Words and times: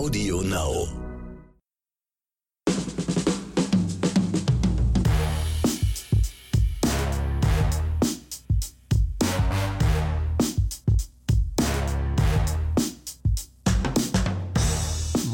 Audio 0.00 0.40
Now. 0.40 0.86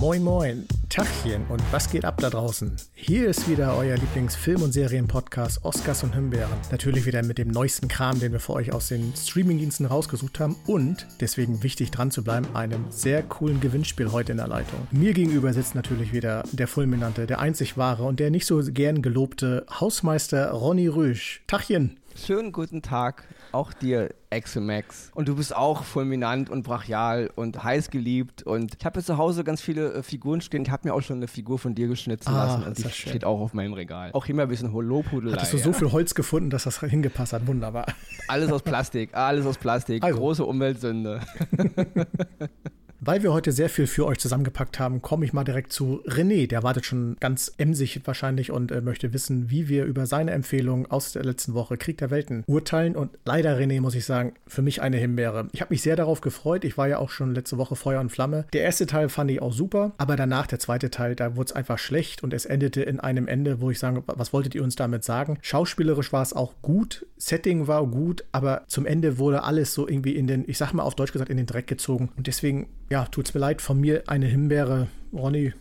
Moin 0.01 0.19
Moin, 0.21 0.67
Tachchen 0.97 1.45
und 1.51 1.63
was 1.73 1.91
geht 1.91 2.07
ab 2.07 2.17
da 2.23 2.31
draußen? 2.31 2.75
Hier 2.95 3.29
ist 3.29 3.51
wieder 3.51 3.77
euer 3.77 3.97
Lieblingsfilm- 3.97 4.63
und 4.63 4.73
Serienpodcast 4.73 5.63
Oscars 5.63 6.03
und 6.05 6.15
Himbeeren. 6.15 6.57
Natürlich 6.71 7.05
wieder 7.05 7.23
mit 7.23 7.37
dem 7.37 7.49
neuesten 7.49 7.87
Kram, 7.87 8.19
den 8.19 8.33
wir 8.33 8.41
für 8.41 8.55
euch 8.55 8.73
aus 8.73 8.89
den 8.89 9.13
Streamingdiensten 9.15 9.85
rausgesucht 9.85 10.41
haben 10.41 10.57
und, 10.67 11.07
deswegen 11.21 11.63
wichtig 11.63 11.91
dran 11.91 12.11
zu 12.11 12.25
bleiben, 12.25 12.47
einem 12.55 12.87
sehr 12.89 13.23
coolen 13.23 13.61
Gewinnspiel 13.61 14.11
heute 14.11 14.33
in 14.33 14.39
der 14.39 14.49
Leitung. 14.49 14.89
Mir 14.91 15.13
gegenüber 15.13 15.53
sitzt 15.53 15.75
natürlich 15.75 16.15
wieder 16.15 16.45
der 16.51 16.67
fulminante, 16.67 17.27
der 17.27 17.41
einzig 17.41 17.77
wahre 17.77 18.05
und 18.05 18.19
der 18.19 18.31
nicht 18.31 18.47
so 18.47 18.63
gern 18.65 19.03
gelobte 19.03 19.67
Hausmeister 19.69 20.51
Ronny 20.51 20.89
Rüsch. 20.89 21.43
Tachchen! 21.47 21.99
Schönen 22.17 22.51
guten 22.51 22.81
Tag, 22.81 23.25
auch 23.53 23.73
dir, 23.75 24.15
Exemax. 24.31 25.11
Und 25.15 25.29
du 25.29 25.37
bist 25.37 25.55
auch 25.55 25.85
fulminant 25.85 26.49
und 26.49 26.63
brachial 26.63 27.31
und 27.37 27.63
heiß 27.63 27.91
geliebt. 27.91 28.43
Und 28.43 28.75
ich 28.79 28.85
habe 28.87 28.99
jetzt 28.99 29.07
zu 29.07 29.19
Hause 29.19 29.45
ganz 29.45 29.61
viele 29.61 29.93
äh, 29.93 30.03
Figuren 30.03 30.41
stehen. 30.41 30.63
Ich 30.63 30.71
habe 30.71 30.89
mir 30.89 30.95
auch 30.95 31.03
schon 31.03 31.17
eine 31.19 31.29
Figur 31.29 31.59
von 31.59 31.75
dir 31.75 31.89
geschnitzen 31.89 32.31
Ah, 32.35 32.47
lassen. 32.47 32.65
Und 32.65 32.79
die 32.79 32.83
das 32.85 32.97
schön. 32.97 33.11
steht 33.11 33.25
auch 33.25 33.41
auf 33.41 33.53
meinem 33.55 33.75
Regal. 33.75 34.11
Auch 34.15 34.27
immer 34.27 34.43
ein 34.45 34.49
bisschen 34.49 34.73
Lobhudelei. 34.73 35.37
Hattest 35.37 35.53
du 35.53 35.59
so 35.59 35.73
viel 35.75 35.93
Holz 35.93 36.15
gefunden, 36.15 36.49
dass 36.51 36.65
das 36.65 36.81
hingepasst 36.81 37.35
hat? 37.35 37.47
Wunderbar. 37.47 37.87
Alles 38.29 38.51
aus 38.51 38.63
Plastik, 38.63 39.15
alles 39.15 39.45
aus 39.47 39.59
Plastik. 39.59 40.03
Also. 40.03 40.19
Große 40.19 40.45
Umweltsünde. 40.45 41.21
Weil 43.07 43.23
wir 43.23 43.33
heute 43.33 43.53
sehr 43.53 43.69
viel 43.69 43.87
für 43.87 44.05
euch 44.05 44.19
zusammengepackt 44.19 44.81
haben, 44.81 45.01
komme 45.01 45.25
ich 45.25 45.33
mal 45.33 45.45
direkt 45.45 45.73
zu 45.73 46.03
René. 46.09 46.49
Der 46.49 46.65
wartet 46.65 46.87
schon 46.87 47.17
ganz 47.21 47.53
emsig 47.57 48.01
wahrscheinlich 48.05 48.51
und 48.51 48.73
äh, 48.73 48.81
möchte 48.81 49.13
wissen, 49.13 49.49
wie 49.49 49.69
wir 49.69 49.85
über 49.85 50.07
seine 50.07 50.33
Empfehlung 50.33 50.91
aus 50.91 51.13
der 51.13 51.23
letzten 51.23 51.55
Woche 51.55 51.77
Krieg 51.77 51.99
der 51.99 52.11
Welten 52.11 52.43
urteilen. 52.49 52.97
Und 52.97 53.17
leider, 53.25 53.57
René, 53.57 53.81
muss 53.81 53.95
ich 53.95 54.05
sagen, 54.05 54.35
für 54.49 54.61
mich 54.61 54.83
eine 54.83 54.97
Himbeere. 54.97 55.47
Ich 55.53 55.61
habe 55.61 55.73
mich 55.73 55.83
sehr 55.83 55.95
darauf 55.95 56.21
gefreut. 56.21 56.65
Ich 56.65 56.77
war 56.77 56.89
ja 56.89 56.99
auch 56.99 57.11
schon 57.11 57.33
letzte 57.33 57.59
Woche 57.59 57.77
Feuer 57.77 58.01
und 58.01 58.11
Flamme. 58.11 58.45
Der 58.53 58.63
erste 58.63 58.87
Teil 58.87 59.09
fand 59.09 59.31
ich 59.31 59.41
auch 59.41 59.53
super, 59.53 59.93
aber 59.99 60.17
danach 60.17 60.49
der 60.49 60.59
zweite 60.59 60.91
Teil, 60.91 61.15
da 61.15 61.37
wurde 61.37 61.51
es 61.51 61.53
einfach 61.53 61.79
schlecht 61.79 62.25
und 62.25 62.35
es 62.35 62.45
endete 62.45 62.83
in 62.83 62.99
einem 62.99 63.29
Ende, 63.29 63.61
wo 63.61 63.71
ich 63.71 63.79
sage, 63.79 64.03
was 64.05 64.33
wolltet 64.33 64.57
ihr 64.57 64.65
uns 64.65 64.75
damit 64.75 65.05
sagen? 65.05 65.39
Schauspielerisch 65.43 66.13
war 66.13 66.23
es 66.23 66.33
auch 66.33 66.55
gut, 66.61 67.07
Setting 67.19 67.69
war 67.69 67.87
gut, 67.87 68.25
aber 68.33 68.65
zum 68.67 68.85
Ende 68.85 69.19
wurde 69.19 69.45
alles 69.45 69.75
so 69.75 69.87
irgendwie 69.87 70.17
in 70.17 70.27
den, 70.27 70.43
ich 70.49 70.59
sag 70.59 70.73
mal 70.73 70.83
auf 70.83 70.97
Deutsch 70.97 71.13
gesagt, 71.13 71.31
in 71.31 71.37
den 71.37 71.47
Dreck 71.47 71.69
gezogen. 71.69 72.11
Und 72.17 72.27
deswegen, 72.27 72.67
ja, 72.89 73.05
tut's 73.07 73.35
mir 73.35 73.41
leid, 73.41 73.61
von 73.63 73.81
mir 73.81 74.05
eine 74.07 74.27
Himbeere. 74.27 74.89
Ronny, 75.13 75.55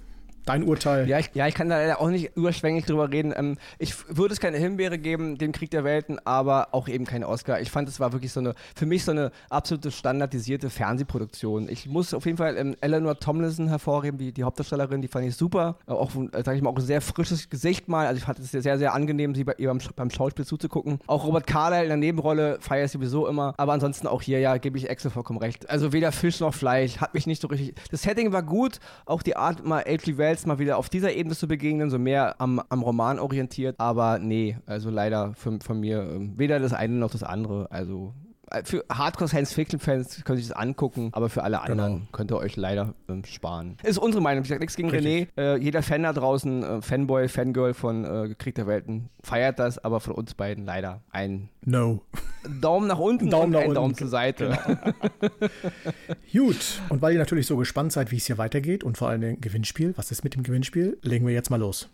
dein 0.45 0.63
Urteil. 0.63 1.07
Ja 1.07 1.19
ich, 1.19 1.31
ja, 1.33 1.47
ich 1.47 1.55
kann 1.55 1.69
da 1.69 1.77
leider 1.77 2.01
auch 2.01 2.09
nicht 2.09 2.35
überschwänglich 2.35 2.85
drüber 2.85 3.11
reden. 3.11 3.33
Ähm, 3.35 3.57
ich 3.79 3.93
würde 4.09 4.33
es 4.33 4.39
keine 4.39 4.57
Himbeere 4.57 4.97
geben, 4.97 5.37
dem 5.37 5.51
Krieg 5.51 5.71
der 5.71 5.83
Welten, 5.83 6.19
aber 6.25 6.69
auch 6.71 6.87
eben 6.87 7.05
keine 7.05 7.27
Oscar. 7.27 7.59
Ich 7.61 7.71
fand, 7.71 7.89
es 7.89 7.99
war 7.99 8.13
wirklich 8.13 8.31
so 8.31 8.39
eine, 8.39 8.53
für 8.75 8.85
mich 8.85 9.03
so 9.03 9.11
eine 9.11 9.31
absolute 9.49 9.91
standardisierte 9.91 10.69
Fernsehproduktion. 10.69 11.69
Ich 11.69 11.87
muss 11.87 12.13
auf 12.13 12.25
jeden 12.25 12.37
Fall 12.37 12.57
ähm, 12.57 12.75
Eleanor 12.81 13.19
Tomlinson 13.19 13.67
hervorheben, 13.67 14.17
die, 14.17 14.31
die 14.31 14.43
Hauptdarstellerin, 14.43 15.01
die 15.01 15.07
fand 15.07 15.25
ich 15.25 15.35
super. 15.35 15.77
Äh, 15.87 15.91
Auch, 15.91 16.11
äh, 16.15 16.43
sag 16.43 16.55
ich 16.55 16.61
mal, 16.61 16.69
auch 16.69 16.77
ein 16.77 16.81
sehr 16.81 17.01
frisches 17.01 17.49
Gesicht 17.49 17.87
mal. 17.87 18.07
Also 18.07 18.19
ich 18.19 18.23
fand 18.23 18.39
es 18.39 18.51
sehr, 18.51 18.77
sehr, 18.77 18.93
angenehm, 18.93 19.35
sie 19.35 19.43
bei 19.43 19.55
ihr 19.57 19.69
beim, 19.69 19.79
beim 19.95 20.09
Schauspiel 20.09 20.45
zuzugucken. 20.45 20.99
Auch 21.07 21.25
Robert 21.25 21.47
Carlyle 21.47 21.83
in 21.83 21.89
der 21.89 21.97
Nebenrolle 21.97 22.57
feiere 22.61 22.85
ich 22.85 22.91
sowieso 22.91 23.27
immer. 23.27 23.53
Aber 23.57 23.73
ansonsten 23.73 24.07
auch 24.07 24.21
hier, 24.21 24.39
ja, 24.39 24.57
gebe 24.57 24.77
ich 24.77 24.89
Excel 24.89 25.11
vollkommen 25.11 25.39
recht. 25.39 25.69
Also 25.69 25.91
weder 25.91 26.11
Fisch 26.11 26.39
noch 26.39 26.53
Fleisch, 26.53 26.97
hat 26.97 27.13
mich 27.13 27.27
nicht 27.27 27.41
so 27.41 27.47
richtig. 27.47 27.75
Das 27.91 28.03
Setting 28.03 28.31
war 28.31 28.43
gut, 28.43 28.79
auch 29.05 29.23
die 29.23 29.35
Art, 29.35 29.65
mal 29.65 29.83
H.G. 29.83 30.17
Wells 30.17 30.34
mal 30.45 30.59
wieder 30.59 30.77
auf 30.77 30.89
dieser 30.89 31.13
Ebene 31.13 31.35
zu 31.35 31.47
begegnen, 31.47 31.89
so 31.89 31.97
mehr 31.99 32.35
am, 32.39 32.61
am 32.69 32.81
Roman 32.81 33.19
orientiert. 33.19 33.75
Aber 33.79 34.19
nee, 34.19 34.57
also 34.65 34.89
leider 34.89 35.33
von, 35.35 35.61
von 35.61 35.79
mir 35.79 36.01
ähm, 36.01 36.33
weder 36.37 36.59
das 36.59 36.73
eine 36.73 36.93
noch 36.95 37.11
das 37.11 37.23
andere. 37.23 37.71
Also 37.71 38.13
äh, 38.51 38.63
für 38.63 38.83
Hardcore-Science-Fiction-Fans 38.91 40.23
können 40.23 40.37
sich 40.37 40.47
das 40.47 40.55
angucken, 40.57 41.09
aber 41.13 41.29
für 41.29 41.43
alle 41.43 41.61
anderen 41.61 41.93
Genau. 41.95 42.07
könnt 42.11 42.31
ihr 42.31 42.37
euch 42.37 42.55
leider 42.55 42.93
ähm, 43.09 43.23
sparen. 43.25 43.77
Ist 43.83 43.97
unsere 43.97 44.21
Meinung. 44.21 44.43
Ich 44.43 44.49
sag 44.49 44.59
nichts 44.59 44.75
gegen 44.75 44.89
Richtig. 44.89 45.29
René. 45.37 45.55
Äh, 45.55 45.57
jeder 45.57 45.81
Fan 45.81 46.03
da 46.03 46.13
draußen, 46.13 46.63
äh, 46.63 46.81
Fanboy, 46.81 47.27
Fangirl 47.27 47.73
von 47.73 48.05
äh, 48.05 48.35
Krieg 48.37 48.55
der 48.55 48.67
Welten, 48.67 49.09
feiert 49.23 49.59
das, 49.59 49.77
aber 49.83 49.99
von 49.99 50.13
uns 50.13 50.33
beiden 50.33 50.65
leider 50.65 51.01
ein 51.11 51.49
No. 51.63 52.01
Daumen 52.61 52.87
nach 52.87 52.99
unten 52.99 53.29
Daumen 53.29 53.45
und 53.45 53.51
nach 53.51 53.61
unten. 53.61 53.75
Daumen 53.75 53.95
zur 53.95 54.07
Seite. 54.07 54.57
Gut. 56.31 56.81
Und 56.89 57.01
weil 57.01 57.13
ihr 57.13 57.19
natürlich 57.19 57.47
so 57.47 57.57
gespannt 57.57 57.91
seid, 57.91 58.11
wie 58.11 58.17
es 58.17 58.25
hier 58.25 58.37
weitergeht 58.37 58.83
und 58.83 58.97
vor 58.97 59.09
allem 59.09 59.39
Gewinnspiel, 59.39 59.93
was 59.95 60.11
ist 60.11 60.23
mit 60.23 60.35
dem 60.35 60.43
Gewinnspiel, 60.43 60.97
legen 61.01 61.25
wir 61.25 61.33
jetzt 61.33 61.49
mal 61.49 61.59
los. 61.59 61.89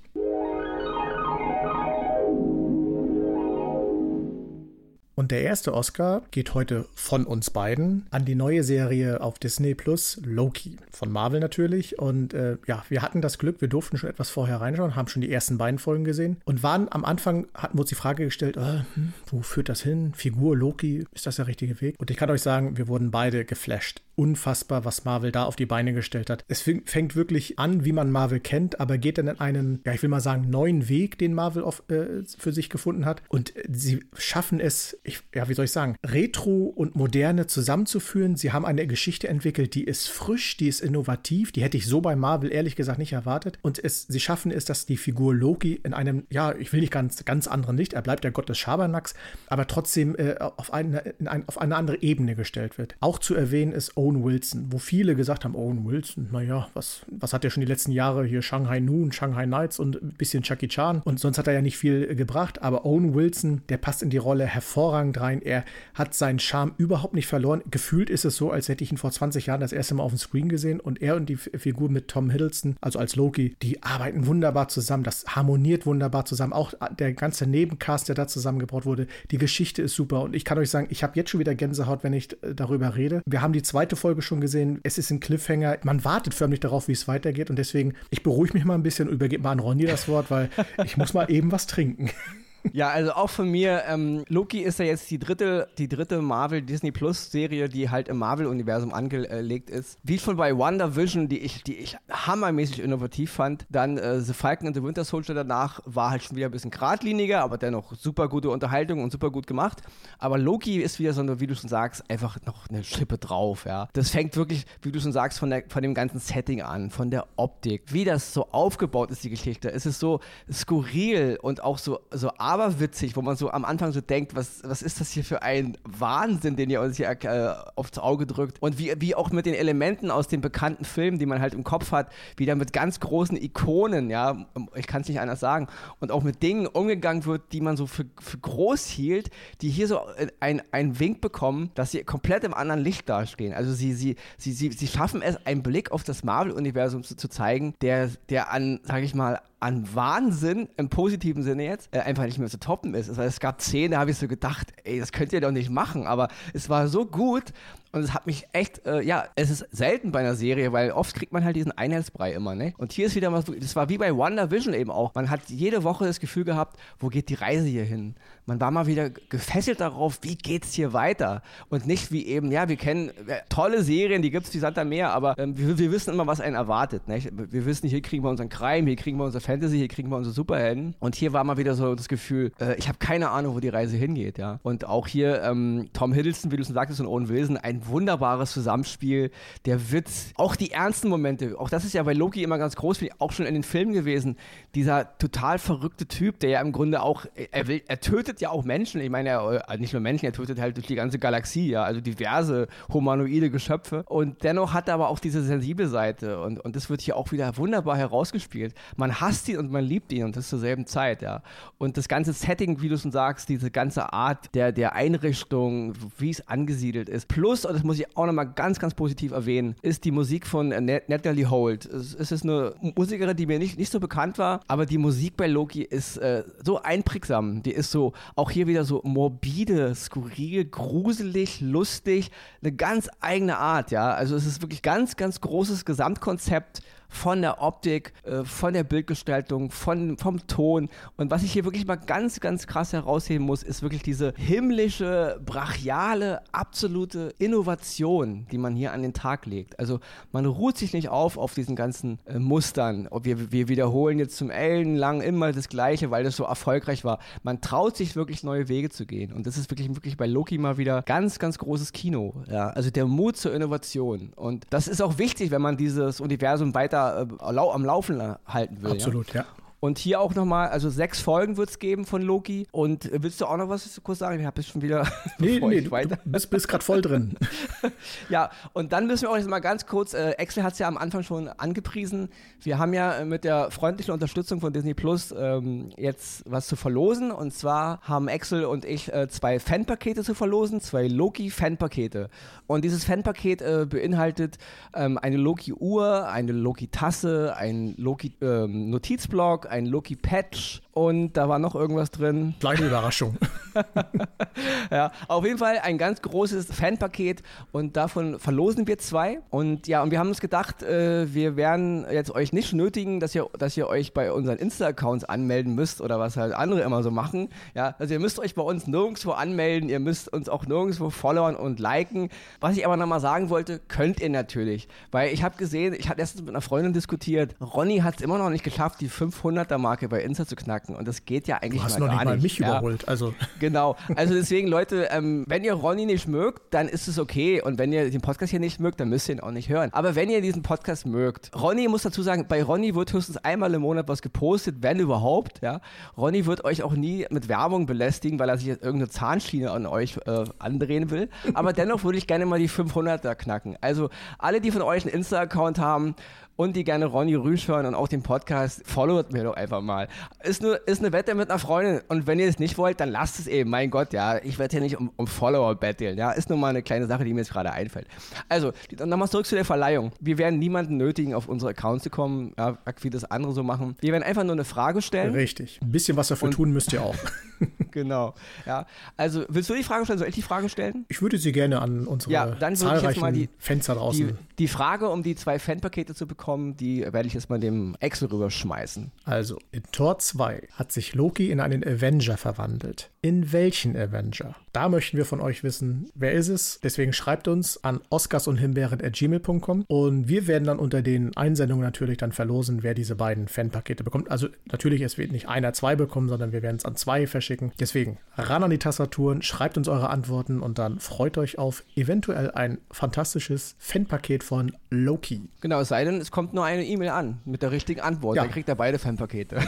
Und 5.22 5.30
der 5.30 5.44
erste 5.44 5.76
Oscar 5.76 6.24
geht 6.32 6.56
heute 6.56 6.88
von 6.96 7.26
uns 7.26 7.52
beiden 7.52 8.08
an 8.10 8.26
die 8.26 8.34
neue 8.34 8.64
Serie 8.64 9.22
auf 9.22 9.38
Disney 9.38 9.76
Plus, 9.76 10.20
Loki. 10.26 10.78
Von 10.90 11.12
Marvel 11.12 11.40
natürlich. 11.40 12.00
Und 12.00 12.34
äh, 12.34 12.58
ja, 12.66 12.84
wir 12.90 13.04
hatten 13.04 13.22
das 13.22 13.38
Glück, 13.38 13.62
wir 13.62 13.68
durften 13.68 13.98
schon 13.98 14.10
etwas 14.10 14.32
vorher 14.32 14.62
reinschauen, 14.62 14.96
haben 14.96 15.08
schon 15.08 15.22
die 15.22 15.32
ersten 15.32 15.60
beiden 15.60 15.78
Folgen 15.78 16.06
gesehen 16.06 16.38
und 16.44 16.64
waren 16.64 16.92
am 16.92 17.06
Anfang, 17.06 17.46
hatten 17.54 17.78
wir 17.78 17.82
uns 17.82 17.90
die 17.90 17.96
Frage 17.96 18.26
gestellt, 18.26 18.58
äh, 18.58 18.80
hm, 18.96 19.14
wo 19.28 19.44
führt 19.44 19.70
das 19.70 19.82
hin? 19.82 20.14
Figur 20.16 20.58
Loki, 20.58 21.06
ist 21.14 21.28
das 21.28 21.36
der 21.36 21.46
richtige 21.46 21.80
Weg? 21.82 21.98
Und 22.00 22.10
ich 22.10 22.18
kann 22.18 22.32
euch 22.32 22.42
sagen, 22.42 22.78
wir 22.78 22.88
wurden 22.88 23.12
beide 23.12 23.46
geflasht. 23.46 24.02
Unfassbar, 24.16 24.86
was 24.86 25.06
Marvel 25.06 25.32
da 25.32 25.46
auf 25.46 25.56
die 25.56 25.66
Beine 25.66 25.94
gestellt 25.94 26.30
hat. 26.30 26.46
Es 26.48 26.62
fängt 26.62 27.16
wirklich 27.16 27.58
an, 27.58 27.86
wie 27.86 27.92
man 27.92 28.12
Marvel 28.12 28.40
kennt, 28.40 28.80
aber 28.80 28.98
geht 28.98 29.18
dann 29.18 29.28
in 29.28 29.40
einen, 29.40 29.82
ja, 29.86 29.94
ich 29.94 30.02
will 30.02 30.10
mal 30.10 30.20
sagen, 30.20 30.50
neuen 30.50 30.90
Weg, 30.90 31.18
den 31.18 31.34
Marvel 31.34 31.64
auf, 31.64 31.84
äh, 31.90 32.24
für 32.38 32.52
sich 32.52 32.70
gefunden 32.70 33.06
hat. 33.06 33.22
Und 33.30 33.54
sie 33.70 34.04
schaffen 34.16 34.60
es, 34.60 35.00
ich, 35.12 35.22
ja, 35.36 35.48
wie 35.50 35.54
soll 35.54 35.66
ich 35.66 35.72
sagen, 35.72 35.96
Retro 36.06 36.66
und 36.76 36.96
Moderne 36.96 37.48
zusammenzuführen. 37.48 38.36
Sie 38.36 38.52
haben 38.52 38.66
eine 38.66 38.88
Geschichte 38.88 39.28
entwickelt, 39.28 39.76
die 39.76 39.84
ist 39.84 40.08
frisch, 40.10 40.58
die 40.58 40.68
ist 40.68 40.82
innovativ, 40.82 41.52
die 41.52 41.62
hätte 41.62 41.78
ich 41.78 41.86
so 41.86 42.02
bei 42.02 42.16
Marvel 42.16 42.52
ehrlich 42.52 42.76
gesagt 42.76 43.00
nicht 43.00 43.14
erwartet. 43.14 43.60
Und 43.62 43.84
es, 43.84 44.04
sie 44.08 44.20
schaffen 44.20 44.52
es, 44.52 44.66
dass 44.66 44.86
die 44.86 44.98
Figur 44.98 45.34
Loki 45.34 45.80
in 45.84 45.94
einem, 45.94 46.24
ja, 46.30 46.54
ich 46.56 46.74
will 46.74 46.82
nicht 46.82 46.92
ganz, 46.92 47.24
ganz 47.26 47.48
anderen 47.48 47.78
Licht, 47.78 47.94
er 47.94 48.02
bleibt 48.02 48.24
der 48.24 48.32
Gott 48.32 48.50
des 48.50 48.58
Schabernacks, 48.58 49.14
aber 49.48 49.68
trotzdem 49.68 50.16
äh, 50.16 50.36
auf, 50.40 50.74
eine, 50.74 51.00
in 51.20 51.28
ein, 51.28 51.48
auf 51.48 51.60
eine 51.60 51.76
andere 51.76 52.02
Ebene 52.02 52.36
gestellt 52.36 52.78
wird. 52.78 52.96
Auch 53.00 53.20
zu 53.20 53.36
erwähnen 53.36 53.72
ist 53.72 53.98
Owen 53.98 54.24
Wilson, 54.24 54.68
wo 54.70 54.78
viele 54.78 55.16
gesagt 55.16 55.46
haben, 55.46 55.56
Owen 55.56 55.86
Wilson, 55.86 56.30
naja, 56.32 56.70
was, 56.74 57.02
was 57.10 57.34
hat 57.34 57.44
er 57.44 57.52
schon 57.52 57.62
die 57.62 57.68
letzten 57.68 57.92
Jahre 57.92 58.26
hier 58.26 58.42
Shanghai 58.42 58.80
Noon, 58.80 59.12
Shanghai 59.12 59.46
Nights 59.46 59.80
und 59.80 60.02
ein 60.02 60.14
bisschen 60.18 60.44
Chucky 60.44 60.68
Chan 60.68 61.02
und 61.04 61.20
sonst 61.20 61.38
hat 61.38 61.48
er 61.48 61.54
ja 61.54 61.62
nicht 61.62 61.78
viel 61.78 62.08
äh, 62.10 62.16
gebracht, 62.16 62.62
aber 62.62 62.86
Owen 62.86 63.14
Wilson, 63.14 63.62
der 63.70 63.78
passt 63.78 64.04
in 64.04 64.10
die 64.10 64.18
Rolle 64.18 64.46
hervorragend 64.92 65.20
rein. 65.20 65.42
Er 65.42 65.64
hat 65.94 66.14
seinen 66.14 66.40
Charme 66.40 66.74
überhaupt 66.78 67.14
nicht 67.14 67.28
verloren. 67.28 67.62
Gefühlt 67.70 68.10
ist 68.10 68.26
es 68.26 68.36
so, 68.36 68.52
als 68.52 68.70
hätte 68.70 68.84
ich 68.84 68.92
ihn 68.92 68.98
vor 68.98 69.12
20 69.12 69.46
Jahren 69.46 69.62
das 69.62 69.72
erste 69.72 69.96
Mal 69.96 70.04
auf 70.04 70.12
dem 70.12 70.18
Screen 70.18 70.50
gesehen 70.50 70.80
und 70.80 71.02
er 71.02 71.16
und 71.16 71.28
die 71.28 71.38
Figur 71.38 71.90
mit 71.90 72.08
Tom 72.08 72.30
Hiddleston, 72.30 72.76
also 72.82 73.00
als 73.00 73.16
Loki, 73.16 73.56
die 73.62 73.82
arbeiten 73.84 74.28
wunderbar 74.28 74.68
zusammen. 74.68 75.04
Das 75.04 75.26
harmoniert 75.28 75.86
wunderbar 75.86 76.26
zusammen. 76.26 76.54
Auch 76.54 76.74
der 76.98 77.14
ganze 77.14 77.48
Nebencast, 77.48 78.10
der 78.10 78.16
da 78.16 78.28
zusammengebracht 78.28 78.86
wurde, 78.86 79.08
die 79.32 79.38
Geschichte 79.38 79.82
ist 79.82 79.96
super 79.96 80.22
und 80.22 80.36
ich 80.36 80.46
kann 80.46 80.58
euch 80.58 80.70
sagen, 80.70 80.88
ich 80.90 81.04
habe 81.04 81.14
jetzt 81.16 81.30
schon 81.30 81.40
wieder 81.40 81.56
Gänsehaut, 81.56 82.04
wenn 82.04 82.14
ich 82.14 82.32
äh, 82.44 82.54
darüber 82.54 82.96
rede. 82.96 83.22
Wir 83.26 83.42
haben 83.42 83.54
die 83.54 83.64
zweite 83.64 83.96
Folge 83.96 84.22
schon 84.22 84.42
gesehen. 84.42 84.80
Es 84.84 84.98
ist 84.98 85.12
ein 85.12 85.20
Cliffhanger. 85.20 85.78
Man 85.84 86.04
wartet 86.04 86.34
förmlich 86.34 86.60
darauf, 86.60 86.88
wie 86.88 86.94
es 86.94 87.08
weitergeht 87.08 87.50
und 87.50 87.58
deswegen, 87.58 87.94
ich 88.10 88.24
beruhige 88.24 88.54
mich 88.54 88.66
mal 88.66 88.76
ein 88.76 88.84
bisschen 88.84 89.08
und 89.08 89.16
übergebe 89.16 89.44
mal 89.44 89.52
an 89.52 89.60
Ronny 89.60 89.86
das 89.86 90.08
Wort, 90.08 90.32
weil 90.32 90.50
ich 90.84 90.98
muss 90.98 91.14
mal 91.14 91.30
eben 91.32 91.52
was 91.52 91.68
trinken. 91.68 92.10
Ja, 92.74 92.90
also 92.90 93.14
auch 93.14 93.30
von 93.30 93.50
mir, 93.50 93.84
ähm, 93.88 94.24
Loki 94.28 94.60
ist 94.60 94.80
ja 94.80 94.86
jetzt 94.86 95.10
die 95.10 95.20
dritte, 95.20 95.68
die 95.78 95.88
dritte 95.88 96.22
Marvel 96.22 96.62
Disney 96.62 96.92
Plus 96.92 97.32
Serie, 97.32 97.70
die 97.70 97.90
halt 97.90 98.08
im 98.08 98.18
Marvel-Universum 98.18 98.94
angelegt 98.94 99.70
ist. 99.70 99.98
Wie 100.04 100.20
schon 100.20 100.38
bei 100.38 100.58
WandaVision, 100.58 101.28
die 101.28 101.40
ich, 101.40 101.64
die 101.64 101.76
ich 101.76 101.98
hammermäßig 102.10 102.82
innovativ 102.82 103.32
fand. 103.32 103.66
Dann 103.70 103.98
äh, 103.98 104.20
The 104.22 104.34
Falcon 104.34 104.68
and 104.68 104.76
the 104.76 104.84
Winter 104.84 105.04
Soldier 105.04 105.34
danach 105.34 105.80
war 105.86 106.12
halt 106.12 106.24
schon 106.24 106.38
wieder 106.38 106.48
ein 106.48 106.52
bisschen 106.52 106.72
geradliniger, 106.72 107.42
aber 107.42 107.58
dennoch 107.58 107.94
super 107.94 108.30
gute 108.30 108.50
Unterhaltung 108.50 109.04
und 109.04 109.12
super 109.12 109.32
gut 109.32 109.48
gemacht. 109.48 109.82
Aber 110.20 110.38
Loki 110.38 110.82
ist 110.82 111.00
wieder 111.00 111.14
so 111.14 111.22
eine, 111.22 111.40
wie 111.40 111.48
du 111.48 111.56
schon 111.56 111.70
sagst, 111.70 112.10
einfach 112.10 112.38
noch 112.46 112.70
eine 112.70 112.84
Schippe 112.84 113.18
drauf, 113.18 113.66
ja. 113.66 113.88
Das 113.94 114.10
fängt 114.10 114.36
wirklich, 114.36 114.66
wie 114.82 114.92
du 114.92 115.00
schon 115.00 115.12
sagst, 115.12 115.40
von, 115.40 115.50
der, 115.50 115.64
von 115.68 115.82
dem 115.82 115.94
ganzen 115.94 116.20
Setting 116.20 116.62
an, 116.62 116.90
von 116.90 117.12
der 117.12 117.28
Optik, 117.36 117.84
wie 117.88 118.06
das 118.06 118.34
so 118.34 118.48
aufgebaut 118.52 119.12
ist, 119.12 119.24
die 119.24 119.30
Geschichte. 119.30 119.72
Es 119.72 119.86
ist 119.86 120.00
so 120.00 120.20
skurril 120.52 121.38
und 121.42 121.64
auch 121.64 121.78
so, 121.78 122.00
so 122.12 122.30
aber 122.52 122.80
witzig, 122.82 123.16
wo 123.16 123.22
man 123.22 123.38
so 123.38 123.50
am 123.50 123.64
Anfang 123.64 123.94
so 123.94 124.02
denkt, 124.02 124.36
was, 124.36 124.62
was 124.66 124.82
ist 124.82 125.00
das 125.00 125.12
hier 125.12 125.24
für 125.24 125.42
ein 125.42 125.78
Wahnsinn, 125.84 126.58
den 126.58 126.70
ihr 126.70 126.82
uns 126.82 126.98
hier 126.98 127.10
äh, 127.10 127.54
aufs 127.76 127.98
Auge 127.98 128.26
drückt. 128.28 128.62
Und 128.62 128.78
wie, 128.78 128.94
wie 129.00 129.16
auch 129.16 129.32
mit 129.32 129.46
den 129.46 129.54
Elementen 129.54 130.12
aus 130.12 130.28
den 130.28 130.42
bekannten 130.42 130.84
Filmen, 130.84 131.18
die 131.18 131.26
man 131.26 131.40
halt 131.40 131.54
im 131.54 131.64
Kopf 131.64 131.94
hat, 131.94 132.12
wie 132.36 132.46
da 132.46 132.56
mit 132.56 132.74
ganz 132.74 133.00
großen 133.00 133.42
Ikonen, 133.42 134.10
ja, 134.10 134.46
ich 134.76 134.86
kann 134.86 135.02
es 135.02 135.08
nicht 135.08 135.22
anders 135.22 135.40
sagen, 135.40 135.68
und 136.02 136.12
auch 136.12 136.24
mit 136.24 136.44
Dingen 136.44 136.68
umgegangen 136.68 137.26
wird, 137.26 137.54
die 137.54 137.62
man 137.62 137.78
so 137.78 137.88
für, 137.88 138.06
für 138.20 138.38
groß 138.38 138.88
hielt, 138.88 139.30
die 139.62 139.70
hier 139.70 139.88
so 139.88 140.02
einen 140.42 141.00
Wink 141.00 141.22
bekommen, 141.22 141.72
dass 141.76 141.92
sie 141.92 142.04
komplett 142.04 142.44
im 142.44 142.54
anderen 142.54 142.82
Licht 142.82 143.08
dastehen. 143.08 143.54
Also 143.54 143.72
sie, 143.72 143.94
sie, 143.94 144.18
sie, 144.38 144.52
sie, 144.52 144.72
sie 144.72 144.88
schaffen 144.88 145.22
es, 145.22 145.38
einen 145.46 145.64
Blick 145.64 145.92
auf 145.92 146.04
das 146.04 146.26
Marvel-Universum 146.26 147.04
zu, 147.04 147.16
zu 147.16 147.30
zeigen, 147.30 147.76
der, 147.82 148.10
der 148.30 148.52
an, 148.52 148.82
sage 148.84 149.06
ich 149.06 149.16
mal, 149.16 149.40
an 149.62 149.88
Wahnsinn, 149.94 150.70
im 150.76 150.90
positiven 150.90 151.44
Sinne 151.44 151.64
jetzt, 151.64 151.96
äh, 151.96 152.00
einfach 152.00 152.26
nicht 152.26 152.40
mehr 152.40 152.50
zu 152.50 152.60
toppen 152.60 152.96
ist. 152.96 153.10
Also 153.10 153.22
es 153.22 153.40
gab 153.40 153.62
Szenen, 153.62 153.92
da 153.92 154.00
habe 154.00 154.12
ich 154.12 154.18
so 154.18 154.28
gedacht, 154.28 154.74
ey, 154.84 155.00
das 155.00 155.12
könnt 155.12 155.32
ihr 155.34 155.40
doch 155.40 155.52
nicht 155.52 155.70
machen, 155.70 156.08
aber 156.08 156.30
es 156.54 156.68
war 156.68 156.88
so 156.88 157.06
gut 157.06 157.54
und 157.92 158.02
es 158.02 158.14
hat 158.14 158.26
mich 158.26 158.48
echt, 158.54 158.86
äh, 158.88 159.02
ja, 159.02 159.26
es 159.36 159.52
ist 159.52 159.68
selten 159.72 160.12
bei 160.12 160.22
einer 160.22 160.36
Serie, 160.36 160.74
weil 160.74 160.92
oft 160.92 161.14
kriegt 161.14 161.32
man 161.32 161.44
halt 161.44 161.56
diesen 161.56 161.72
Einheitsbrei 161.72 162.34
immer, 162.34 162.56
ne? 162.56 162.74
Und 162.78 162.92
hier 162.92 163.06
ist 163.06 163.16
wieder 163.16 163.32
was, 163.34 163.46
das 163.46 163.76
war 163.76 163.90
wie 163.90 163.98
bei 164.00 164.16
WandaVision 164.16 164.74
eben 164.74 164.90
auch. 164.90 165.14
Man 165.14 165.30
hat 165.30 165.42
jede 165.50 165.84
Woche 165.84 166.06
das 166.06 166.20
Gefühl 166.20 166.44
gehabt, 166.44 166.78
wo 167.00 167.10
geht 167.10 167.30
die 167.30 167.36
Reise 167.36 167.68
hier 167.68 167.84
hin? 167.84 168.16
Man 168.52 168.60
war 168.60 168.70
mal 168.70 168.86
wieder 168.86 169.10
gefesselt 169.10 169.80
darauf, 169.80 170.20
wie 170.24 170.36
geht's 170.36 170.74
hier 170.74 170.92
weiter? 170.92 171.42
Und 171.70 171.88
nicht 171.88 172.12
wie 172.12 172.26
eben, 172.26 172.52
ja, 172.52 172.68
wir 172.68 172.76
kennen 172.76 173.08
äh, 173.28 173.40
tolle 173.48 173.82
Serien, 173.82 174.22
die 174.22 174.30
gibt's 174.30 174.54
wie 174.54 174.58
Santa 174.58 174.84
Meer, 174.84 175.14
aber 175.14 175.36
ähm, 175.38 175.58
wir, 175.58 175.78
wir, 175.78 175.90
wissen 175.94 176.14
immer, 176.14 176.28
was 176.28 176.42
einen 176.42 176.58
erwartet, 176.58 177.08
ne? 177.08 177.22
Wir 177.32 177.66
wissen, 177.66 177.88
hier 177.88 178.02
kriegen 178.02 178.26
wir 178.26 178.30
unseren 178.30 178.50
Crime, 178.50 178.88
hier 178.88 178.98
kriegen 178.98 179.18
wir 179.18 179.24
unsere 179.24 179.42
Fantasy, 179.42 179.78
hier 179.78 179.88
kriegen 179.88 180.10
wir 180.10 180.18
unsere 180.18 180.36
Superhelden. 180.36 180.96
Und 181.00 181.16
hier 181.16 181.32
war 181.32 181.46
mal 181.46 181.56
wieder 181.56 181.76
so 181.76 181.96
das 181.96 182.10
Gefühl, 182.10 182.52
äh, 182.60 182.76
ich 182.76 182.90
habe 182.90 182.98
keine 182.98 183.30
Ahnung, 183.30 183.56
wo 183.56 183.62
die 183.62 183.70
Reise 183.70 183.96
hingeht, 183.96 184.38
ja. 184.38 184.60
Und 184.64 184.84
auch 184.84 185.08
hier 185.08 185.42
ähm, 185.44 185.88
Tom 185.94 186.12
Hiddleston, 186.12 186.52
wie 186.52 186.58
du 186.58 186.66
schon 186.66 186.74
sagtest, 186.74 187.00
und 187.00 187.08
Owen 187.08 187.30
Wilson, 187.30 187.56
ein 187.56 187.88
wunderbares 187.88 188.52
Zusammenspiel. 188.52 189.32
Der 189.64 189.94
Witz, 189.94 190.34
auch 190.36 190.58
die 190.58 190.72
ernsten 190.72 191.08
Momente, 191.08 191.58
auch 191.58 191.70
das 191.70 191.86
ist 191.86 191.94
ja 191.94 192.04
bei 192.04 192.12
Loki 192.12 192.44
immer 192.44 192.58
ganz 192.58 192.76
groß, 192.76 193.00
wie 193.00 193.14
auch 193.18 193.32
schon 193.32 193.46
in 193.46 193.54
den 193.54 193.64
Filmen 193.64 193.94
gewesen. 193.94 194.36
Dieser 194.76 195.18
total 195.20 195.58
verrückte 195.58 196.06
Typ, 196.06 196.42
der 196.42 196.50
ja 196.50 196.60
im 196.60 196.74
Grunde 196.74 197.02
auch, 197.02 197.26
er, 197.52 197.68
will, 197.68 197.82
er 197.88 198.02
tötet 198.02 198.41
ja 198.42 198.50
auch 198.50 198.64
Menschen. 198.64 199.02
Ich 199.02 199.10
meine, 199.10 199.30
er, 199.30 199.70
äh, 199.70 199.78
nicht 199.78 199.94
nur 199.94 200.02
Menschen, 200.02 200.26
er 200.26 200.34
tötet 200.34 200.60
halt 200.60 200.78
durch 200.78 200.88
die 200.88 200.96
ganze 200.96 201.20
Galaxie, 201.20 201.70
ja, 201.70 201.84
also 201.84 202.02
diverse 202.02 202.68
humanoide 202.92 203.50
Geschöpfe. 203.50 204.04
Und 204.08 204.44
dennoch 204.44 204.74
hat 204.74 204.88
er 204.88 204.96
aber 204.96 205.10
auch 205.10 205.20
diese 205.20 205.44
sensible 205.44 205.88
Seite. 205.88 206.42
Und, 206.42 206.60
und 206.60 206.76
das 206.76 206.90
wird 206.90 207.02
hier 207.02 207.18
auch 207.18 207.32
wieder 207.32 207.56
wunderbar 207.58 207.98
herausgespielt. 207.98 208.74
Man 208.96 209.22
hasst 209.22 209.48
ihn 209.50 209.58
und 209.58 209.72
man 209.72 209.84
liebt 209.84 210.12
ihn 210.12 210.26
und 210.26 210.36
das 210.36 210.50
zur 210.50 210.60
selben 210.60 210.86
Zeit, 210.86 211.22
ja. 211.22 211.42
Und 211.78 211.98
das 211.98 212.08
ganze 212.08 212.34
Setting, 212.34 212.82
wie 212.82 212.90
du 212.90 212.98
schon 212.98 213.12
sagst, 213.12 213.50
diese 213.50 213.72
ganze 213.72 214.14
Art 214.14 214.54
der, 214.56 214.72
der 214.72 214.96
Einrichtung, 214.96 215.94
wie 216.18 216.30
es 216.30 216.48
angesiedelt 216.48 217.10
ist. 217.10 217.28
Plus, 217.28 217.66
und 217.66 217.74
das 217.74 217.84
muss 217.84 218.00
ich 218.00 218.18
auch 218.18 218.26
nochmal 218.26 218.52
ganz, 218.54 218.80
ganz 218.80 218.94
positiv 218.94 219.32
erwähnen, 219.32 219.76
ist 219.82 220.06
die 220.06 220.12
Musik 220.12 220.48
von 220.48 220.70
Natalie 220.70 221.50
Holt. 221.50 221.86
Es, 221.86 222.14
es, 222.14 222.32
ist 222.32 222.44
eine 222.44 222.74
Musikerin, 222.96 223.36
die 223.36 223.46
mir 223.46 223.60
nicht, 223.60 223.78
nicht 223.78 223.92
so 223.92 224.00
bekannt 224.00 224.38
war, 224.38 224.62
aber 224.68 224.86
die 224.86 224.98
Musik 224.98 225.38
bei 225.38 225.48
Loki 225.48 225.84
ist 225.84 226.18
äh, 226.18 226.44
so 226.64 226.82
einprägsam. 226.82 227.64
Die 227.64 227.72
ist 227.72 227.92
so, 227.92 228.14
auch 228.36 228.52
hier 228.52 228.68
wieder 228.68 228.86
so 228.86 229.02
morbide, 229.04 229.96
skurril, 229.96 230.66
gruselig, 230.66 231.62
lustig, 231.62 232.32
eine 232.62 232.72
ganz 232.72 233.10
eigene 233.20 233.58
Art, 233.58 233.92
ja. 233.92 234.14
Also 234.14 234.36
es 234.36 234.46
ist 234.46 234.62
wirklich 234.62 234.82
ganz, 234.82 235.16
ganz 235.16 235.42
großes 235.42 235.86
Gesamtkonzept 235.86 236.82
von 237.12 237.42
der 237.42 237.62
Optik, 237.62 238.14
äh, 238.24 238.44
von 238.46 238.74
der 238.74 238.84
Bildgestaltung, 238.84 239.70
von, 239.70 240.18
vom 240.18 240.48
Ton. 240.48 240.90
Und 241.18 241.30
was 241.30 241.44
ich 241.44 241.52
hier 241.52 241.66
wirklich 241.66 241.86
mal 241.86 241.98
ganz, 241.98 242.40
ganz 242.40 242.66
krass 242.66 242.94
herausheben 242.94 243.46
muss, 243.46 243.64
ist 243.64 243.84
wirklich 243.84 244.02
diese 244.02 244.34
himmlische, 244.38 245.40
brachiale, 245.46 246.42
absolute 246.54 247.36
Innovation, 247.38 248.48
die 248.52 248.58
man 248.58 248.76
hier 248.76 248.94
an 248.94 249.02
den 249.02 249.14
Tag 249.14 249.46
legt. 249.46 249.78
Also 249.78 250.00
man 250.32 250.46
ruht 250.46 250.78
sich 250.78 250.94
nicht 250.94 251.10
auf 251.10 251.38
auf 251.38 251.54
diesen 251.54 251.76
ganzen 251.76 252.20
äh, 252.26 252.40
Mustern. 252.40 253.10
Wir, 253.24 253.52
wir 253.52 253.68
wiederholen 253.68 254.18
jetzt 254.18 254.38
zum 254.38 254.50
ellenlang 254.50 255.22
immer 255.22 255.52
das 255.52 255.68
Gleiche, 255.68 256.12
weil 256.12 256.24
das 256.24 256.38
so 256.38 256.46
erfolgreich 256.46 257.04
war. 257.04 257.20
Man 257.44 257.60
traut 257.60 257.98
sich 257.98 258.16
wirklich 258.16 258.44
neue 258.44 258.70
Wege 258.70 258.90
zu 258.90 259.06
gehen. 259.06 259.34
Und 259.34 259.48
das 259.48 259.58
ist 259.58 259.70
wirklich, 259.70 259.90
wirklich 259.90 260.16
bei 260.16 260.28
Loki 260.28 260.58
mal 260.58 260.78
wieder 260.78 261.02
ganz, 261.02 261.40
ganz 261.40 261.58
großes 261.58 261.92
Kino. 261.92 262.36
Ja? 262.50 262.70
Also 262.70 262.90
der 262.90 263.06
Mut 263.06 263.36
zur 263.36 263.54
Innovation. 263.54 264.32
Und 264.36 264.66
das 264.70 264.88
ist 264.88 265.02
auch 265.02 265.18
wichtig, 265.18 265.52
wenn 265.52 265.62
man 265.62 265.76
dieses 265.76 266.22
Universum 266.22 266.74
weiter 266.74 267.01
äh, 267.02 267.26
am 267.42 267.86
Laufen 267.86 268.36
halten 268.46 268.82
will. 268.82 268.92
Absolut, 268.92 269.34
ja. 269.34 269.42
ja. 269.42 269.61
Und 269.82 269.98
hier 269.98 270.22
auch 270.22 270.36
nochmal, 270.36 270.70
also 270.70 270.92
sechs 270.92 271.22
Folgen 271.22 271.58
wird 271.58 271.72
es 271.72 271.80
geben 271.80 272.06
von 272.06 272.22
Loki. 272.22 272.68
Und 272.72 273.10
willst 273.12 273.42
du 273.42 273.48
auch 273.48 273.58
noch 273.58 273.68
was 273.68 274.00
kurz 274.04 274.20
sagen? 274.20 274.40
Ich 274.40 274.46
habe 274.46 274.62
es 274.62 274.68
schon 274.68 274.82
wieder. 274.82 275.08
Nee, 275.40 275.60
nee, 275.60 275.82
du, 275.82 275.90
weiter. 275.90 276.18
du 276.24 276.30
bist, 276.30 276.52
bist 276.52 276.68
gerade 276.68 276.84
voll 276.84 277.02
drin. 277.02 277.36
ja, 278.30 278.52
und 278.74 278.94
dann 278.94 279.08
müssen 279.08 279.24
wir 279.24 279.32
auch 279.32 279.38
jetzt 279.38 279.50
mal 279.50 279.60
ganz 279.60 279.88
kurz, 279.88 280.14
äh, 280.14 280.32
Excel 280.32 280.62
hat 280.64 280.74
es 280.74 280.80
ja 280.80 280.88
am 280.88 280.98
Anfang 280.98 281.24
schon 281.24 281.48
angepriesen. 281.48 282.30
Wir 282.60 282.78
haben 282.78 282.94
ja 282.94 283.14
äh, 283.14 283.26
mit 283.26 283.44
der 283.44 283.72
freundlichen 283.72 284.14
Unterstützung 284.14 284.62
von 284.62 284.72
Disney 284.72 284.94
Plus 284.94 285.34
ähm, 285.36 285.90
jetzt 285.98 286.44
was 286.46 286.68
zu 286.68 286.76
verlosen. 286.76 287.32
Und 287.32 287.54
zwar 287.54 288.02
haben 288.02 288.28
Excel 288.28 288.66
und 288.66 288.86
ich 288.86 289.12
äh, 289.12 289.30
zwei 289.30 289.60
Fanpakete 289.60 290.24
zu 290.24 290.36
verlosen, 290.36 290.80
zwei 290.80 291.08
Loki-Fanpakete. 291.08 292.30
Und 292.68 292.86
dieses 292.86 293.04
Fanpaket 293.04 293.64
äh, 293.64 293.88
beinhaltet 293.90 294.60
ähm, 294.94 295.18
eine 295.18 295.38
Loki-Uhr, 295.38 296.28
eine 296.28 296.52
Loki-Tasse, 296.52 297.56
ein 297.58 297.96
Loki-Notizblock, 297.98 299.66
ähm, 299.66 299.71
ein 299.72 299.86
Loki-Patch 299.86 300.82
und 300.94 301.34
da 301.34 301.48
war 301.48 301.58
noch 301.58 301.74
irgendwas 301.74 302.12
drin. 302.12 302.54
Kleine 302.60 302.88
Überraschung. 302.88 303.38
ja, 304.92 305.12
auf 305.30 305.46
jeden 305.46 305.58
Fall 305.58 305.80
ein 305.82 305.98
ganz 305.98 306.22
großes 306.22 306.68
Fanpaket 306.68 307.44
und 307.72 307.96
davon 307.96 308.40
verlosen 308.40 308.88
wir 308.88 308.98
zwei. 308.98 309.40
Und 309.50 309.88
ja, 309.88 310.04
und 310.04 310.12
wir 310.12 310.20
haben 310.20 310.28
uns 310.28 310.42
gedacht, 310.42 310.84
äh, 310.84 311.34
wir 311.34 311.56
werden 311.56 312.06
jetzt 312.12 312.36
euch 312.36 312.52
nicht 312.52 312.74
nötigen, 312.74 313.22
dass 313.22 313.34
ihr, 313.34 313.48
dass 313.58 313.78
ihr 313.78 313.88
euch 313.88 314.14
bei 314.14 314.34
unseren 314.34 314.58
Insta-Accounts 314.58 315.24
anmelden 315.24 315.76
müsst 315.76 316.02
oder 316.02 316.20
was 316.20 316.36
halt 316.36 316.54
andere 316.54 316.82
immer 316.82 317.04
so 317.04 317.12
machen. 317.12 317.48
Ja, 317.74 317.96
also 317.98 318.14
ihr 318.14 318.20
müsst 318.20 318.40
euch 318.40 318.54
bei 318.54 318.62
uns 318.62 318.86
nirgendwo 318.86 319.32
anmelden, 319.32 319.88
ihr 319.88 320.00
müsst 320.00 320.32
uns 320.34 320.50
auch 320.50 320.66
nirgendwo 320.66 321.10
followern 321.10 321.56
und 321.56 321.80
liken. 321.80 322.30
Was 322.60 322.76
ich 322.76 322.86
aber 322.86 322.98
nochmal 322.98 323.22
sagen 323.22 323.50
wollte, 323.50 323.80
könnt 323.80 324.20
ihr 324.20 324.30
natürlich. 324.30 324.90
Weil 325.12 325.34
ich 325.34 325.44
habe 325.44 325.56
gesehen, 325.56 325.94
ich 325.98 326.10
hatte 326.10 326.20
letztens 326.20 326.42
mit 326.42 326.50
einer 326.50 326.62
Freundin 326.62 326.92
diskutiert, 326.92 327.56
Ronny 327.62 328.00
hat 328.00 328.16
es 328.16 328.22
immer 328.22 328.38
noch 328.38 328.50
nicht 328.50 328.66
geschafft, 328.66 329.00
die 329.00 329.10
500er-Marke 329.10 330.10
bei 330.10 330.22
Insta 330.22 330.46
zu 330.46 330.58
knacken 330.58 330.81
knacken. 330.82 330.96
Und 330.96 331.08
das 331.08 331.26
geht 331.26 331.48
ja 331.48 331.58
eigentlich 331.58 331.82
du 331.82 331.86
hast 331.86 332.00
mal 332.00 332.08
noch 332.08 332.14
gar 332.14 332.26
nicht. 332.26 332.36
Mal 332.36 332.42
mich 332.42 332.58
ja. 332.58 332.70
überholt. 332.70 333.08
Also. 333.08 333.34
Genau. 333.60 333.96
Also 334.16 334.34
deswegen, 334.34 334.68
Leute, 334.68 335.10
ähm, 335.12 335.46
wenn 335.48 335.64
ihr 335.64 335.74
Ronny 335.74 336.06
nicht 336.06 336.28
mögt, 336.28 336.74
dann 336.74 336.88
ist 336.88 337.08
es 337.08 337.20
okay. 337.20 337.62
Und 337.62 337.78
wenn 337.78 337.94
ihr 337.94 338.10
den 338.10 338.22
Podcast 338.22 338.50
hier 338.50 338.60
nicht 338.60 338.80
mögt, 338.80 339.00
dann 339.00 339.10
müsst 339.10 339.30
ihr 339.30 339.36
ihn 339.36 339.40
auch 339.40 339.52
nicht 339.52 339.70
hören. 339.70 339.90
Aber 339.94 340.16
wenn 340.16 340.30
ihr 340.30 340.42
diesen 340.42 340.64
Podcast 340.64 341.06
mögt, 341.06 341.52
Ronny 341.56 341.88
muss 341.88 342.02
dazu 342.02 342.24
sagen, 342.24 342.48
bei 342.48 342.64
Ronny 342.64 342.96
wird 342.96 343.14
höchstens 343.14 343.38
einmal 343.38 343.74
im 343.74 343.82
Monat 343.82 344.08
was 344.08 344.22
gepostet, 344.24 344.78
wenn 344.82 345.00
überhaupt. 345.00 345.62
Ja. 345.62 345.82
Ronny 346.18 346.46
wird 346.48 346.66
euch 346.66 346.82
auch 346.82 346.94
nie 346.94 347.28
mit 347.30 347.50
Werbung 347.50 347.86
belästigen, 347.86 348.40
weil 348.40 348.50
er 348.50 348.58
sich 348.58 348.68
jetzt 348.68 348.84
irgendeine 348.84 349.12
Zahnschiene 349.12 349.70
an 349.70 349.86
euch 349.86 350.18
äh, 350.26 350.46
andrehen 350.58 351.12
will. 351.12 351.30
Aber 351.54 351.72
dennoch 351.74 352.04
würde 352.04 352.18
ich 352.18 352.26
gerne 352.26 352.46
mal 352.48 352.58
die 352.58 352.70
500er 352.70 353.36
knacken. 353.36 353.78
Also 353.82 354.10
alle, 354.40 354.60
die 354.60 354.72
von 354.72 354.82
euch 354.82 355.06
einen 355.06 355.14
Insta-Account 355.14 355.78
haben, 355.78 356.16
und 356.56 356.76
die 356.76 356.84
gerne 356.84 357.06
Ronny 357.06 357.36
Rüsch 357.36 357.68
hören 357.68 357.86
und 357.86 357.96
auch 357.96 358.08
den 358.08 358.24
Podcast, 358.24 358.84
followt 358.86 359.34
mir 359.34 359.44
doch 359.44 359.56
einfach 359.56 359.82
mal. 359.82 360.08
Ist, 360.44 360.62
nur, 360.62 360.88
ist 360.88 361.00
eine 361.00 361.12
Wette 361.12 361.36
mit 361.36 361.50
einer 361.50 361.60
Freundin 361.60 362.02
und 362.08 362.28
wenn 362.28 362.40
ihr 362.40 362.48
es 362.48 362.60
nicht 362.60 362.78
wollt, 362.78 363.00
dann 363.00 363.10
lasst 363.10 363.40
es 363.40 363.48
eben. 363.48 363.70
Mein 363.70 363.90
Gott, 363.90 364.14
ja, 364.14 364.38
ich 364.44 364.60
werde 364.60 364.74
hier 364.74 364.82
nicht 364.82 364.98
um, 364.98 365.12
um 365.16 365.28
Follower 365.28 365.76
betteln. 365.76 366.18
Ja, 366.18 366.32
ist 366.32 366.50
nur 366.50 366.58
mal 366.58 366.70
eine 366.70 366.84
kleine 366.84 367.08
Sache, 367.08 367.24
die 367.24 367.34
mir 367.34 367.42
jetzt 367.42 367.52
gerade 367.52 367.72
einfällt. 367.72 368.08
Also, 368.50 368.72
nochmal 369.06 369.30
zurück 369.30 369.46
zu 369.46 369.56
der 369.56 369.66
Verleihung. 369.66 370.12
Wir 370.20 370.38
werden 370.38 370.60
niemanden 370.60 370.98
nötigen, 370.98 371.34
auf 371.34 371.48
unsere 371.48 371.72
Accounts 371.72 372.04
zu 372.04 372.10
kommen, 372.10 372.54
ja, 372.58 372.78
wie 373.02 373.10
das 373.10 373.26
andere 373.26 373.54
so 373.54 373.64
machen. 373.64 373.96
Wir 374.02 374.12
werden 374.12 374.24
einfach 374.24 374.44
nur 374.44 374.54
eine 374.54 374.66
Frage 374.66 375.02
stellen. 375.02 375.34
Richtig. 375.34 375.80
Ein 375.82 375.92
bisschen 375.92 376.18
was 376.18 376.28
dafür 376.28 376.48
und, 376.48 376.54
tun 376.54 376.72
müsst 376.72 376.94
ihr 376.94 377.02
auch. 377.02 377.16
genau. 377.92 378.34
Ja, 378.66 378.86
also 379.18 379.46
willst 379.50 379.70
du 379.70 379.74
die 379.76 379.84
Frage 379.84 380.06
stellen? 380.06 380.20
Soll 380.20 380.28
ich 380.28 380.36
die 380.36 380.42
Frage 380.42 380.70
stellen? 380.70 381.06
Ich 381.10 381.22
würde 381.22 381.38
sie 381.38 381.52
gerne 381.52 381.82
an 381.82 382.08
unsere 382.08 382.32
ja, 382.32 382.46
dann 382.48 382.76
zahlreichen 382.76 383.04
ich 383.04 383.16
jetzt 383.16 383.22
mal 383.22 383.34
die, 383.34 383.50
Fans 383.58 383.86
da 383.86 383.96
draußen. 383.96 384.28
Die, 384.28 384.56
die 384.58 384.68
Frage, 384.68 385.10
um 385.10 385.24
die 385.24 385.36
zwei 385.36 385.60
Fanpakete 385.60 386.14
zu 386.14 386.28
bekommen, 386.28 386.51
die 386.58 387.02
werde 387.02 387.28
ich 387.28 387.34
jetzt 387.34 387.50
mal 387.50 387.60
dem 387.60 387.96
Excel 388.00 388.28
rüberschmeißen. 388.30 389.12
Also, 389.24 389.60
in 389.72 389.84
Tor 389.92 390.20
2 390.20 390.68
hat 390.74 390.92
sich 390.92 391.14
Loki 391.14 391.52
in 391.52 391.60
einen 391.60 391.84
Avenger 391.84 392.38
verwandelt. 392.38 393.10
In 393.22 393.52
welchen 393.52 393.96
Avenger? 393.96 394.56
Da 394.74 394.88
möchten 394.88 395.18
wir 395.18 395.26
von 395.26 395.42
euch 395.42 395.64
wissen, 395.64 396.10
wer 396.16 396.32
ist 396.32 396.48
es? 396.48 396.80
Deswegen 396.82 397.12
schreibt 397.12 397.50
uns 397.50 397.84
an 397.84 398.00
oscarsundhimbeeren.gmail.com 398.10 399.84
und 399.88 400.30
wir 400.30 400.48
werden 400.48 400.64
dann 400.64 400.80
unter 400.80 401.02
den 401.02 401.36
Einsendungen 401.36 401.84
natürlich 401.84 402.18
dann 402.18 402.32
verlosen, 402.32 402.82
wer 402.82 402.94
diese 402.94 403.16
beiden 403.16 403.50
Fanpakete 403.50 404.06
bekommt. 404.06 404.32
Also 404.32 404.48
natürlich, 404.72 405.02
es 405.02 405.18
wird 405.18 405.34
nicht 405.34 405.50
einer 405.50 405.74
zwei 405.74 405.98
bekommen, 405.98 406.30
sondern 406.30 406.54
wir 406.54 406.62
werden 406.62 406.78
es 406.78 406.86
an 406.86 406.96
zwei 406.96 407.28
verschicken. 407.28 407.74
Deswegen 407.82 408.18
ran 408.38 408.64
an 408.64 408.70
die 408.70 408.78
Tastaturen, 408.78 409.42
schreibt 409.42 409.78
uns 409.78 409.90
eure 409.90 410.10
Antworten 410.10 410.62
und 410.62 410.80
dann 410.80 411.00
freut 411.00 411.38
euch 411.38 411.58
auf 411.58 411.84
eventuell 411.96 412.52
ein 412.52 412.78
fantastisches 412.92 413.76
Fanpaket 413.78 414.44
von 414.44 414.72
Loki. 414.90 415.50
Genau, 415.60 415.82
es 415.82 415.90
sei 415.90 416.06
denn, 416.06 416.22
es 416.22 416.32
kommt 416.32 416.54
nur 416.54 416.64
eine 416.64 416.86
E-Mail 416.86 417.10
an 417.10 417.42
mit 417.44 417.62
der 417.62 417.72
richtigen 417.72 418.00
Antwort. 418.00 418.38
Ja. 418.38 418.44
Dann 418.44 418.52
kriegt 418.52 418.70
er 418.70 418.76
beide 418.76 419.00
Fanpakete. 419.00 419.60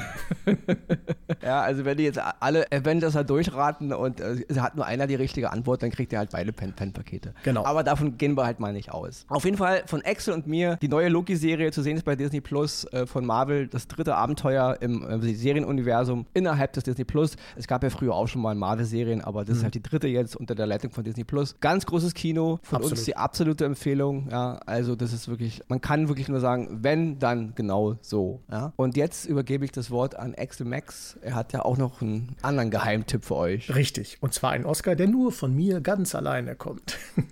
ja, 1.44 1.62
also 1.62 1.84
wenn 1.84 1.98
die 1.98 2.04
jetzt 2.04 2.22
alle 2.40 2.72
Avengers 2.72 3.16
halt 3.16 3.30
durchraten 3.30 3.92
und 3.92 4.22
äh, 4.22 4.46
hat 4.56 4.76
nur 4.76 4.86
einer 4.94 5.08
die 5.08 5.16
richtige 5.16 5.52
Antwort, 5.52 5.84
dann 5.84 5.92
kriegt 5.92 6.14
er 6.14 6.20
halt 6.20 6.32
beide 6.32 6.54
Fan-Pakete. 6.54 7.34
Genau. 7.44 7.66
Aber 7.66 7.84
davon 7.84 8.18
gehen 8.18 8.38
wir 8.38 8.46
halt 8.46 8.60
mal 8.60 8.74
nicht 8.74 8.92
aus. 8.92 9.26
Auf 9.28 9.46
jeden 9.46 9.58
Fall 9.58 9.84
von 9.88 10.02
Axel 10.06 10.34
und 10.34 10.48
mir 10.48 10.78
die 10.82 10.88
neue 10.88 11.10
Loki-Serie 11.10 11.72
zu 11.72 11.82
sehen 11.82 11.98
ist 11.98 12.04
bei 12.04 12.16
Disney 12.16 12.42
Plus 12.42 12.86
äh, 12.92 13.06
von 13.06 13.26
Marvel, 13.26 13.68
das 13.68 13.88
dritte 13.88 14.16
Abenteuer 14.16 14.78
im 14.82 15.04
äh, 15.04 15.34
Serienuniversum 15.34 16.26
innerhalb 16.34 16.74
des 16.74 16.84
Disney 16.84 17.04
Plus. 17.04 17.36
Es 17.56 17.68
gab 17.68 17.84
ja 17.84 17.90
früher 17.90 18.14
auch 18.14 18.28
schon 18.28 18.42
mal 18.42 18.56
Marvel-Serien, 18.56 19.22
aber 19.22 19.42
das 19.42 19.50
mhm. 19.50 19.58
ist 19.58 19.64
halt 19.64 19.76
die 19.76 19.84
dritte 19.84 20.08
jetzt 20.08 20.36
unter 20.36 20.56
der 20.56 20.68
Leitung 20.68 20.92
von 20.92 21.04
Disney 21.04 21.24
Plus. 21.24 21.56
Ganz 21.60 21.86
großes 21.86 22.14
Kino, 22.14 22.60
von 22.62 22.78
Absolut. 22.78 22.98
uns 22.98 23.06
die 23.06 23.18
absolute 23.18 23.66
Empfehlung. 23.66 24.28
Ja, 24.30 24.60
also 24.66 24.96
das 24.96 25.14
ist 25.14 25.28
wirklich, 25.28 25.62
man 25.68 25.82
kann 25.82 26.08
wirklich 26.08 26.28
nur 26.28 26.40
sagen, 26.40 26.80
wenn, 26.82 27.20
dann 27.20 27.54
genau 27.56 27.96
so. 28.02 28.42
Ja? 28.52 28.74
Und 28.76 28.98
jetzt 28.98 29.26
übergebe 29.26 29.66
ich 29.66 29.72
das 29.72 29.92
Wort 29.92 30.16
an 30.16 30.36
Axel 30.38 30.66
Max. 30.66 31.18
Er 31.22 31.36
hat 31.36 31.54
ja 31.54 31.64
auch 31.64 31.78
noch 31.78 32.02
einen 32.02 32.36
anderen 32.42 32.70
Geheimtipp 32.70 33.26
für 33.26 33.36
euch. 33.36 33.74
Richtig. 33.74 34.18
Und 34.22 34.34
zwar 34.34 34.52
ein 34.52 34.66
Oscar, 34.66 34.83
der 34.84 35.08
nur 35.08 35.32
von 35.32 35.56
mir 35.56 35.82
ganz 35.82 36.16
alleine 36.16 36.56
kommt. 36.56 36.98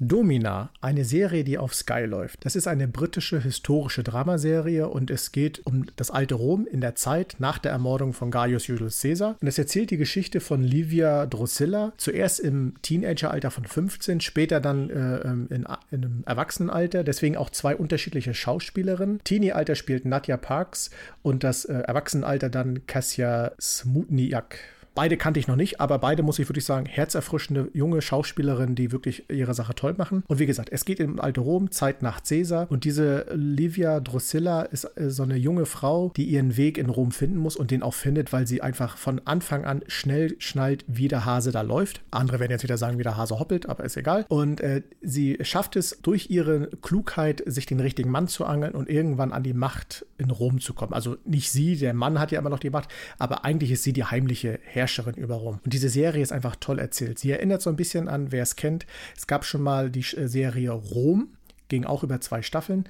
Domina, 0.00 0.70
eine 0.80 1.04
Serie, 1.04 1.44
die 1.44 1.58
auf 1.58 1.74
Sky 1.74 2.04
läuft. 2.04 2.44
Das 2.44 2.56
ist 2.56 2.66
eine 2.66 2.88
britische 2.88 3.40
historische 3.40 4.02
Dramaserie 4.02 4.88
und 4.88 5.10
es 5.10 5.32
geht 5.32 5.64
um 5.66 5.86
das 5.96 6.10
alte 6.10 6.34
Rom 6.34 6.66
in 6.66 6.80
der 6.80 6.94
Zeit 6.94 7.36
nach 7.38 7.58
der 7.58 7.72
Ermordung 7.72 8.12
von 8.12 8.30
Gaius 8.30 8.66
Julius 8.66 9.00
Caesar. 9.00 9.36
Und 9.40 9.48
es 9.48 9.58
erzählt 9.58 9.90
die 9.90 9.96
Geschichte 9.96 10.40
von 10.40 10.62
Livia 10.62 11.26
Drusilla, 11.26 11.92
zuerst 11.96 12.40
im 12.40 12.74
Teenageralter 12.82 13.50
von 13.50 13.64
15, 13.64 14.20
später 14.20 14.60
dann 14.60 14.90
äh, 14.90 15.18
ähm, 15.18 15.46
in, 15.50 15.66
in 15.90 16.04
einem 16.04 16.22
Erwachsenenalter. 16.26 17.04
Deswegen 17.04 17.36
auch 17.36 17.50
zwei 17.50 17.76
unterschiedliche 17.76 18.34
Schauspielerinnen. 18.34 19.20
Teenie-Alter 19.24 19.74
spielt 19.74 20.04
Nadja 20.04 20.36
Parks 20.36 20.90
und 21.22 21.44
das 21.44 21.64
äh, 21.64 21.74
Erwachsenenalter 21.74 22.50
dann 22.50 22.86
Kassia 22.86 23.52
Smutniak. 23.60 24.58
Beide 24.94 25.16
kannte 25.16 25.40
ich 25.40 25.48
noch 25.48 25.56
nicht, 25.56 25.80
aber 25.80 25.98
beide, 25.98 26.22
muss 26.22 26.38
ich 26.38 26.48
wirklich 26.48 26.64
sagen, 26.64 26.86
herzerfrischende 26.86 27.68
junge 27.72 28.00
Schauspielerinnen, 28.00 28.76
die 28.76 28.92
wirklich 28.92 29.28
ihre 29.28 29.52
Sache 29.52 29.74
toll 29.74 29.94
machen. 29.98 30.22
Und 30.28 30.38
wie 30.38 30.46
gesagt, 30.46 30.68
es 30.70 30.84
geht 30.84 31.00
im 31.00 31.18
Alte 31.18 31.40
Rom, 31.40 31.72
Zeit 31.72 32.00
nach 32.00 32.22
Caesar. 32.22 32.70
Und 32.70 32.84
diese 32.84 33.26
Livia 33.34 33.98
Drusilla 33.98 34.62
ist 34.62 34.84
äh, 34.96 35.10
so 35.10 35.24
eine 35.24 35.34
junge 35.34 35.66
Frau, 35.66 36.12
die 36.16 36.26
ihren 36.26 36.56
Weg 36.56 36.78
in 36.78 36.90
Rom 36.90 37.10
finden 37.10 37.38
muss 37.38 37.56
und 37.56 37.72
den 37.72 37.82
auch 37.82 37.94
findet, 37.94 38.32
weil 38.32 38.46
sie 38.46 38.62
einfach 38.62 38.96
von 38.96 39.20
Anfang 39.24 39.64
an 39.64 39.82
schnell 39.88 40.36
schnallt, 40.38 40.84
wie 40.86 41.08
der 41.08 41.24
Hase 41.24 41.50
da 41.50 41.62
läuft. 41.62 42.02
Andere 42.12 42.38
werden 42.38 42.52
jetzt 42.52 42.62
wieder 42.62 42.78
sagen, 42.78 42.96
wie 42.98 43.02
der 43.02 43.16
Hase 43.16 43.40
hoppelt, 43.40 43.68
aber 43.68 43.82
ist 43.82 43.96
egal. 43.96 44.24
Und 44.28 44.60
äh, 44.60 44.82
sie 45.02 45.38
schafft 45.40 45.74
es 45.74 45.98
durch 46.02 46.30
ihre 46.30 46.68
Klugheit, 46.82 47.42
sich 47.46 47.66
den 47.66 47.80
richtigen 47.80 48.10
Mann 48.10 48.28
zu 48.28 48.44
angeln 48.44 48.76
und 48.76 48.88
irgendwann 48.88 49.32
an 49.32 49.42
die 49.42 49.54
Macht 49.54 50.06
in 50.18 50.30
Rom 50.30 50.60
zu 50.60 50.72
kommen. 50.72 50.92
Also 50.92 51.16
nicht 51.24 51.50
sie, 51.50 51.76
der 51.76 51.94
Mann 51.94 52.20
hat 52.20 52.30
ja 52.30 52.38
immer 52.38 52.50
noch 52.50 52.60
die 52.60 52.70
Macht, 52.70 52.90
aber 53.18 53.44
eigentlich 53.44 53.72
ist 53.72 53.82
sie 53.82 53.92
die 53.92 54.04
heimliche 54.04 54.60
Herrscherin 54.62 54.83
Herrscherin 54.84 55.14
über 55.14 55.36
Rom. 55.36 55.60
Und 55.64 55.72
diese 55.72 55.88
Serie 55.88 56.22
ist 56.22 56.32
einfach 56.32 56.56
toll 56.56 56.78
erzählt. 56.78 57.18
Sie 57.18 57.30
erinnert 57.30 57.62
so 57.62 57.70
ein 57.70 57.76
bisschen 57.76 58.06
an, 58.06 58.32
wer 58.32 58.42
es 58.42 58.56
kennt. 58.56 58.86
Es 59.16 59.26
gab 59.26 59.44
schon 59.44 59.62
mal 59.62 59.90
die 59.90 60.04
äh, 60.16 60.28
Serie 60.28 60.72
Rom, 60.72 61.28
ging 61.68 61.84
auch 61.84 62.02
über 62.02 62.20
zwei 62.20 62.42
Staffeln. 62.42 62.84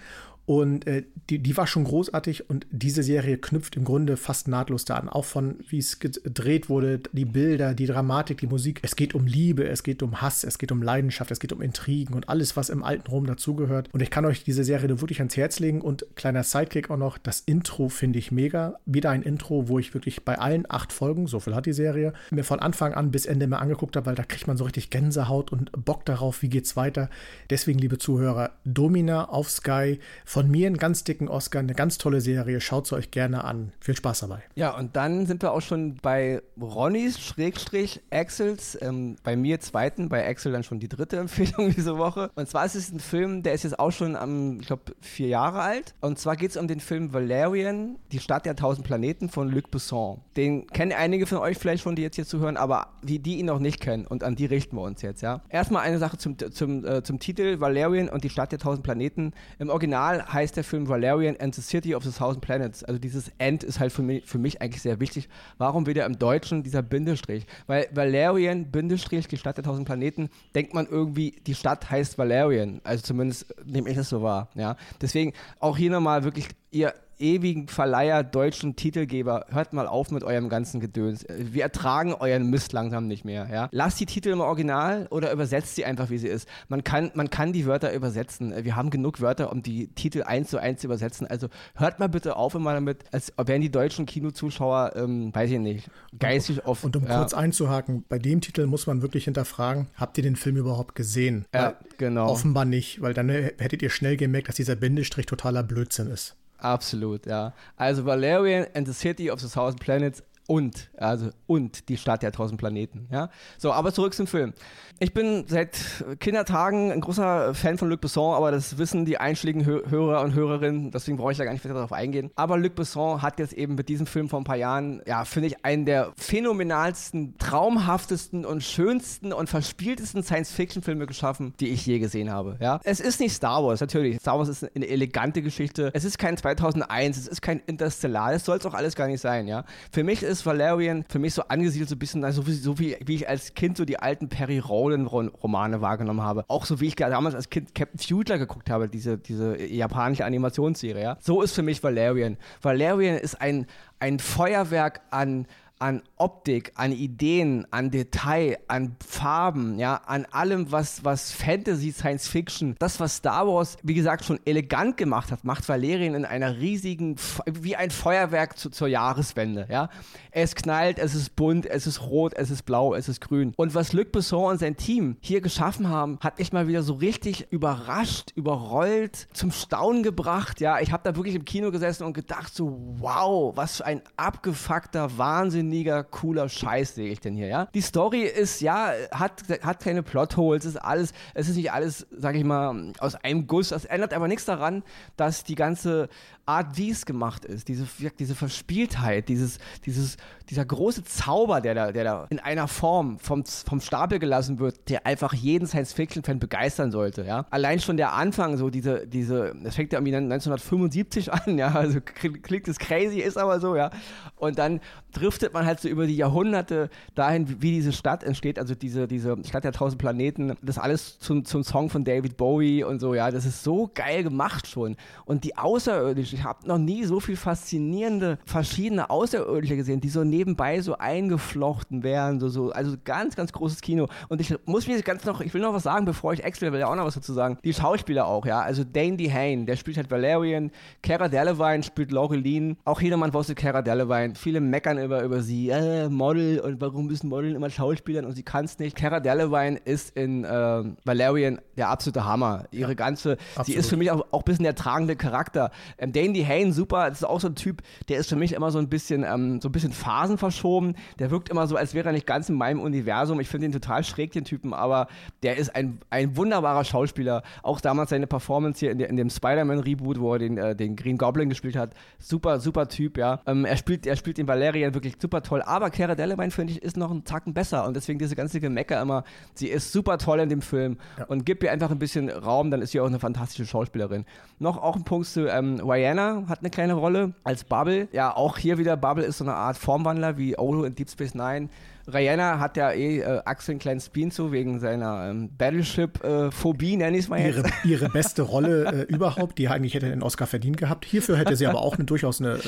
Und 0.47 0.87
äh, 0.87 1.05
die, 1.31 1.39
die 1.39 1.57
war 1.57 1.67
schon 1.67 1.85
großartig 1.85 2.51
und 2.51 2.67
diese 2.71 3.03
Serie 3.03 3.39
knüpft 3.39 3.77
im 3.77 3.85
Grunde 3.85 4.19
fast 4.19 4.47
nahtlos 4.47 4.85
da 4.85 4.97
an. 4.97 5.09
Auch 5.09 5.25
von 5.25 5.57
wie 5.69 5.79
es 5.79 5.99
gedreht 5.99 6.69
wurde, 6.69 7.01
die 7.13 7.25
Bilder, 7.25 7.75
die 7.75 7.87
Dramatik, 7.87 8.39
die 8.39 8.47
Musik. 8.47 8.81
Es 8.83 8.95
geht 8.95 9.15
um 9.15 9.27
Liebe, 9.27 9.67
es 9.67 9.83
geht 9.83 10.03
um 10.03 10.21
Hass, 10.21 10.45
es 10.45 10.59
geht 10.59 10.71
um 10.71 10.83
Leidenschaft, 10.83 11.31
es 11.31 11.41
geht 11.41 11.53
um 11.53 11.63
Intrigen 11.63 12.15
und 12.15 12.29
alles, 12.29 12.57
was 12.57 12.69
im 12.69 12.83
alten 12.83 13.11
Rom 13.11 13.27
dazugehört. 13.27 13.89
Und 13.93 14.03
ich 14.03 14.11
kann 14.11 14.27
euch 14.27 14.45
diese 14.45 14.65
Serie 14.65 14.89
nur 14.89 15.01
wirklich 15.01 15.21
ans 15.21 15.37
Herz 15.37 15.61
legen. 15.61 15.81
Und 15.81 16.05
kleiner 16.15 16.43
Sidekick 16.43 16.91
auch 16.91 16.99
noch, 16.99 17.17
das 17.17 17.41
Intro 17.41 17.89
finde 17.89 18.19
ich 18.19 18.31
mega. 18.31 18.79
Wieder 18.85 19.11
ein 19.11 19.23
Intro, 19.23 19.69
wo 19.69 19.79
ich 19.79 19.95
wirklich 19.95 20.25
bei 20.25 20.39
allen 20.39 20.67
acht 20.69 20.93
Folgen, 20.93 21.27
so 21.27 21.41
viel 21.41 21.55
hat 21.55 21.65
die 21.65 21.73
Serie, 21.73 22.13
mir 22.31 22.45
von 22.45 22.61
Anfang 22.61 22.93
an 22.93 23.11
bis 23.11 23.25
Ende 23.25 23.47
mal 23.47 23.59
angeguckt 23.59 23.97
habe, 23.97 24.07
weil 24.07 24.15
da 24.15 24.25
kriegt 24.25 24.47
man 24.47 24.59
so 24.59 24.65
richtig 24.65 24.91
Gänsehaut 24.91 25.53
und 25.53 25.71
Bock 25.73 26.05
darauf, 26.05 26.43
wie 26.43 26.51
geht's 26.51 26.77
weiter. 26.77 27.09
Deswegen, 27.49 27.79
liebe 27.79 27.97
Zuhörer, 27.97 28.51
Domina 28.67 29.31
auf 29.31 29.51
Sky 29.51 30.01
von 30.35 30.51
mir 30.51 30.67
einen 30.67 30.79
ganz 30.79 31.05
dicken 31.05 31.29
Oscar, 31.29 31.61
eine 31.61 31.75
ganz 31.75 31.97
tolle 31.97 32.21
Serie. 32.21 32.61
Schaut 32.61 32.89
sie 32.89 32.97
euch 32.97 33.13
gerne 33.13 33.45
an. 33.45 33.73
Viel 33.79 33.95
Spaß 33.95 34.19
dabei. 34.19 34.43
Ja, 34.57 34.77
und 34.77 34.97
dann 34.97 35.27
sind 35.27 35.43
wir 35.43 35.53
auch 35.53 35.61
schon 35.61 35.95
bei 36.03 36.43
Ronnys 36.61 37.21
Schrägstrich 37.21 38.01
Axels, 38.11 38.77
ähm, 38.83 39.15
bei 39.23 39.37
mir 39.37 39.61
zweiten, 39.61 40.09
bei 40.09 40.29
Axel 40.29 40.51
dann 40.51 40.65
schon 40.65 40.81
die 40.81 40.89
dritte 40.89 41.19
Empfehlung 41.19 41.71
diese 41.77 41.99
Woche. 41.99 42.33
Und 42.35 42.49
zwar 42.49 42.67
ist 42.67 42.75
es 42.75 42.91
ein 42.91 42.99
Film, 42.99 43.45
der 43.45 43.55
ist 43.55 43.63
jetzt 43.63 43.79
auch 43.79 43.93
schon 43.93 44.17
am, 44.17 44.59
ich 44.59 44.67
glaube, 44.67 44.97
vier 45.01 45.29
Jahre 45.29 45.61
alt. 45.61 45.95
Und 46.01 46.19
zwar 46.19 46.35
geht 46.35 46.51
es 46.51 46.57
um 46.57 46.67
den 46.67 46.81
Film 46.81 47.13
Valerian, 47.13 47.95
die 48.11 48.19
Stadt 48.19 48.45
der 48.45 48.57
tausend 48.57 48.85
Planeten 48.85 49.29
von 49.29 49.49
Luc 49.49 49.71
Besson. 49.71 50.21
Den 50.37 50.67
kennen 50.67 50.91
einige 50.91 51.27
von 51.27 51.39
euch 51.39 51.59
vielleicht 51.59 51.85
schon, 51.85 51.95
die 51.95 52.03
jetzt 52.03 52.17
hier 52.17 52.27
zuhören, 52.27 52.57
aber 52.57 52.89
die, 53.05 53.21
die 53.21 53.39
ihn 53.39 53.47
noch 53.47 53.61
nicht 53.61 53.79
kennen. 53.79 54.05
Und 54.05 54.25
an 54.25 54.35
die 54.35 54.47
richten 54.47 54.75
wir 54.75 54.83
uns 54.83 55.01
jetzt, 55.01 55.23
ja. 55.23 55.43
Erstmal 55.49 55.85
eine 55.85 56.01
Sache 56.01 56.19
zum, 56.19 56.37
zum, 56.39 56.85
äh, 56.85 57.05
zum 57.05 57.21
Titel 57.21 57.61
Valerian 57.61 58.09
und 58.09 58.25
die 58.25 58.31
Stadt 58.31 58.51
der 58.51 58.59
tausend 58.59 58.83
Planeten. 58.83 59.33
Im 59.61 59.69
Original 59.69 60.24
heißt 60.33 60.57
der 60.57 60.65
Film 60.65 60.89
Valerian 60.89 61.37
and 61.39 61.55
the 61.55 61.63
City 61.63 61.95
of 61.95 62.05
the 62.05 62.11
Thousand 62.11 62.41
Planets. 62.41 62.85
Also 62.85 62.99
dieses 62.99 63.31
End 63.39 63.63
ist 63.63 63.81
halt 63.81 63.93
für 63.93 64.03
mich, 64.03 64.25
für 64.25 64.39
mich 64.39 64.61
eigentlich 64.61 64.83
sehr 64.83 65.01
wichtig. 65.01 65.29
Warum 65.59 65.87
wieder 65.87 66.07
im 66.07 66.19
Deutschen 66.19 66.63
dieser 66.63 66.83
Bindestrich? 66.83 67.47
Weil 67.67 67.89
Valerian, 67.93 68.71
Bindestrich, 68.71 69.29
die 69.29 69.37
Stadt 69.37 69.57
der 69.57 69.65
tausend 69.65 69.87
Planeten, 69.87 70.31
denkt 70.55 70.75
man 70.75 70.87
irgendwie, 70.87 71.33
die 71.47 71.55
Stadt 71.55 71.91
heißt 71.91 72.19
Valerian. 72.19 72.81
Also 72.85 73.03
zumindest 73.03 73.55
nehme 73.65 73.91
ich 73.91 73.97
das 73.97 74.09
so 74.09 74.23
wahr. 74.23 74.49
Ja? 74.55 74.77
Deswegen 75.01 75.33
auch 75.61 75.77
hier 75.77 75.91
nochmal 75.91 76.25
wirklich, 76.25 76.49
ihr 76.71 76.95
ewigen 77.19 77.69
Verleiher, 77.69 78.23
deutschen 78.23 78.77
Titelgeber, 78.77 79.47
hört 79.51 79.73
mal 79.73 79.87
auf 79.87 80.11
mit 80.11 80.25
eurem 80.25 80.49
ganzen 80.49 80.81
Gedöns. 80.81 81.25
Wir 81.29 81.63
ertragen 81.63 82.15
euren 82.15 82.51
Mist 82.51 82.73
langsam 82.73 83.07
nicht 83.07 83.25
mehr. 83.25 83.49
Ja? 83.51 83.69
Lasst 83.73 84.01
die 84.01 84.07
Titel 84.07 84.31
im 84.31 84.41
Original 84.41 85.07
oder 85.11 85.33
übersetzt 85.33 85.77
sie 85.77 85.85
einfach, 85.85 86.11
wie 86.11 86.19
sie 86.19 86.29
ist. 86.29 86.49
Man 86.69 86.85
kann, 86.85 87.11
man 87.15 87.31
kann 87.31 87.53
die 87.53 87.67
Wörter 87.67 87.93
übersetzen. 87.93 88.53
Wir 88.65 88.77
haben 88.77 88.91
genug 88.91 89.21
Wörter, 89.21 89.53
um 89.53 89.63
die 89.63 89.89
Titel 89.89 90.23
eins 90.23 90.51
zu 90.51 90.59
eins 90.59 90.81
zu 90.81 90.87
übersetzen. 90.87 91.27
Also 91.27 91.49
hört 91.75 91.99
mal 91.99 92.09
bitte 92.09 92.37
auf 92.37 92.55
immer 92.55 92.73
damit, 92.75 93.05
als 93.13 93.33
wären 93.37 93.61
die 93.61 93.71
deutschen 93.71 94.07
Kinozuschauer, 94.07 94.93
ähm, 94.97 95.35
weiß 95.35 95.51
ich 95.51 95.59
nicht, 95.59 95.91
geistig 96.19 96.65
oft. 96.67 96.85
Und 96.85 96.97
um 96.97 97.07
ja. 97.07 97.19
kurz 97.19 97.35
einzuhaken, 97.35 98.05
bei 98.09 98.19
dem 98.19 98.41
Titel 98.41 98.67
muss 98.67 98.87
man 98.87 99.03
wirklich 99.03 99.25
hinterfragen, 99.25 99.89
habt 99.97 100.17
ihr 100.19 100.23
den 100.23 100.37
Film 100.37 100.57
überhaupt 100.57 100.95
gesehen? 100.95 101.45
Ja, 101.55 101.75
genau. 101.99 102.29
Offenbar 102.29 102.65
nicht, 102.65 103.01
weil 103.01 103.15
dann 103.15 103.29
hättet 103.29 103.83
ihr 103.83 103.91
schnell 103.91 104.17
gemerkt, 104.17 104.49
dass 104.49 104.57
dieser 104.57 104.77
Bindestrich 104.77 105.27
totaler 105.27 105.63
Blödsinn 105.63 106.09
ist. 106.09 106.37
Absolut, 106.59 107.27
ja. 107.27 107.53
Also 107.77 108.05
Valerian 108.05 108.67
and 108.75 108.87
the 108.87 108.95
City 108.95 109.31
of 109.31 109.41
the 109.41 109.49
Thousand 109.49 109.81
Planets 109.81 110.23
und, 110.47 110.91
also 110.97 111.31
und 111.47 111.89
die 111.89 111.97
Stadt 111.97 112.23
der 112.23 112.33
tausend 112.33 112.59
Planeten. 112.59 113.09
Ja? 113.11 113.31
So, 113.59 113.73
aber 113.73 113.93
zurück 113.93 114.15
zum 114.15 114.27
Film. 114.27 114.53
Ich 115.01 115.13
bin 115.13 115.45
seit 115.49 115.77
Kindertagen 116.21 116.93
ein 116.93 117.01
großer 117.01 117.53
Fan 117.55 117.79
von 117.79 117.89
Luc 117.89 118.01
Besson, 118.01 118.35
aber 118.35 118.53
das 118.53 118.79
wissen 118.79 119.05
die 119.05 119.19
einschlägigen 119.19 119.67
Hörer 119.67 120.23
und 120.23 120.35
Hörerinnen, 120.35 120.93
deswegen 120.93 121.17
brauche 121.17 121.33
ich 121.33 121.39
da 121.39 121.45
gar 121.45 121.53
nicht 121.53 121.65
weiter 121.65 121.75
darauf 121.75 121.93
eingehen. 121.93 122.31
Aber 122.37 122.57
Luc 122.57 122.77
Besson 122.77 123.21
hat 123.21 123.39
jetzt 123.41 123.55
eben 123.55 123.75
mit 123.75 123.89
diesem 123.89 124.07
Film 124.07 124.29
vor 124.29 124.41
ein 124.41 124.45
paar 124.45 124.57
Jahren, 124.57 125.03
ja, 125.07 125.25
finde 125.25 125.49
ich, 125.49 125.65
einen 125.65 125.85
der 125.85 126.13
phänomenalsten, 126.17 127.37
traumhaftesten 127.39 128.45
und 128.45 128.63
schönsten 128.63 129.33
und 129.33 129.49
verspieltesten 129.49 130.23
Science-Fiction-Filme 130.23 131.07
geschaffen, 131.07 131.55
die 131.59 131.69
ich 131.69 131.85
je 131.87 131.99
gesehen 131.99 132.31
habe. 132.31 132.57
Ja? 132.61 132.81
Es 132.85 133.01
ist 133.01 133.19
nicht 133.19 133.35
Star 133.35 133.65
Wars, 133.65 133.81
natürlich. 133.81 134.21
Star 134.21 134.39
Wars 134.39 134.49
ist 134.49 134.77
eine 134.77 134.87
elegante 134.87 135.43
Geschichte. 135.43 135.91
Es 135.93 136.05
ist 136.05 136.19
kein 136.19 136.37
2001, 136.37 137.17
es 137.17 137.27
ist 137.27 137.43
kein 137.43 137.61
Interstellar, 137.67 138.33
das 138.33 138.45
soll 138.45 138.59
es 138.59 138.67
auch 138.67 138.75
alles 138.75 138.95
gar 138.95 139.09
nicht 139.09 139.21
sein. 139.21 139.49
Ja? 139.49 139.65
Für 139.91 140.05
mich 140.05 140.23
ist 140.23 140.34
Valerian 140.45 141.05
für 141.09 141.19
mich 141.19 141.35
so 141.35 141.43
angesiedelt, 141.43 141.89
so 141.89 141.97
ein 141.97 141.99
bisschen, 141.99 142.33
so 142.33 142.47
wie, 142.47 142.53
so 142.53 142.79
wie, 142.79 142.97
wie 143.05 143.17
ich 143.17 143.29
als 143.29 143.55
Kind 143.55 143.77
so 143.77 143.85
die 143.85 143.99
alten 143.99 144.29
Perry 144.29 144.59
Rowland-Romane 144.59 145.81
wahrgenommen 145.81 146.23
habe. 146.23 146.45
Auch 146.49 146.65
so 146.65 146.81
wie 146.81 146.87
ich 146.87 146.97
damals 146.97 147.35
als 147.35 147.51
Kind 147.51 147.75
Captain 147.75 147.99
Future 148.01 148.39
geguckt 148.39 148.71
habe, 148.71 148.89
diese, 148.89 149.19
diese 149.19 149.63
japanische 149.63 150.25
Animationsserie. 150.25 151.03
Ja? 151.03 151.17
So 151.21 151.43
ist 151.43 151.55
für 151.55 151.63
mich 151.63 151.83
Valerian. 151.83 152.37
Valerian 152.63 153.17
ist 153.17 153.41
ein, 153.41 153.67
ein 154.01 154.19
Feuerwerk 154.19 155.01
an 155.11 155.47
an 155.79 156.03
Optik, 156.17 156.73
an 156.77 156.93
Ideen, 156.93 157.67
an 157.71 157.91
Detail, 157.91 158.59
an 158.69 158.97
Farben, 159.07 159.79
ja, 159.79 159.97
an 160.07 160.27
allem, 160.31 160.71
was, 160.71 161.05
was 161.05 161.33
Fantasy, 161.33 161.93
Science 161.93 162.29
Fiction, 162.29 162.77
das, 162.79 163.01
was 163.01 163.17
Star 163.17 163.47
Wars, 163.47 163.77
wie 163.83 163.95
gesagt, 163.95 164.25
schon 164.25 164.39
elegant 164.45 164.97
gemacht 164.97 165.33
hat, 165.33 165.45
macht 165.45 165.69
Valerian 165.69 166.15
in 166.15 166.25
einer 166.25 166.59
riesigen, 166.59 167.17
wie 167.47 167.77
ein 167.77 167.91
Feuerwerk 167.91 168.57
zu, 168.57 168.71
zur 168.71 168.89
Jahreswende, 168.89 169.67
ja. 169.69 169.91
Es 170.31 170.55
knallt, 170.55 170.99
es 170.99 171.15
ist 171.15 171.37
bunt, 171.37 171.67
es 171.67 171.87
ist 171.87 172.03
rot, 172.03 172.35
es 172.35 172.51
ist 172.51 172.63
blau, 172.63 172.95
es 172.95 173.09
ist 173.09 173.21
grün. 173.21 173.53
Und 173.57 173.75
was 173.75 173.93
Luc 173.93 174.13
Besson 174.13 174.53
und 174.53 174.59
sein 174.59 174.77
Team 174.77 175.17
hier 175.21 175.41
geschaffen 175.41 175.89
haben, 175.89 176.19
hat 176.21 176.39
mich 176.39 176.53
mal 176.53 176.69
wieder 176.69 176.83
so 176.83 176.95
richtig 176.95 177.49
überrascht, 177.51 178.33
überrollt, 178.35 179.29
zum 179.33 179.51
Staunen 179.51 180.03
gebracht, 180.03 180.61
ja. 180.61 180.79
Ich 180.81 180.93
habe 180.93 181.03
da 181.03 181.17
wirklich 181.17 181.35
im 181.35 181.45
Kino 181.45 181.71
gesessen 181.71 182.05
und 182.05 182.15
gedacht 182.15 182.55
so, 182.55 182.79
wow, 182.99 183.57
was 183.57 183.79
für 183.79 183.87
ein 183.87 184.03
abgefuckter, 184.17 185.19
wahnsinniger, 185.65 186.05
cooler 186.05 186.49
Scheiß 186.49 186.95
sehe 186.95 187.11
ich 187.11 187.21
denn 187.21 187.35
hier, 187.35 187.47
ja. 187.47 187.69
Die 187.75 187.81
Story 187.81 188.23
ist, 188.23 188.61
ja, 188.61 188.93
hat, 189.11 189.43
hat 189.63 189.81
keine 189.81 190.03
Plotholes, 190.03 190.65
es 190.65 190.75
ist 190.75 190.81
alles, 190.81 191.13
es 191.35 191.49
ist 191.49 191.57
nicht 191.57 191.73
alles, 191.73 192.07
sag 192.11 192.35
ich 192.35 192.45
mal, 192.45 192.93
aus 192.99 193.15
einem 193.17 193.47
Guss. 193.47 193.71
Das 193.71 193.85
ändert 193.85 194.13
aber 194.13 194.29
nichts 194.29 194.45
daran, 194.45 194.83
dass 195.17 195.45
die 195.45 195.55
ganze 195.55 196.09
Art, 196.47 196.77
wie 196.77 196.91
es 196.91 197.07
gemacht 197.07 197.45
ist, 197.45 197.69
diese, 197.69 197.87
diese 198.19 198.35
Verspieltheit, 198.35 199.29
dieses, 199.29 199.59
dieses, 199.87 200.17
dieser 200.51 200.65
große 200.65 201.05
Zauber, 201.05 201.61
der 201.61 201.75
da, 201.75 201.93
der 201.93 202.05
da 202.05 202.27
in 202.31 202.39
einer 202.39 202.69
Form 202.69 203.19
vom, 203.19 203.45
vom 203.45 203.81
Stapel 203.81 204.19
gelassen 204.19 204.59
wird, 204.59 204.89
der 204.89 205.07
einfach 205.07 205.33
jeden 205.33 205.67
Science-Fiction-Fan 205.67 206.39
begeistern 206.39 206.91
sollte, 206.91 207.25
ja. 207.25 207.47
Allein 207.51 207.81
schon 207.81 207.97
der 207.97 208.13
Anfang, 208.13 208.57
so 208.57 208.71
diese, 208.71 209.07
diese, 209.07 209.55
das 209.63 209.77
fängt 209.77 209.93
ja 209.93 209.99
irgendwie 209.99 210.17
1975 210.17 211.33
an, 211.33 211.59
ja, 211.59 211.69
also 211.75 212.01
klingt 212.01 212.69
es 212.69 212.79
crazy, 212.79 213.21
ist 213.21 213.39
aber 213.39 213.61
so, 213.61 213.77
ja. 213.77 213.91
Und 214.37 214.59
dann 214.59 214.81
driftet 215.13 215.55
man 215.55 215.65
halt 215.65 215.81
so 215.81 215.89
über 215.89 216.07
die 216.07 216.17
Jahrhunderte 216.17 216.91
dahin, 217.15 217.63
wie 217.63 217.71
diese 217.71 217.93
Stadt 217.93 218.23
entsteht, 218.23 218.59
also 218.59 218.75
diese, 218.75 219.09
diese 219.09 219.37
Stadt 219.45 219.65
der 219.65 219.73
tausend 219.73 220.01
Planeten, 220.01 220.57
das 220.61 220.79
alles 220.79 221.19
zum, 221.19 221.45
zum 221.45 221.63
Song 221.63 221.89
von 221.89 222.05
David 222.05 222.37
Bowie 222.37 222.85
und 222.85 223.01
so, 223.01 223.15
ja, 223.15 223.31
das 223.31 223.47
ist 223.47 223.63
so 223.63 223.91
geil 223.95 224.23
gemacht 224.23 224.67
schon. 224.67 224.97
Und 225.25 225.45
die 225.45 225.57
Außerirdischen, 225.57 226.39
ich 226.39 226.45
habe 226.45 226.67
noch 226.67 226.79
nie 226.79 227.05
so 227.05 227.21
viel 227.21 227.37
faszinierende, 227.37 228.39
verschiedene 228.45 229.09
Außerirdische 229.09 229.77
gesehen, 229.77 230.01
die 230.01 230.09
so 230.09 230.25
nebenbei 230.35 230.81
so 230.81 230.99
eingeflochten 230.99 232.03
werden, 232.03 232.41
so, 232.41 232.49
so, 232.49 232.71
also 232.71 232.97
ganz, 233.05 233.37
ganz 233.37 233.53
großes 233.53 233.81
Kino. 233.81 234.09
Und 234.29 234.41
ich 234.41 234.55
muss 234.67 234.87
mir 234.87 235.01
ganz 235.03 235.25
noch, 235.25 235.41
ich 235.41 235.55
will 235.55 235.61
noch 235.61 235.73
was 235.73 235.85
sagen, 235.85 236.05
bevor 236.05 236.33
ich 236.33 236.43
Excel 236.43 236.73
will 236.73 236.81
ja 236.81 236.89
auch 236.89 236.97
noch 236.97 237.05
was 237.05 237.15
dazu 237.15 237.33
sagen. 237.33 237.59
Die 237.63 237.73
Schauspieler 237.73 238.27
auch, 238.27 238.45
ja, 238.47 238.61
also 238.61 238.83
Dane 238.85 239.17
DeHane, 239.17 239.67
der 239.67 239.77
spielt 239.77 239.97
halt 239.97 240.11
Valerian, 240.11 240.71
Cara 241.03 241.29
Delevingne 241.29 241.83
spielt 241.83 242.11
Laureline, 242.11 242.77
auch 242.85 243.01
jedermann 243.01 243.33
wusste 243.33 243.55
Cara 243.55 243.83
Delevingne, 243.83 244.35
viele 244.35 244.61
meckern 244.61 244.99
über, 244.99 245.23
über 245.23 245.41
sie, 245.41 245.71
äh, 245.71 246.09
Model 246.09 246.61
und 246.61 246.81
warum 246.81 247.07
müssen 247.07 247.29
Model 247.29 247.55
immer 247.55 247.71
Schauspielern 247.71 248.25
und 248.25 248.33
sie 248.33 248.43
kann 248.43 248.65
es 248.65 248.79
nicht. 248.79 248.97
Cara 248.97 249.21
Delevingne 249.21 249.81
ist 249.85 250.17
in 250.17 250.45
äh, 250.45 250.83
Valerian 251.05 251.61
der 251.77 251.91
absolute 251.91 252.25
Hammer. 252.25 252.65
Ihre 252.73 252.91
ja, 252.91 252.95
ganze, 252.95 253.33
absolut. 253.55 253.67
sie 253.67 253.75
ist 253.75 253.89
für 253.89 253.97
mich 253.97 254.11
auch, 254.11 254.25
auch 254.33 254.41
ein 254.41 254.45
bisschen 254.45 254.65
der 254.65 254.75
tragende 254.75 255.17
Charakter. 255.17 255.71
Ähm, 255.99 256.13
Dane 256.13 256.33
DeHane, 256.33 256.73
super, 256.73 257.09
das 257.09 257.19
ist 257.19 257.25
auch 257.25 257.41
so 257.41 257.49
ein 257.49 257.55
Typ, 257.55 257.83
der 258.09 258.19
ist 258.19 258.29
für 258.29 258.37
mich 258.37 258.53
immer 258.53 258.71
so 258.71 258.79
ein 258.79 258.89
bisschen, 258.89 259.25
ähm, 259.25 259.61
so 259.61 259.69
ein 259.69 259.73
bisschen 259.73 259.93
phasenverschoben. 260.25 260.97
Der 261.19 261.31
wirkt 261.31 261.49
immer 261.49 261.67
so, 261.67 261.77
als 261.77 261.95
wäre 261.95 262.09
er 262.09 262.13
nicht 262.13 262.27
ganz 262.27 262.49
in 262.49 262.57
meinem 262.57 262.81
Universum. 262.81 263.41
Ich 263.41 263.49
finde 263.49 263.67
ihn 263.67 263.73
total 263.73 264.05
schräg, 264.05 264.33
den 264.33 264.45
Typen, 264.45 264.73
aber 264.73 265.09
der 265.43 265.57
ist 265.57 265.75
ein, 265.75 265.99
ein 266.11 266.37
wunderbarer 266.37 266.85
Schauspieler. 266.85 267.43
Auch 267.63 267.81
damals 267.81 268.11
seine 268.11 268.27
Performance 268.27 268.81
hier 268.81 268.91
in, 268.91 268.99
der, 268.99 269.09
in 269.11 269.17
dem 269.17 269.31
Spider-Man-Reboot, 269.31 270.21
wo 270.21 270.33
er 270.35 270.39
den, 270.39 270.59
äh, 270.59 270.75
den 270.75 270.97
Green 270.97 271.19
Goblin 271.19 271.49
gespielt 271.49 271.77
hat. 271.77 271.93
Super, 272.19 272.61
super 272.61 272.89
Typ, 272.89 273.19
ja. 273.19 273.41
Ähm, 273.47 273.65
er 273.65 273.77
spielt, 273.77 274.07
er 274.07 274.17
spielt 274.17 274.39
den 274.39 274.49
Valerian 274.49 274.95
wirklich 274.95 275.17
super 275.21 275.43
toll. 275.43 275.63
Aber 275.63 275.91
Cara 275.91 276.15
Delevingne, 276.15 276.51
finde 276.51 276.73
ich, 276.73 276.83
ist 276.83 276.97
noch 276.97 277.11
einen 277.11 277.25
Zacken 277.25 277.55
besser. 277.55 277.87
Und 277.87 277.95
deswegen 277.95 278.19
diese 278.19 278.37
ganze 278.37 278.61
Gemecker 278.61 279.01
immer. 279.01 279.25
Sie 279.55 279.69
ist 279.69 279.93
super 279.93 280.19
toll 280.19 280.41
in 280.41 280.49
dem 280.49 280.63
Film. 280.63 280.99
Ja. 281.19 281.25
Und 281.27 281.45
gib 281.45 281.63
ihr 281.63 281.73
einfach 281.73 281.91
ein 281.91 281.99
bisschen 281.99 282.31
Raum, 282.31 282.71
dann 282.71 282.83
ist 282.83 282.93
sie 282.93 283.01
auch 283.01 283.07
eine 283.07 283.19
fantastische 283.19 283.67
Schauspielerin. 283.67 284.25
Noch 284.59 284.79
auch 284.79 284.97
ein 284.97 285.05
Punkt 285.05 285.27
zu 285.27 285.47
ähm, 285.47 285.81
Rihanna 285.81 286.45
hat 286.49 286.61
eine 286.61 286.71
kleine 286.71 286.95
Rolle 286.95 287.35
als 287.45 287.65
Bubble. 287.65 288.09
Ja, 288.13 288.35
auch 288.35 288.59
hier 288.59 288.79
wieder, 288.79 288.97
Bubble 288.97 289.25
ist 289.25 289.39
so 289.39 289.45
eine 289.45 289.55
Art 289.55 289.77
Formwandler 290.15 290.39
wie 290.39 290.57
Olo 290.59 290.85
in 290.85 290.95
Deep 290.95 291.11
Space 291.11 291.35
Nine. 291.35 291.69
Rihanna 292.13 292.59
hat 292.59 292.77
ja 292.77 292.91
eh 292.91 293.21
äh, 293.21 293.43
Axel 293.45 293.73
einen 293.73 293.79
kleinen 293.79 294.01
Spin 294.01 294.31
zu 294.31 294.53
wegen 294.53 294.79
seiner 294.79 295.31
ähm, 295.31 295.51
Battleship-Phobie, 295.57 296.97
nenne 296.97 297.17
ich 297.17 297.25
es 297.25 297.29
mal 297.29 297.41
jetzt. 297.41 297.57
Ihre, 297.57 297.71
ihre 297.85 298.09
beste 298.11 298.43
Rolle 298.43 299.07
äh, 299.09 299.13
überhaupt, 299.13 299.59
die 299.59 299.69
eigentlich 299.69 299.95
hätte 299.95 300.09
den 300.09 300.23
Oscar 300.23 300.47
verdient 300.47 300.77
gehabt. 300.77 301.05
Hierfür 301.05 301.39
hätte 301.39 301.57
sie 301.57 301.67
aber 301.67 301.81
auch 301.81 301.97
eine, 301.97 302.05
durchaus 302.05 302.41
eine. 302.41 302.55
Äh, 302.55 302.61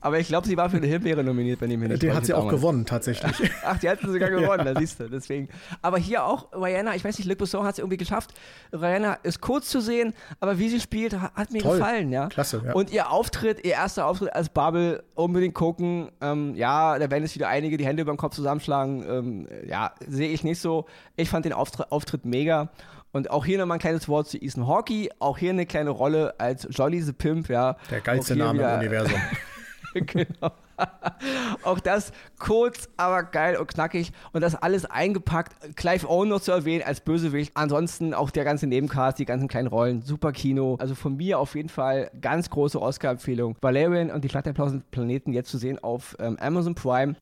aber 0.00 0.18
ich 0.18 0.28
glaube, 0.28 0.46
sie 0.46 0.56
war 0.56 0.68
für 0.68 0.76
eine 0.76 0.86
Himbeere 0.86 1.24
nominiert, 1.24 1.60
wenn 1.60 1.70
ich 1.70 1.78
mir 1.78 1.88
nicht 1.88 2.02
Den 2.02 2.14
hat 2.14 2.26
sie 2.26 2.34
auch 2.34 2.48
gewonnen, 2.48 2.84
tatsächlich. 2.84 3.50
Ach, 3.64 3.78
die 3.78 3.88
hat 3.88 4.00
sie 4.00 4.10
sogar 4.10 4.30
gewonnen, 4.30 4.66
ja. 4.66 4.74
da 4.74 4.80
siehst 4.80 5.00
du. 5.00 5.08
Deswegen. 5.08 5.48
Aber 5.80 5.98
hier 5.98 6.24
auch, 6.24 6.52
Rihanna, 6.52 6.94
ich 6.94 7.04
weiß 7.04 7.18
nicht, 7.18 7.26
Luc 7.28 7.38
Besson 7.38 7.64
hat 7.64 7.74
es 7.74 7.78
irgendwie 7.78 7.96
geschafft. 7.96 8.34
Rihanna 8.72 9.14
ist 9.22 9.40
kurz 9.40 9.68
zu 9.68 9.80
sehen, 9.80 10.12
aber 10.40 10.58
wie 10.58 10.68
sie 10.68 10.80
spielt, 10.80 11.18
hat 11.18 11.50
mir 11.50 11.62
Toll. 11.62 11.78
gefallen, 11.78 12.12
ja. 12.12 12.28
Klasse, 12.28 12.62
ja. 12.64 12.72
Und 12.72 12.92
ihr 12.92 13.10
Auftritt, 13.10 13.64
ihr 13.64 13.72
erster 13.72 14.06
Auftritt 14.06 14.34
als 14.34 14.48
Bubble, 14.48 15.02
unbedingt 15.14 15.54
gucken. 15.54 16.10
Ähm, 16.20 16.54
ja, 16.56 16.98
da 16.98 17.10
werden 17.10 17.22
jetzt 17.22 17.34
wieder 17.34 17.48
einige 17.48 17.76
die 17.76 17.86
Hände 17.86 18.02
über 18.02 18.12
den 18.12 18.18
Kopf 18.18 18.34
zusammenschlagen. 18.34 18.81
Ähm, 18.86 19.48
ja, 19.66 19.92
sehe 20.06 20.28
ich 20.28 20.44
nicht 20.44 20.60
so. 20.60 20.86
Ich 21.16 21.28
fand 21.28 21.44
den 21.44 21.52
Auftritt, 21.52 21.90
Auftritt 21.90 22.24
mega. 22.24 22.70
Und 23.12 23.30
auch 23.30 23.44
hier 23.44 23.58
nochmal 23.58 23.76
ein 23.76 23.80
kleines 23.80 24.08
Wort 24.08 24.28
zu 24.28 24.38
Ethan 24.38 24.66
Hawkey. 24.66 25.10
Auch 25.18 25.38
hier 25.38 25.50
eine 25.50 25.66
kleine 25.66 25.90
Rolle 25.90 26.34
als 26.38 26.66
Jolly 26.70 27.02
the 27.02 27.12
Pimp, 27.12 27.48
ja. 27.48 27.76
Der 27.90 28.00
geilste 28.00 28.36
Name 28.36 28.60
wieder, 28.60 28.74
im 28.74 28.80
Universum. 28.80 29.20
genau. 29.94 30.52
auch 31.62 31.80
das 31.80 32.12
kurz, 32.38 32.88
aber 32.96 33.22
geil 33.24 33.56
und 33.56 33.68
knackig. 33.68 34.12
Und 34.32 34.40
das 34.40 34.54
alles 34.54 34.84
eingepackt. 34.84 35.76
Clive 35.76 36.08
Owen 36.08 36.28
noch 36.28 36.40
zu 36.40 36.52
erwähnen 36.52 36.82
als 36.84 37.00
Bösewicht. 37.00 37.52
Ansonsten 37.54 38.14
auch 38.14 38.30
der 38.30 38.44
ganze 38.44 38.66
Nebencast, 38.66 39.18
die 39.18 39.24
ganzen 39.24 39.48
kleinen 39.48 39.68
Rollen. 39.68 40.02
Super 40.02 40.32
Kino. 40.32 40.76
Also 40.80 40.94
von 40.94 41.16
mir 41.16 41.38
auf 41.38 41.54
jeden 41.54 41.68
Fall 41.68 42.10
ganz 42.20 42.50
große 42.50 42.80
Oscar-Empfehlung. 42.80 43.56
Valerian 43.60 44.10
und 44.10 44.24
die 44.24 44.28
der 44.28 44.52
Planeten 44.90 45.32
jetzt 45.32 45.50
zu 45.50 45.58
sehen 45.58 45.78
auf 45.78 46.16
ähm, 46.18 46.36
Amazon 46.40 46.74
Prime. 46.74 47.14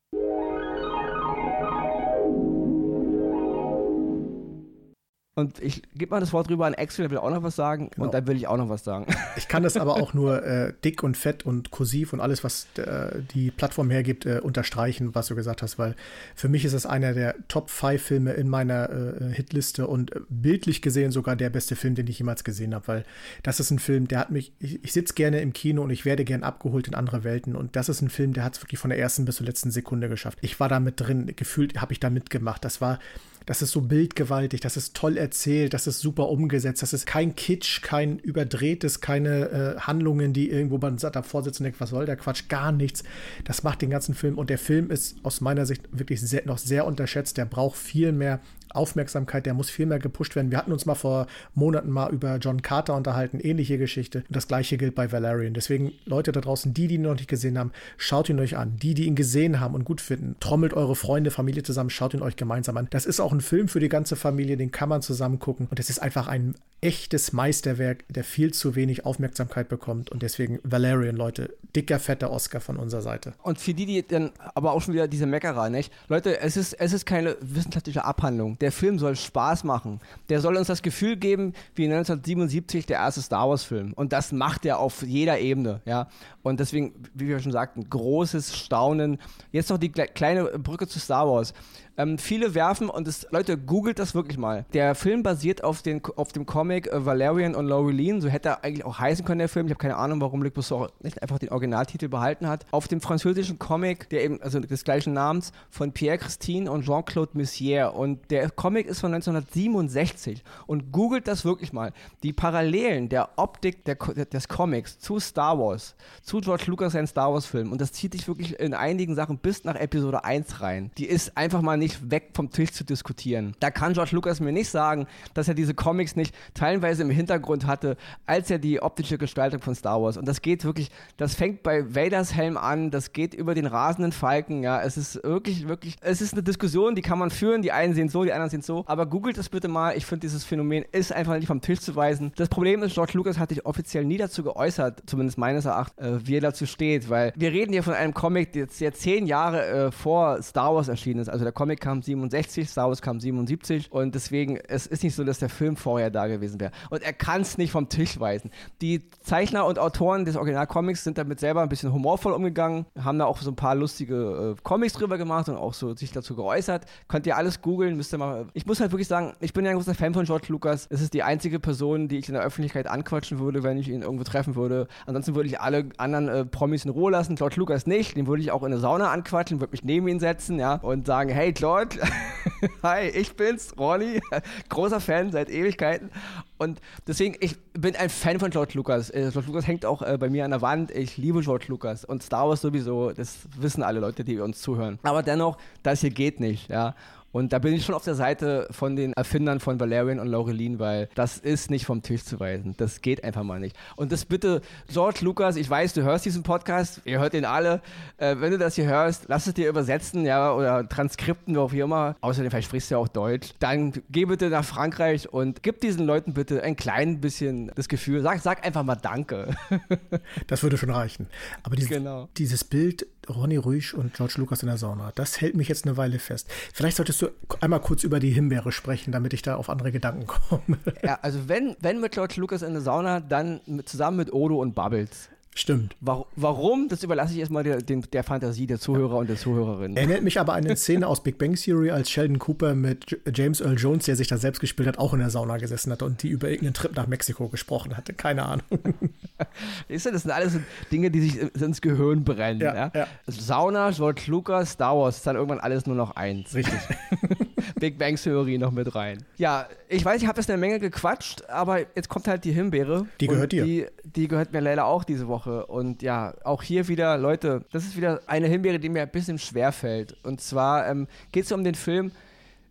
Und 5.40 5.60
ich 5.60 5.82
gebe 5.94 6.10
mal 6.10 6.20
das 6.20 6.32
Wort 6.32 6.50
rüber 6.50 6.66
an 6.66 6.74
Axel, 6.74 7.04
der 7.04 7.10
will 7.10 7.18
auch 7.18 7.30
noch 7.30 7.42
was 7.42 7.56
sagen 7.56 7.90
genau. 7.90 8.06
und 8.06 8.14
dann 8.14 8.26
will 8.26 8.36
ich 8.36 8.46
auch 8.46 8.56
noch 8.56 8.68
was 8.68 8.84
sagen. 8.84 9.06
Ich 9.36 9.48
kann 9.48 9.62
das 9.62 9.76
aber 9.76 9.94
auch 9.94 10.12
nur 10.12 10.44
äh, 10.44 10.72
dick 10.84 11.02
und 11.02 11.16
fett 11.16 11.46
und 11.46 11.70
kursiv 11.70 12.12
und 12.12 12.20
alles, 12.20 12.44
was 12.44 12.66
äh, 12.76 13.20
die 13.32 13.50
Plattform 13.50 13.90
hergibt, 13.90 14.26
äh, 14.26 14.40
unterstreichen, 14.42 15.14
was 15.14 15.28
du 15.28 15.34
gesagt 15.34 15.62
hast, 15.62 15.78
weil 15.78 15.94
für 16.34 16.48
mich 16.48 16.64
ist 16.64 16.72
es 16.72 16.84
einer 16.84 17.14
der 17.14 17.36
Top 17.48 17.70
5 17.70 18.02
Filme 18.02 18.32
in 18.32 18.48
meiner 18.48 18.90
äh, 18.90 19.32
Hitliste 19.32 19.86
und 19.86 20.12
bildlich 20.28 20.82
gesehen 20.82 21.10
sogar 21.10 21.36
der 21.36 21.48
beste 21.48 21.76
Film, 21.76 21.94
den 21.94 22.06
ich 22.06 22.18
jemals 22.18 22.44
gesehen 22.44 22.74
habe, 22.74 22.88
weil 22.88 23.04
das 23.42 23.60
ist 23.60 23.70
ein 23.70 23.78
Film, 23.78 24.08
der 24.08 24.18
hat 24.18 24.30
mich, 24.30 24.52
ich, 24.58 24.84
ich 24.84 24.92
sitze 24.92 25.14
gerne 25.14 25.40
im 25.40 25.52
Kino 25.52 25.82
und 25.82 25.90
ich 25.90 26.04
werde 26.04 26.24
gern 26.24 26.42
abgeholt 26.42 26.88
in 26.88 26.94
andere 26.94 27.24
Welten 27.24 27.56
und 27.56 27.76
das 27.76 27.88
ist 27.88 28.02
ein 28.02 28.10
Film, 28.10 28.32
der 28.34 28.44
hat 28.44 28.56
es 28.56 28.62
wirklich 28.62 28.80
von 28.80 28.90
der 28.90 28.98
ersten 28.98 29.24
bis 29.24 29.36
zur 29.36 29.46
letzten 29.46 29.70
Sekunde 29.70 30.08
geschafft. 30.08 30.38
Ich 30.42 30.60
war 30.60 30.68
da 30.68 30.80
mit 30.80 31.00
drin, 31.00 31.32
gefühlt 31.34 31.80
habe 31.80 31.92
ich 31.92 32.00
da 32.00 32.10
mitgemacht. 32.10 32.64
Das 32.64 32.80
war 32.80 32.98
das 33.46 33.62
ist 33.62 33.72
so 33.72 33.80
bildgewaltig, 33.80 34.60
das 34.60 34.76
ist 34.76 34.94
toll 34.94 35.16
erzählt, 35.16 35.74
das 35.74 35.86
ist 35.86 36.00
super 36.00 36.28
umgesetzt, 36.28 36.82
das 36.82 36.92
ist 36.92 37.06
kein 37.06 37.34
Kitsch, 37.34 37.82
kein 37.82 38.18
überdrehtes, 38.18 39.00
keine 39.00 39.48
äh, 39.50 39.80
Handlungen, 39.80 40.32
die 40.32 40.50
irgendwo 40.50 40.78
man 40.78 40.96
davor 40.96 41.42
sitzt 41.42 41.60
und 41.60 41.64
denkt, 41.64 41.80
was 41.80 41.90
soll 41.90 42.06
der 42.06 42.16
Quatsch, 42.16 42.48
gar 42.48 42.72
nichts. 42.72 43.02
Das 43.44 43.62
macht 43.62 43.82
den 43.82 43.90
ganzen 43.90 44.14
Film 44.14 44.38
und 44.38 44.50
der 44.50 44.58
Film 44.58 44.90
ist 44.90 45.16
aus 45.22 45.40
meiner 45.40 45.66
Sicht 45.66 45.82
wirklich 45.90 46.20
sehr, 46.20 46.42
noch 46.46 46.58
sehr 46.58 46.86
unterschätzt. 46.86 47.36
Der 47.36 47.44
braucht 47.44 47.76
viel 47.76 48.12
mehr 48.12 48.40
Aufmerksamkeit, 48.74 49.46
der 49.46 49.54
muss 49.54 49.70
viel 49.70 49.86
mehr 49.86 49.98
gepusht 49.98 50.36
werden. 50.36 50.50
Wir 50.50 50.58
hatten 50.58 50.72
uns 50.72 50.86
mal 50.86 50.94
vor 50.94 51.26
Monaten 51.54 51.90
mal 51.90 52.12
über 52.12 52.36
John 52.36 52.62
Carter 52.62 52.94
unterhalten, 52.96 53.40
ähnliche 53.40 53.78
Geschichte. 53.78 54.24
Und 54.28 54.36
das 54.36 54.48
gleiche 54.48 54.76
gilt 54.76 54.94
bei 54.94 55.10
Valerian. 55.12 55.54
Deswegen, 55.54 55.92
Leute 56.04 56.32
da 56.32 56.40
draußen, 56.40 56.74
die, 56.74 56.86
die 56.86 56.96
ihn 56.96 57.02
noch 57.02 57.14
nicht 57.14 57.28
gesehen 57.28 57.58
haben, 57.58 57.72
schaut 57.96 58.28
ihn 58.28 58.40
euch 58.40 58.56
an. 58.56 58.76
Die, 58.76 58.94
die 58.94 59.06
ihn 59.06 59.14
gesehen 59.14 59.60
haben 59.60 59.74
und 59.74 59.84
gut 59.84 60.00
finden, 60.00 60.36
trommelt 60.40 60.74
eure 60.74 60.96
Freunde, 60.96 61.30
Familie 61.30 61.62
zusammen, 61.62 61.90
schaut 61.90 62.14
ihn 62.14 62.22
euch 62.22 62.36
gemeinsam 62.36 62.76
an. 62.76 62.88
Das 62.90 63.06
ist 63.06 63.20
auch 63.20 63.32
ein 63.32 63.40
Film 63.40 63.68
für 63.68 63.80
die 63.80 63.88
ganze 63.88 64.16
Familie, 64.16 64.56
den 64.56 64.70
kann 64.70 64.88
man 64.88 65.02
zusammen 65.02 65.38
gucken. 65.38 65.68
Und 65.70 65.80
es 65.80 65.90
ist 65.90 66.00
einfach 66.00 66.28
ein 66.28 66.54
echtes 66.80 67.32
Meisterwerk, 67.32 68.04
der 68.08 68.24
viel 68.24 68.52
zu 68.54 68.74
wenig 68.74 69.04
Aufmerksamkeit 69.04 69.68
bekommt. 69.68 70.10
Und 70.10 70.22
deswegen 70.22 70.60
Valerian, 70.62 71.16
Leute, 71.16 71.54
dicker, 71.76 71.98
fetter 71.98 72.30
Oscar 72.30 72.60
von 72.60 72.76
unserer 72.76 73.02
Seite. 73.02 73.34
Und 73.42 73.58
für 73.58 73.74
die, 73.74 73.86
die 73.86 74.06
dann 74.06 74.30
aber 74.54 74.72
auch 74.72 74.80
schon 74.80 74.94
wieder 74.94 75.08
diese 75.08 75.26
Meckerei, 75.26 75.68
nicht? 75.68 75.92
Leute, 76.08 76.40
es 76.40 76.56
ist, 76.56 76.72
es 76.74 76.92
ist 76.92 77.04
keine 77.04 77.36
wissenschaftliche 77.40 78.04
Abhandlung 78.04 78.58
der 78.60 78.72
Film 78.72 78.98
soll 78.98 79.16
Spaß 79.16 79.64
machen. 79.64 80.00
Der 80.28 80.40
soll 80.40 80.56
uns 80.56 80.66
das 80.66 80.82
Gefühl 80.82 81.16
geben, 81.16 81.54
wie 81.74 81.84
1977 81.84 82.86
der 82.86 82.98
erste 82.98 83.22
Star 83.22 83.48
Wars 83.48 83.64
Film. 83.64 83.92
Und 83.94 84.12
das 84.12 84.32
macht 84.32 84.64
er 84.66 84.78
auf 84.78 85.02
jeder 85.02 85.38
Ebene, 85.38 85.80
ja. 85.84 86.08
Und 86.42 86.60
deswegen, 86.60 86.94
wie 87.14 87.28
wir 87.28 87.40
schon 87.40 87.52
sagten, 87.52 87.88
großes 87.88 88.56
Staunen. 88.56 89.18
Jetzt 89.52 89.70
noch 89.70 89.78
die 89.78 89.90
kleine 89.90 90.44
Brücke 90.58 90.86
zu 90.86 90.98
Star 90.98 91.28
Wars. 91.28 91.52
Ähm, 92.00 92.16
viele 92.16 92.54
werfen, 92.54 92.88
und 92.88 93.06
das, 93.06 93.26
Leute, 93.30 93.58
googelt 93.58 93.98
das 93.98 94.14
wirklich 94.14 94.38
mal. 94.38 94.64
Der 94.72 94.94
Film 94.94 95.22
basiert 95.22 95.62
auf, 95.62 95.82
den, 95.82 96.00
auf 96.16 96.32
dem 96.32 96.46
Comic 96.46 96.86
äh, 96.86 97.04
Valerian 97.04 97.54
und 97.54 97.66
Laureline, 97.66 98.22
so 98.22 98.28
hätte 98.28 98.48
er 98.48 98.64
eigentlich 98.64 98.86
auch 98.86 98.98
heißen 98.98 99.24
können, 99.24 99.40
der 99.40 99.50
Film. 99.50 99.66
Ich 99.66 99.72
habe 99.72 99.80
keine 99.80 99.96
Ahnung, 99.96 100.20
warum 100.22 100.42
Luc 100.42 100.54
Besson 100.54 100.88
nicht 101.00 101.20
einfach 101.20 101.38
den 101.38 101.50
Originaltitel 101.50 102.08
behalten 102.08 102.48
hat. 102.48 102.64
Auf 102.70 102.88
dem 102.88 103.02
französischen 103.02 103.58
Comic, 103.58 104.08
der 104.08 104.24
eben, 104.24 104.40
also 104.40 104.60
des 104.60 104.84
gleichen 104.84 105.12
Namens, 105.12 105.52
von 105.68 105.92
Pierre 105.92 106.16
Christine 106.16 106.70
und 106.70 106.84
Jean-Claude 106.84 107.32
Messier. 107.34 107.92
Und 107.94 108.30
der 108.30 108.48
Comic 108.50 108.86
ist 108.86 109.00
von 109.00 109.12
1967. 109.12 110.42
Und 110.66 110.92
googelt 110.92 111.28
das 111.28 111.44
wirklich 111.44 111.74
mal. 111.74 111.92
Die 112.22 112.32
Parallelen 112.32 113.10
der 113.10 113.28
Optik 113.36 113.84
der, 113.84 113.96
des 113.96 114.48
Comics 114.48 114.98
zu 114.98 115.20
Star 115.20 115.58
Wars, 115.58 115.94
zu 116.22 116.40
George 116.40 116.64
Lucas 116.66 116.94
seinen 116.94 117.06
Star 117.06 117.32
Wars-Film, 117.32 117.72
und 117.72 117.80
das 117.80 117.92
zieht 117.92 118.12
sich 118.12 118.26
wirklich 118.26 118.58
in 118.58 118.72
einigen 118.72 119.14
Sachen 119.14 119.38
bis 119.38 119.64
nach 119.64 119.74
Episode 119.74 120.24
1 120.24 120.62
rein. 120.62 120.90
Die 120.96 121.06
ist 121.06 121.36
einfach 121.36 121.60
mal 121.60 121.76
nicht 121.76 121.89
weg 122.08 122.30
vom 122.34 122.50
Tisch 122.50 122.72
zu 122.72 122.84
diskutieren. 122.84 123.54
Da 123.60 123.70
kann 123.70 123.92
George 123.92 124.10
Lucas 124.12 124.40
mir 124.40 124.52
nicht 124.52 124.70
sagen, 124.70 125.06
dass 125.34 125.48
er 125.48 125.54
diese 125.54 125.74
Comics 125.74 126.16
nicht 126.16 126.34
teilweise 126.54 127.02
im 127.02 127.10
Hintergrund 127.10 127.66
hatte, 127.66 127.96
als 128.26 128.50
er 128.50 128.58
die 128.58 128.82
optische 128.82 129.18
Gestaltung 129.18 129.60
von 129.60 129.74
Star 129.74 130.02
Wars. 130.02 130.16
Und 130.16 130.26
das 130.26 130.42
geht 130.42 130.64
wirklich, 130.64 130.90
das 131.16 131.34
fängt 131.34 131.62
bei 131.62 131.94
Vaders 131.94 132.34
Helm 132.34 132.56
an, 132.56 132.90
das 132.90 133.12
geht 133.12 133.34
über 133.34 133.54
den 133.54 133.66
rasenden 133.66 134.12
Falken, 134.12 134.62
ja. 134.62 134.80
Es 134.82 134.96
ist 134.96 135.22
wirklich, 135.22 135.68
wirklich, 135.68 135.96
es 136.00 136.20
ist 136.20 136.32
eine 136.32 136.42
Diskussion, 136.42 136.94
die 136.94 137.02
kann 137.02 137.18
man 137.18 137.30
führen. 137.30 137.62
Die 137.62 137.72
einen 137.72 137.94
sehen 137.94 138.08
so, 138.08 138.24
die 138.24 138.32
anderen 138.32 138.50
sehen 138.50 138.62
so. 138.62 138.84
Aber 138.86 139.06
googelt 139.06 139.38
es 139.38 139.48
bitte 139.48 139.68
mal. 139.68 139.96
Ich 139.96 140.06
finde, 140.06 140.20
dieses 140.20 140.44
Phänomen 140.44 140.84
ist 140.92 141.12
einfach 141.12 141.36
nicht 141.36 141.46
vom 141.46 141.60
Tisch 141.60 141.80
zu 141.80 141.96
weisen. 141.96 142.32
Das 142.36 142.48
Problem 142.48 142.82
ist, 142.82 142.94
George 142.94 143.12
Lucas 143.14 143.38
hat 143.38 143.50
sich 143.50 143.64
offiziell 143.66 144.04
nie 144.04 144.18
dazu 144.18 144.42
geäußert, 144.42 145.02
zumindest 145.06 145.38
meines 145.38 145.64
Erachtens, 145.64 146.06
äh, 146.06 146.26
wie 146.26 146.36
er 146.36 146.40
dazu 146.40 146.66
steht, 146.66 147.08
weil 147.08 147.32
wir 147.36 147.52
reden 147.52 147.72
hier 147.72 147.82
von 147.82 147.94
einem 147.94 148.14
Comic, 148.14 148.52
der 148.52 148.68
jetzt 148.78 149.00
zehn 149.00 149.26
Jahre 149.26 149.66
äh, 149.66 149.90
vor 149.90 150.42
Star 150.42 150.74
Wars 150.74 150.88
erschienen 150.88 151.20
ist. 151.20 151.28
Also 151.28 151.44
der 151.44 151.52
Comic 151.52 151.79
kam 151.80 152.02
67, 152.02 152.68
Star 152.68 152.88
Wars 152.88 153.02
kam 153.02 153.20
77 153.20 153.90
und 153.90 154.14
deswegen, 154.14 154.58
es 154.68 154.86
ist 154.86 155.02
nicht 155.02 155.14
so, 155.14 155.24
dass 155.24 155.38
der 155.38 155.48
Film 155.48 155.76
vorher 155.76 156.10
da 156.10 156.26
gewesen 156.26 156.60
wäre. 156.60 156.72
Und 156.90 157.02
er 157.02 157.12
kann 157.12 157.42
es 157.42 157.58
nicht 157.58 157.72
vom 157.72 157.88
Tisch 157.88 158.20
weisen. 158.20 158.50
Die 158.80 159.08
Zeichner 159.22 159.66
und 159.66 159.78
Autoren 159.78 160.24
des 160.24 160.36
Originalcomics 160.36 161.04
sind 161.04 161.18
damit 161.18 161.40
selber 161.40 161.62
ein 161.62 161.68
bisschen 161.68 161.92
humorvoll 161.92 162.32
umgegangen, 162.32 162.86
haben 163.02 163.18
da 163.18 163.24
auch 163.24 163.38
so 163.38 163.50
ein 163.50 163.56
paar 163.56 163.74
lustige 163.74 164.54
äh, 164.56 164.62
Comics 164.62 164.94
drüber 164.94 165.18
gemacht 165.18 165.48
und 165.48 165.56
auch 165.56 165.74
so 165.74 165.94
sich 165.94 166.12
dazu 166.12 166.36
geäußert. 166.36 166.86
Könnt 167.08 167.26
ihr 167.26 167.36
alles 167.36 167.62
googeln, 167.62 167.96
müsst 167.96 168.12
ihr 168.12 168.18
mal. 168.18 168.46
Ich 168.52 168.66
muss 168.66 168.80
halt 168.80 168.92
wirklich 168.92 169.08
sagen, 169.08 169.34
ich 169.40 169.52
bin 169.52 169.64
ja 169.64 169.70
ein 169.70 169.76
großer 169.76 169.94
Fan 169.94 170.14
von 170.14 170.24
George 170.24 170.46
Lucas. 170.48 170.86
Es 170.90 171.00
ist 171.00 171.14
die 171.14 171.22
einzige 171.22 171.58
Person, 171.58 172.08
die 172.08 172.18
ich 172.18 172.28
in 172.28 172.34
der 172.34 172.42
Öffentlichkeit 172.42 172.86
anquatschen 172.86 173.38
würde, 173.38 173.62
wenn 173.62 173.78
ich 173.78 173.88
ihn 173.88 174.02
irgendwo 174.02 174.24
treffen 174.24 174.54
würde. 174.54 174.86
Ansonsten 175.06 175.34
würde 175.34 175.48
ich 175.48 175.60
alle 175.60 175.88
anderen 175.96 176.28
äh, 176.28 176.44
Promis 176.44 176.84
in 176.84 176.90
Ruhe 176.90 177.10
lassen. 177.10 177.36
George 177.36 177.56
Lucas 177.56 177.86
nicht. 177.86 178.16
Den 178.16 178.26
würde 178.26 178.42
ich 178.42 178.50
auch 178.50 178.62
in 178.62 178.70
der 178.70 178.80
Sauna 178.80 179.10
anquatschen, 179.10 179.60
würde 179.60 179.72
mich 179.72 179.84
neben 179.84 180.08
ihn 180.08 180.20
setzen, 180.20 180.58
ja, 180.58 180.74
und 180.74 181.06
sagen, 181.06 181.30
hey 181.30 181.52
George, 181.60 181.98
hi, 182.82 183.08
ich 183.08 183.36
bin's, 183.36 183.74
Ronny, 183.78 184.22
großer 184.70 184.98
Fan 184.98 185.30
seit 185.30 185.50
Ewigkeiten. 185.50 186.10
Und 186.56 186.80
deswegen, 187.06 187.36
ich 187.40 187.60
bin 187.74 187.94
ein 187.96 188.08
Fan 188.08 188.40
von 188.40 188.50
George 188.50 188.72
Lucas. 188.76 189.10
Äh, 189.10 189.28
George 189.30 189.46
Lucas 189.46 189.66
hängt 189.66 189.84
auch 189.84 190.00
äh, 190.00 190.16
bei 190.16 190.30
mir 190.30 190.46
an 190.46 190.52
der 190.52 190.62
Wand. 190.62 190.90
Ich 190.90 191.18
liebe 191.18 191.42
George 191.42 191.66
Lucas 191.68 192.06
und 192.06 192.22
Star 192.22 192.48
Wars 192.48 192.62
sowieso. 192.62 193.12
Das 193.12 193.40
wissen 193.58 193.82
alle 193.82 194.00
Leute, 194.00 194.24
die 194.24 194.40
uns 194.40 194.62
zuhören. 194.62 194.98
Aber 195.02 195.22
dennoch, 195.22 195.58
das 195.82 196.00
hier 196.00 196.08
geht 196.08 196.40
nicht, 196.40 196.70
ja. 196.70 196.94
Und 197.32 197.52
da 197.52 197.58
bin 197.58 197.74
ich 197.74 197.84
schon 197.84 197.94
auf 197.94 198.04
der 198.04 198.14
Seite 198.14 198.66
von 198.70 198.96
den 198.96 199.12
Erfindern 199.12 199.60
von 199.60 199.78
Valerian 199.78 200.18
und 200.18 200.26
Laureline, 200.26 200.78
weil 200.78 201.08
das 201.14 201.38
ist 201.38 201.70
nicht 201.70 201.86
vom 201.86 202.02
Tisch 202.02 202.24
zu 202.24 202.40
weisen. 202.40 202.74
Das 202.76 203.00
geht 203.00 203.22
einfach 203.24 203.42
mal 203.42 203.60
nicht. 203.60 203.76
Und 203.96 204.10
das 204.12 204.24
bitte, 204.24 204.60
George 204.92 205.20
Lucas, 205.22 205.56
ich 205.56 205.68
weiß, 205.68 205.94
du 205.94 206.02
hörst 206.02 206.24
diesen 206.24 206.42
Podcast, 206.42 207.02
ihr 207.04 207.20
hört 207.20 207.34
ihn 207.34 207.44
alle. 207.44 207.82
Äh, 208.16 208.36
wenn 208.40 208.50
du 208.50 208.58
das 208.58 208.74
hier 208.74 208.86
hörst, 208.86 209.24
lass 209.28 209.46
es 209.46 209.54
dir 209.54 209.68
übersetzen, 209.68 210.24
ja, 210.24 210.52
oder 210.52 210.88
Transkripten, 210.88 211.54
wie 211.54 211.58
auch 211.58 211.72
immer. 211.72 212.16
Außerdem, 212.20 212.50
vielleicht 212.50 212.68
sprichst 212.68 212.90
du 212.90 212.96
ja 212.96 212.98
auch 212.98 213.08
Deutsch. 213.08 213.50
Dann 213.60 213.92
geh 214.10 214.24
bitte 214.24 214.50
nach 214.50 214.64
Frankreich 214.64 215.32
und 215.32 215.62
gib 215.62 215.80
diesen 215.80 216.06
Leuten 216.06 216.34
bitte 216.34 216.62
ein 216.62 216.76
klein 216.76 217.20
bisschen 217.20 217.70
das 217.76 217.88
Gefühl, 217.88 218.22
sag, 218.22 218.40
sag 218.40 218.66
einfach 218.66 218.82
mal 218.82 218.96
Danke. 218.96 219.56
das 220.48 220.62
würde 220.62 220.76
schon 220.76 220.90
reichen. 220.90 221.28
Aber 221.62 221.76
dieses, 221.76 221.90
genau. 221.90 222.28
dieses 222.36 222.64
Bild 222.64 223.06
Ronny 223.30 223.56
Rüsch 223.56 223.94
und 223.94 224.14
George 224.14 224.34
Lucas 224.36 224.62
in 224.62 224.68
der 224.68 224.78
Sauna. 224.78 225.12
Das 225.14 225.40
hält 225.40 225.56
mich 225.56 225.68
jetzt 225.68 225.86
eine 225.86 225.96
Weile 225.96 226.18
fest. 226.18 226.48
Vielleicht 226.72 226.96
solltest 226.96 227.22
du 227.22 227.28
einmal 227.60 227.80
kurz 227.80 228.04
über 228.04 228.20
die 228.20 228.30
Himbeere 228.30 228.72
sprechen, 228.72 229.12
damit 229.12 229.32
ich 229.32 229.42
da 229.42 229.56
auf 229.56 229.70
andere 229.70 229.92
Gedanken 229.92 230.26
komme. 230.26 230.78
Ja, 231.02 231.18
also 231.22 231.48
wenn, 231.48 231.76
wenn 231.80 232.00
mit 232.00 232.12
George 232.12 232.34
Lucas 232.36 232.62
in 232.62 232.72
der 232.72 232.82
Sauna, 232.82 233.20
dann 233.20 233.60
mit, 233.66 233.88
zusammen 233.88 234.16
mit 234.16 234.32
Odo 234.32 234.60
und 234.60 234.74
Bubbles. 234.74 235.28
Stimmt. 235.54 235.96
Warum? 236.00 236.88
Das 236.88 237.02
überlasse 237.02 237.32
ich 237.34 237.40
erstmal 237.40 237.64
der, 237.64 237.82
der, 237.82 238.22
Fantasie 238.22 238.68
der 238.68 238.78
Zuhörer 238.78 239.16
und 239.16 239.28
der 239.28 239.36
Zuhörerin. 239.36 239.96
Erinnert 239.96 240.22
mich 240.22 240.38
aber 240.38 240.54
an 240.54 240.64
eine 240.64 240.76
Szene 240.76 241.08
aus 241.08 241.22
Big 241.22 241.38
Bang 241.38 241.56
Theory, 241.56 241.90
als 241.90 242.08
Sheldon 242.08 242.38
Cooper 242.38 242.74
mit 242.74 243.20
James 243.34 243.60
Earl 243.60 243.76
Jones, 243.76 244.04
der 244.04 244.14
sich 244.14 244.28
da 244.28 244.36
selbst 244.36 244.60
gespielt 244.60 244.86
hat, 244.86 244.98
auch 244.98 245.12
in 245.12 245.18
der 245.18 245.30
Sauna 245.30 245.56
gesessen 245.56 245.90
hat 245.90 246.02
und 246.02 246.22
die 246.22 246.28
über 246.28 246.48
irgendeinen 246.48 246.74
Trip 246.74 246.94
nach 246.94 247.08
Mexiko 247.08 247.48
gesprochen 247.48 247.96
hatte. 247.96 248.14
Keine 248.14 248.44
Ahnung. 248.44 248.64
das 249.88 250.02
sind 250.04 250.30
alles 250.30 250.56
Dinge, 250.92 251.10
die 251.10 251.20
sich 251.20 251.40
ins 251.60 251.80
Gehirn 251.80 252.22
brennen. 252.22 252.60
Ja, 252.60 252.74
ja? 252.74 252.92
Ja. 252.94 253.06
Sauna, 253.26 253.90
George 253.90 254.22
Lucas, 254.28 254.70
Star 254.70 254.96
Wars, 254.96 255.16
ist 255.16 255.26
dann 255.26 255.34
irgendwann 255.34 255.60
alles 255.60 255.84
nur 255.84 255.96
noch 255.96 256.12
eins. 256.12 256.54
Richtig. 256.54 256.78
Big 257.80 257.98
Bang 257.98 258.16
Theory 258.16 258.58
noch 258.58 258.70
mit 258.70 258.94
rein. 258.94 259.24
Ja, 259.36 259.68
ich 259.88 260.04
weiß, 260.04 260.22
ich 260.22 260.28
habe 260.28 260.40
jetzt 260.40 260.50
eine 260.50 260.58
Menge 260.58 260.78
gequatscht, 260.78 261.44
aber 261.48 261.80
jetzt 261.94 262.08
kommt 262.08 262.28
halt 262.28 262.44
die 262.44 262.52
Himbeere. 262.52 263.06
Die 263.20 263.26
gehört 263.26 263.52
dir. 263.52 263.64
Die, 263.64 263.86
die 264.04 264.28
gehört 264.28 264.52
mir 264.52 264.60
leider 264.60 264.86
auch 264.86 265.04
diese 265.04 265.28
Woche. 265.28 265.66
Und 265.66 266.02
ja, 266.02 266.34
auch 266.44 266.62
hier 266.62 266.88
wieder, 266.88 267.18
Leute, 267.18 267.64
das 267.72 267.84
ist 267.84 267.96
wieder 267.96 268.20
eine 268.26 268.46
Himbeere, 268.46 268.78
die 268.78 268.88
mir 268.88 269.02
ein 269.02 269.10
bisschen 269.10 269.38
schwer 269.38 269.72
fällt. 269.72 270.16
Und 270.22 270.40
zwar 270.40 270.88
ähm, 270.88 271.06
geht 271.32 271.44
es 271.44 271.52
um 271.52 271.64
den 271.64 271.74
Film 271.74 272.12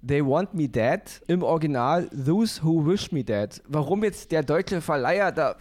They 0.05 0.25
Want 0.25 0.53
Me 0.53 0.67
Dead, 0.67 1.01
im 1.27 1.43
Original 1.43 2.07
Those 2.09 2.63
Who 2.63 2.85
Wish 2.85 3.11
Me 3.11 3.23
Dead. 3.23 3.49
Warum 3.67 4.03
jetzt 4.03 4.31
der 4.31 4.43
deutsche 4.43 4.81
Verleiher, 4.81 5.31
da, 5.31 5.55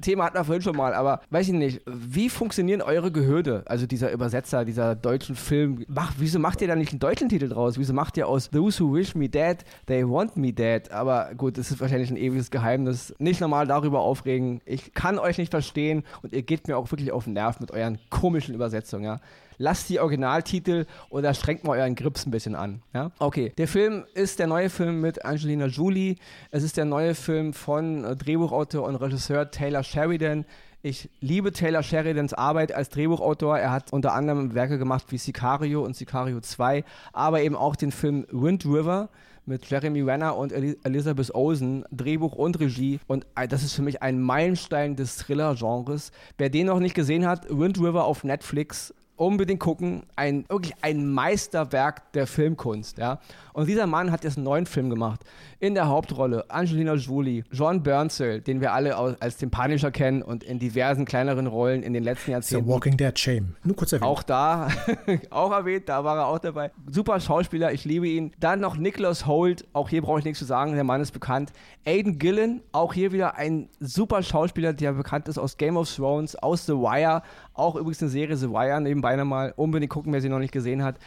Thema 0.00 0.24
hatten 0.24 0.36
wir 0.36 0.44
vorhin 0.44 0.62
schon 0.62 0.76
mal, 0.76 0.94
aber 0.94 1.20
weiß 1.30 1.48
ich 1.48 1.54
nicht, 1.54 1.82
wie 1.86 2.28
funktionieren 2.28 2.82
eure 2.82 3.10
Gehörde, 3.10 3.62
also 3.66 3.86
dieser 3.86 4.12
Übersetzer, 4.12 4.64
dieser 4.64 4.94
deutschen 4.94 5.34
Film, 5.34 5.84
mach, 5.88 6.12
wieso 6.18 6.38
macht 6.38 6.62
ihr 6.62 6.68
da 6.68 6.76
nicht 6.76 6.92
einen 6.92 7.00
deutschen 7.00 7.28
Titel 7.28 7.48
draus? 7.48 7.78
Wieso 7.78 7.92
macht 7.92 8.16
ihr 8.16 8.28
aus 8.28 8.50
Those 8.50 8.84
Who 8.84 8.94
Wish 8.94 9.14
Me 9.14 9.28
Dead, 9.28 9.56
They 9.86 10.08
Want 10.08 10.36
Me 10.36 10.52
Dead? 10.52 10.90
Aber 10.92 11.30
gut, 11.36 11.58
das 11.58 11.70
ist 11.70 11.80
wahrscheinlich 11.80 12.10
ein 12.10 12.16
ewiges 12.16 12.50
Geheimnis. 12.50 13.14
Nicht 13.18 13.40
normal 13.40 13.66
darüber 13.66 14.00
aufregen. 14.00 14.60
Ich 14.64 14.94
kann 14.94 15.18
euch 15.18 15.38
nicht 15.38 15.50
verstehen 15.50 16.04
und 16.22 16.32
ihr 16.32 16.42
geht 16.42 16.68
mir 16.68 16.76
auch 16.76 16.90
wirklich 16.90 17.12
auf 17.12 17.24
den 17.24 17.32
Nerv 17.32 17.60
mit 17.60 17.70
euren 17.72 17.98
komischen 18.08 18.54
Übersetzungen, 18.54 19.04
ja 19.04 19.20
lasst 19.60 19.90
die 19.90 20.00
Originaltitel 20.00 20.86
oder 21.10 21.34
strengt 21.34 21.64
mal 21.64 21.78
euren 21.78 21.94
Grips 21.94 22.26
ein 22.26 22.30
bisschen 22.30 22.56
an. 22.56 22.82
Ja? 22.94 23.12
Okay, 23.18 23.52
der 23.58 23.68
Film 23.68 24.04
ist 24.14 24.38
der 24.38 24.46
neue 24.46 24.70
Film 24.70 25.02
mit 25.02 25.24
Angelina 25.24 25.66
Jolie. 25.66 26.16
Es 26.50 26.62
ist 26.62 26.78
der 26.78 26.86
neue 26.86 27.14
Film 27.14 27.52
von 27.52 28.04
äh, 28.04 28.16
Drehbuchautor 28.16 28.88
und 28.88 28.96
Regisseur 28.96 29.50
Taylor 29.50 29.84
Sheridan. 29.84 30.46
Ich 30.82 31.10
liebe 31.20 31.52
Taylor 31.52 31.82
Sheridans 31.82 32.32
Arbeit 32.32 32.72
als 32.72 32.88
Drehbuchautor. 32.88 33.58
Er 33.58 33.70
hat 33.70 33.92
unter 33.92 34.14
anderem 34.14 34.54
Werke 34.54 34.78
gemacht 34.78 35.04
wie 35.10 35.18
Sicario 35.18 35.84
und 35.84 35.94
Sicario 35.94 36.40
2, 36.40 36.82
aber 37.12 37.42
eben 37.42 37.54
auch 37.54 37.76
den 37.76 37.92
Film 37.92 38.26
Wind 38.30 38.64
River 38.64 39.10
mit 39.44 39.66
Jeremy 39.68 40.00
Renner 40.00 40.36
und 40.36 40.52
Elizabeth 40.52 41.34
Olsen, 41.34 41.84
Drehbuch 41.90 42.34
und 42.34 42.58
Regie. 42.60 42.98
Und 43.08 43.26
äh, 43.36 43.46
das 43.46 43.62
ist 43.62 43.74
für 43.74 43.82
mich 43.82 44.00
ein 44.00 44.22
Meilenstein 44.22 44.96
des 44.96 45.16
Thriller-Genres. 45.18 46.12
Wer 46.38 46.48
den 46.48 46.68
noch 46.68 46.80
nicht 46.80 46.94
gesehen 46.94 47.26
hat, 47.26 47.46
Wind 47.50 47.78
River 47.78 48.04
auf 48.04 48.24
Netflix, 48.24 48.94
unbedingt 49.20 49.60
gucken. 49.60 50.04
Ein, 50.16 50.46
wirklich 50.48 50.74
ein 50.80 51.12
Meisterwerk 51.12 52.10
der 52.12 52.26
Filmkunst, 52.26 52.98
ja. 52.98 53.18
Und 53.52 53.66
dieser 53.66 53.86
Mann 53.86 54.10
hat 54.10 54.24
jetzt 54.24 54.38
einen 54.38 54.44
neuen 54.44 54.64
Film 54.64 54.88
gemacht. 54.88 55.20
In 55.58 55.74
der 55.74 55.88
Hauptrolle 55.88 56.48
Angelina 56.48 56.94
Jolie, 56.94 57.44
John 57.52 57.82
Bernthal, 57.82 58.40
den 58.40 58.62
wir 58.62 58.72
alle 58.72 58.96
als 58.96 59.36
den 59.36 59.50
Punisher 59.50 59.90
kennen 59.90 60.22
und 60.22 60.42
in 60.42 60.58
diversen 60.58 61.04
kleineren 61.04 61.46
Rollen 61.46 61.82
in 61.82 61.92
den 61.92 62.02
letzten 62.02 62.30
Jahrzehnten. 62.30 62.64
The 62.64 62.72
Walking 62.72 62.96
Dead 62.96 63.18
Shame. 63.18 63.56
Nur 63.62 63.76
kurz 63.76 63.92
erwähnt. 63.92 64.08
Auch 64.08 64.22
da, 64.22 64.68
auch 65.30 65.52
erwähnt, 65.52 65.88
da 65.88 66.02
war 66.02 66.16
er 66.16 66.26
auch 66.26 66.38
dabei. 66.38 66.70
Super 66.90 67.20
Schauspieler, 67.20 67.72
ich 67.72 67.84
liebe 67.84 68.08
ihn. 68.08 68.32
Dann 68.40 68.60
noch 68.60 68.76
Nicholas 68.78 69.26
Holt, 69.26 69.66
auch 69.74 69.90
hier 69.90 70.00
brauche 70.00 70.20
ich 70.20 70.24
nichts 70.24 70.38
zu 70.38 70.46
sagen, 70.46 70.74
der 70.74 70.84
Mann 70.84 71.02
ist 71.02 71.12
bekannt. 71.12 71.52
Aiden 71.84 72.18
Gillen, 72.18 72.62
auch 72.72 72.94
hier 72.94 73.12
wieder 73.12 73.36
ein 73.36 73.68
super 73.80 74.22
Schauspieler, 74.22 74.72
der 74.72 74.92
bekannt 74.92 75.28
ist 75.28 75.38
aus 75.38 75.58
Game 75.58 75.76
of 75.76 75.94
Thrones, 75.94 76.36
aus 76.36 76.64
The 76.64 76.72
Wire, 76.72 77.22
auch 77.52 77.76
übrigens 77.76 78.00
eine 78.00 78.10
Serie 78.10 78.36
The 78.36 78.48
Wire 78.48 78.80
nebenbei 78.80 79.09
nochmal. 79.16 79.52
Unbedingt 79.56 79.90
gucken, 79.90 80.12
wer 80.12 80.20
sie 80.20 80.28
noch 80.28 80.38
nicht 80.38 80.52
gesehen 80.52 80.82
hat 80.82 80.98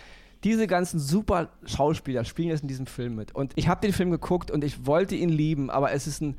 diese 0.44 0.68
ganzen 0.68 1.00
super 1.00 1.50
Schauspieler 1.66 2.26
spielen 2.26 2.50
jetzt 2.50 2.63
in 2.63 2.68
diesem 2.68 2.86
Film 2.86 3.16
mit. 3.16 3.34
Und 3.34 3.54
ich 3.56 3.68
habe 3.68 3.82
den 3.82 3.94
Film 3.94 4.12
geguckt 4.12 4.52
und 4.52 4.63
ich 4.63 4.86
wollte 4.86 5.16
ihn 5.16 5.30
lieben, 5.30 5.70
aber 5.70 5.92
es 5.94 6.06
ist 6.06 6.22
ein, 6.22 6.36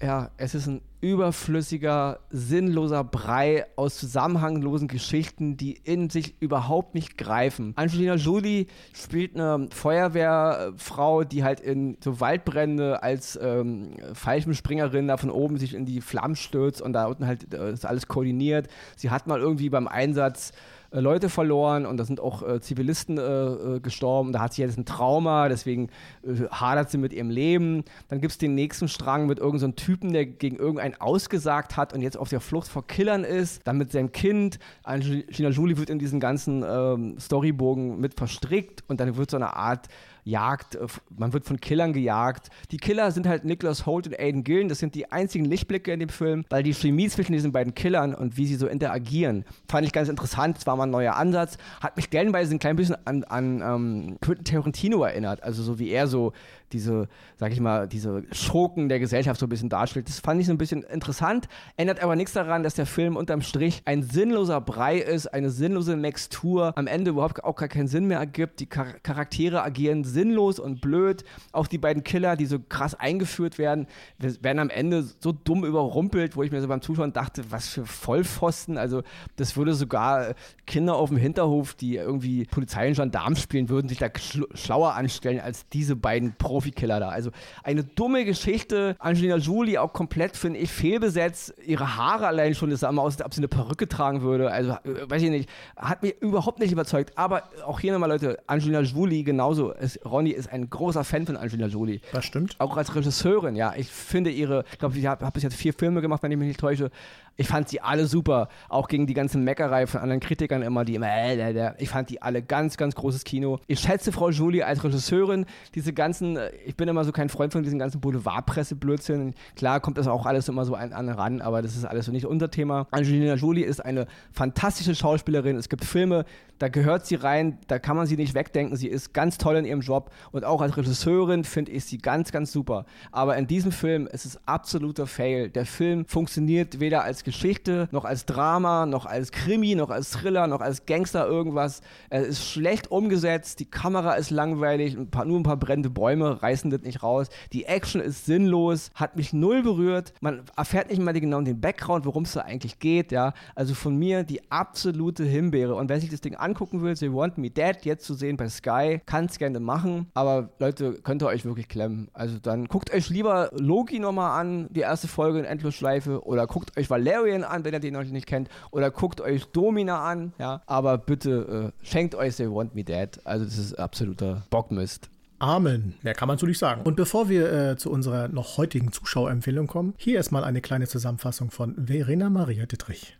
ja, 0.00 0.30
es 0.36 0.54
ist 0.54 0.66
ein 0.66 0.82
überflüssiger, 1.00 2.20
sinnloser 2.30 3.04
Brei 3.04 3.66
aus 3.76 3.96
zusammenhanglosen 3.96 4.88
Geschichten, 4.88 5.56
die 5.56 5.72
in 5.72 6.10
sich 6.10 6.34
überhaupt 6.40 6.94
nicht 6.94 7.18
greifen. 7.18 7.72
Angelina 7.76 8.14
Jolie 8.14 8.66
spielt 8.94 9.34
eine 9.34 9.68
Feuerwehrfrau, 9.70 11.24
die 11.24 11.44
halt 11.44 11.60
in 11.60 11.96
so 12.02 12.20
Waldbrände 12.20 13.02
als 13.02 13.38
ähm, 13.42 13.96
Fallschirmspringerin 14.14 15.08
da 15.08 15.16
von 15.16 15.30
oben 15.30 15.58
sich 15.58 15.74
in 15.74 15.86
die 15.86 16.00
Flammen 16.00 16.36
stürzt 16.36 16.80
und 16.80 16.92
da 16.92 17.06
unten 17.06 17.26
halt 17.26 17.52
äh, 17.52 17.72
ist 17.72 17.84
alles 17.84 18.06
koordiniert. 18.06 18.68
Sie 18.96 19.10
hat 19.10 19.26
mal 19.26 19.40
irgendwie 19.40 19.70
beim 19.70 19.88
Einsatz 19.88 20.52
äh, 20.94 21.00
Leute 21.00 21.28
verloren 21.28 21.86
und 21.86 21.96
da 21.96 22.04
sind 22.04 22.20
auch 22.20 22.42
äh, 22.42 22.60
Zivilisten 22.60 23.18
äh, 23.18 23.22
äh, 23.22 23.80
gestorben. 23.80 24.32
Da 24.32 24.40
hat 24.40 24.54
sie 24.54 24.62
jetzt 24.62 24.78
ein 24.78 24.84
Trauma, 24.84 25.48
deswegen 25.48 25.88
äh, 26.22 26.46
hadert 26.50 26.90
sie 26.90 26.98
mit 26.98 27.12
ihrem 27.12 27.30
Leben. 27.30 27.84
Dann 28.08 28.20
gibt 28.20 28.32
es 28.32 28.38
den 28.38 28.54
nächsten 28.54 28.88
Strang 28.88 29.26
mit 29.26 29.38
irgendeinem 29.38 29.72
so 29.72 29.84
Typen, 29.84 30.12
der 30.12 30.26
gegen 30.26 30.56
irgendeinen 30.56 31.00
ausgesagt 31.00 31.76
hat 31.76 31.92
und 31.92 32.02
jetzt 32.02 32.16
auf 32.16 32.28
der 32.28 32.40
Flucht 32.40 32.68
vor 32.68 32.86
Killern 32.86 33.24
ist. 33.24 33.66
Dann 33.66 33.76
mit 33.76 33.90
seinem 33.90 34.12
Kind. 34.12 34.58
Angelina 34.84 35.48
Jolie 35.50 35.76
wird 35.76 35.90
in 35.90 35.98
diesen 35.98 36.20
ganzen 36.20 36.64
ähm, 36.66 37.18
Storybogen 37.18 37.98
mit 37.98 38.14
verstrickt 38.14 38.84
und 38.88 39.00
dann 39.00 39.16
wird 39.16 39.30
so 39.30 39.36
eine 39.36 39.56
Art 39.56 39.88
Jagd, 40.24 40.74
äh, 40.74 40.86
man 41.16 41.32
wird 41.32 41.44
von 41.44 41.60
Killern 41.60 41.92
gejagt. 41.92 42.48
Die 42.70 42.78
Killer 42.78 43.10
sind 43.10 43.26
halt 43.26 43.44
Nicholas 43.44 43.86
Holt 43.86 44.06
und 44.06 44.18
Aiden 44.18 44.44
Gillen, 44.44 44.68
das 44.68 44.78
sind 44.78 44.94
die 44.94 45.12
einzigen 45.12 45.44
Lichtblicke 45.44 45.92
in 45.92 46.00
dem 46.00 46.08
Film, 46.08 46.44
weil 46.50 46.62
die 46.62 46.74
Chemie 46.74 47.08
zwischen 47.08 47.32
diesen 47.32 47.52
beiden 47.52 47.74
Killern 47.74 48.14
und 48.14 48.36
wie 48.36 48.46
sie 48.46 48.56
so 48.56 48.66
interagieren, 48.66 49.44
fand 49.68 49.86
ich 49.86 49.92
ganz 49.92 50.08
interessant, 50.08 50.58
es 50.58 50.66
war 50.66 50.76
mal 50.76 50.84
ein 50.84 50.90
neuer 50.90 51.16
Ansatz, 51.16 51.58
hat 51.80 51.96
mich 51.96 52.06
stellenweise 52.06 52.54
ein 52.54 52.58
klein 52.58 52.76
bisschen 52.76 52.96
an, 53.06 53.24
an 53.24 53.60
ähm, 53.60 54.16
Quentin 54.20 54.44
Tarantino 54.44 55.04
erinnert, 55.04 55.42
also 55.42 55.62
so 55.62 55.78
wie 55.78 55.90
er 55.90 56.06
so 56.06 56.32
diese, 56.72 57.08
sag 57.36 57.52
ich 57.52 57.60
mal, 57.60 57.86
diese 57.86 58.24
Schurken 58.32 58.88
der 58.88 58.98
Gesellschaft 58.98 59.38
so 59.38 59.46
ein 59.46 59.48
bisschen 59.48 59.68
darstellt. 59.68 60.08
Das 60.08 60.20
fand 60.20 60.40
ich 60.40 60.46
so 60.46 60.52
ein 60.52 60.58
bisschen 60.58 60.82
interessant, 60.82 61.48
ändert 61.76 62.02
aber 62.02 62.16
nichts 62.16 62.32
daran, 62.32 62.62
dass 62.62 62.74
der 62.74 62.86
Film 62.86 63.16
unterm 63.16 63.42
Strich 63.42 63.82
ein 63.84 64.02
sinnloser 64.02 64.60
Brei 64.60 64.98
ist, 64.98 65.28
eine 65.28 65.50
sinnlose 65.50 65.96
Mixtur, 65.96 66.72
am 66.76 66.86
Ende 66.86 67.10
überhaupt 67.10 67.44
auch 67.44 67.56
gar 67.56 67.68
keinen 67.68 67.88
Sinn 67.88 68.06
mehr 68.06 68.18
ergibt. 68.18 68.60
Die 68.60 68.68
Char 68.72 68.94
Charaktere 69.02 69.62
agieren 69.62 70.04
sinnlos 70.04 70.58
und 70.58 70.80
blöd. 70.80 71.24
Auch 71.52 71.66
die 71.66 71.78
beiden 71.78 72.02
Killer, 72.02 72.36
die 72.36 72.46
so 72.46 72.58
krass 72.58 72.94
eingeführt 72.94 73.58
werden, 73.58 73.86
werden 74.18 74.58
am 74.58 74.70
Ende 74.70 75.04
so 75.20 75.32
dumm 75.32 75.64
überrumpelt, 75.64 76.36
wo 76.36 76.42
ich 76.42 76.50
mir 76.50 76.60
so 76.60 76.68
beim 76.68 76.82
Zuschauen 76.82 77.12
dachte, 77.12 77.44
was 77.50 77.68
für 77.68 77.86
Vollpfosten. 77.86 78.78
Also, 78.78 79.02
das 79.36 79.56
würde 79.56 79.74
sogar 79.74 80.34
Kinder 80.66 80.96
auf 80.96 81.10
dem 81.10 81.18
Hinterhof, 81.18 81.74
die 81.74 81.96
irgendwie 81.96 82.44
Polizei 82.44 82.88
und 82.88 82.96
Gendarmen 82.96 83.36
spielen 83.36 83.68
würden, 83.68 83.88
sich 83.88 83.98
da 83.98 84.08
schlauer 84.54 84.94
anstellen 84.94 85.40
als 85.40 85.68
diese 85.68 85.96
beiden 85.96 86.34
Profis. 86.34 86.53
Profikiller 86.54 87.00
da. 87.00 87.08
Also 87.08 87.30
eine 87.64 87.82
dumme 87.82 88.24
Geschichte. 88.24 88.94
Angelina 89.00 89.38
Jolie 89.38 89.78
auch 89.78 89.92
komplett, 89.92 90.36
finde 90.36 90.60
ich, 90.60 90.70
fehlbesetzt. 90.70 91.52
Ihre 91.66 91.96
Haare 91.96 92.28
allein 92.28 92.54
schon, 92.54 92.70
das 92.70 92.80
sah 92.80 92.92
mal 92.92 93.02
aus, 93.02 93.16
als 93.16 93.26
ob 93.26 93.34
sie 93.34 93.40
eine 93.40 93.48
Perücke 93.48 93.88
tragen 93.88 94.22
würde. 94.22 94.52
Also, 94.52 94.70
äh, 94.84 95.10
weiß 95.10 95.22
ich 95.22 95.30
nicht. 95.30 95.50
Hat 95.76 96.04
mich 96.04 96.14
überhaupt 96.20 96.60
nicht 96.60 96.70
überzeugt. 96.70 97.18
Aber 97.18 97.42
auch 97.66 97.80
hier 97.80 97.92
nochmal, 97.92 98.08
Leute, 98.08 98.38
Angelina 98.46 98.82
Jolie 98.82 99.24
genauso. 99.24 99.74
Es, 99.74 99.98
Ronny 100.04 100.30
ist 100.30 100.52
ein 100.52 100.70
großer 100.70 101.02
Fan 101.02 101.26
von 101.26 101.36
Angelina 101.36 101.66
Jolie. 101.66 102.00
Das 102.12 102.24
stimmt. 102.24 102.54
Auch 102.60 102.76
als 102.76 102.94
Regisseurin, 102.94 103.56
ja. 103.56 103.74
Ich 103.76 103.88
finde 103.88 104.30
ihre, 104.30 104.64
ich 104.70 104.78
glaube, 104.78 104.96
ich 104.96 105.06
habe 105.06 105.26
hab 105.26 105.34
bis 105.34 105.42
jetzt 105.42 105.56
vier 105.56 105.72
Filme 105.72 106.02
gemacht, 106.02 106.22
wenn 106.22 106.30
ich 106.30 106.38
mich 106.38 106.46
nicht 106.46 106.60
täusche. 106.60 106.90
Ich 107.36 107.48
fand 107.48 107.68
sie 107.68 107.80
alle 107.80 108.06
super, 108.06 108.48
auch 108.68 108.86
gegen 108.86 109.08
die 109.08 109.14
ganzen 109.14 109.42
Meckerei 109.42 109.88
von 109.88 110.00
anderen 110.00 110.20
Kritikern 110.20 110.62
immer, 110.62 110.84
die 110.84 110.94
immer, 110.94 111.08
äh, 111.08 111.34
äh, 111.34 111.50
äh, 111.50 111.72
ich 111.78 111.88
fand 111.88 112.10
die 112.10 112.22
alle 112.22 112.42
ganz, 112.42 112.76
ganz 112.76 112.94
großes 112.94 113.24
Kino. 113.24 113.58
Ich 113.66 113.80
schätze 113.80 114.12
Frau 114.12 114.30
Julie 114.30 114.64
als 114.64 114.84
Regisseurin, 114.84 115.46
diese 115.74 115.92
ganzen, 115.92 116.38
äh, 116.44 116.56
ich 116.66 116.76
bin 116.76 116.88
immer 116.88 117.04
so 117.04 117.12
kein 117.12 117.28
Freund 117.28 117.52
von 117.52 117.62
diesen 117.62 117.78
ganzen 117.78 118.00
Boulevardpresse-Blödsinn. 118.00 119.34
Klar 119.56 119.80
kommt 119.80 119.98
das 119.98 120.06
auch 120.06 120.26
alles 120.26 120.48
immer 120.48 120.64
so 120.64 120.74
an, 120.74 120.92
an 120.92 121.08
ran, 121.08 121.40
aber 121.40 121.62
das 121.62 121.76
ist 121.76 121.84
alles 121.84 122.06
so 122.06 122.12
nicht 122.12 122.26
unser 122.26 122.50
Thema. 122.50 122.86
Angelina 122.90 123.34
Jolie 123.34 123.64
ist 123.64 123.84
eine 123.84 124.06
fantastische 124.32 124.94
Schauspielerin. 124.94 125.56
Es 125.56 125.68
gibt 125.68 125.84
Filme, 125.84 126.24
da 126.58 126.68
gehört 126.68 127.04
sie 127.06 127.16
rein, 127.16 127.58
da 127.66 127.78
kann 127.78 127.96
man 127.96 128.06
sie 128.06 128.16
nicht 128.16 128.34
wegdenken. 128.34 128.76
Sie 128.76 128.88
ist 128.88 129.12
ganz 129.12 129.38
toll 129.38 129.56
in 129.56 129.64
ihrem 129.64 129.80
Job 129.80 130.10
und 130.32 130.44
auch 130.44 130.60
als 130.60 130.76
Regisseurin 130.76 131.44
finde 131.44 131.72
ich 131.72 131.84
sie 131.84 131.98
ganz, 131.98 132.32
ganz 132.32 132.52
super. 132.52 132.86
Aber 133.10 133.36
in 133.36 133.46
diesem 133.46 133.72
Film 133.72 134.06
ist 134.06 134.24
es 134.24 134.38
absoluter 134.46 135.06
Fail. 135.06 135.50
Der 135.50 135.66
Film 135.66 136.06
funktioniert 136.06 136.80
weder 136.80 137.02
als 137.02 137.24
Geschichte, 137.24 137.88
noch 137.90 138.04
als 138.04 138.26
Drama, 138.26 138.86
noch 138.86 139.06
als 139.06 139.32
Krimi, 139.32 139.74
noch 139.74 139.90
als 139.90 140.10
Thriller, 140.10 140.46
noch 140.46 140.60
als 140.60 140.86
Gangster 140.86 141.26
irgendwas. 141.26 141.80
Er 142.08 142.22
ist 142.22 142.44
schlecht 142.44 142.90
umgesetzt, 142.90 143.60
die 143.60 143.66
Kamera 143.66 144.14
ist 144.14 144.30
langweilig, 144.30 144.96
ein 144.96 145.10
paar, 145.10 145.24
nur 145.24 145.40
ein 145.40 145.42
paar 145.42 145.56
brennende 145.56 145.90
Bäume 145.90 146.33
reißen 146.34 146.70
das 146.70 146.82
nicht 146.82 147.02
raus. 147.02 147.28
Die 147.52 147.64
Action 147.64 148.00
ist 148.00 148.26
sinnlos, 148.26 148.90
hat 148.94 149.16
mich 149.16 149.32
null 149.32 149.62
berührt. 149.62 150.12
Man 150.20 150.42
erfährt 150.56 150.90
nicht 150.90 151.00
mal 151.00 151.12
genau 151.12 151.40
den 151.40 151.60
Background, 151.60 152.04
worum 152.06 152.24
es 152.24 152.32
da 152.32 152.40
eigentlich 152.40 152.78
geht. 152.78 153.12
Ja? 153.12 153.32
Also 153.54 153.74
von 153.74 153.96
mir 153.96 154.22
die 154.24 154.50
absolute 154.50 155.24
Himbeere. 155.24 155.74
Und 155.74 155.88
wer 155.88 156.00
sich 156.00 156.10
das 156.10 156.20
Ding 156.20 156.34
angucken 156.34 156.82
will, 156.82 156.94
They 156.94 157.12
Want 157.12 157.38
Me 157.38 157.50
Dead, 157.50 157.76
jetzt 157.82 158.04
zu 158.04 158.14
sehen 158.14 158.36
bei 158.36 158.48
Sky, 158.48 159.00
kann 159.06 159.26
es 159.26 159.38
gerne 159.38 159.60
machen. 159.60 160.06
Aber 160.14 160.50
Leute, 160.58 160.94
könnt 161.02 161.22
ihr 161.22 161.26
euch 161.26 161.44
wirklich 161.44 161.68
klemmen. 161.68 162.08
Also 162.12 162.38
dann 162.38 162.66
guckt 162.66 162.92
euch 162.92 163.08
lieber 163.08 163.50
Loki 163.52 163.98
nochmal 163.98 164.40
an, 164.40 164.68
die 164.70 164.80
erste 164.80 165.08
Folge 165.08 165.38
in 165.38 165.44
Endlosschleife, 165.44 166.24
oder 166.24 166.46
guckt 166.46 166.76
euch 166.76 166.90
Valeria 166.90 167.14
Valerian 167.14 167.44
an, 167.44 167.64
wenn 167.64 167.74
ihr 167.74 167.80
den 167.80 167.94
noch 167.94 168.04
nicht 168.04 168.26
kennt. 168.26 168.48
Oder 168.70 168.90
guckt 168.90 169.20
euch 169.20 169.44
Domina 169.46 170.04
an, 170.04 170.32
ja. 170.38 170.62
Aber 170.66 170.98
bitte 170.98 171.72
äh, 171.82 171.86
schenkt 171.86 172.14
euch 172.14 172.36
They 172.36 172.50
Want 172.50 172.74
Me 172.74 172.84
Dead. 172.84 173.08
Also 173.24 173.44
das 173.44 173.58
ist 173.58 173.74
absoluter 173.74 174.42
Bockmist. 174.50 175.10
Amen. 175.44 175.92
Mehr 176.00 176.14
kann 176.14 176.26
man 176.26 176.38
zu 176.38 176.46
nicht 176.46 176.58
sagen. 176.58 176.80
Und 176.84 176.96
bevor 176.96 177.28
wir 177.28 177.52
äh, 177.52 177.76
zu 177.76 177.90
unserer 177.90 178.28
noch 178.28 178.56
heutigen 178.56 178.92
Zuschauerempfehlung 178.92 179.66
kommen, 179.66 179.92
hier 179.98 180.16
erstmal 180.16 180.42
eine 180.42 180.62
kleine 180.62 180.86
Zusammenfassung 180.86 181.50
von 181.50 181.74
Verena 181.86 182.30
Maria 182.30 182.64
Dittrich. 182.64 183.18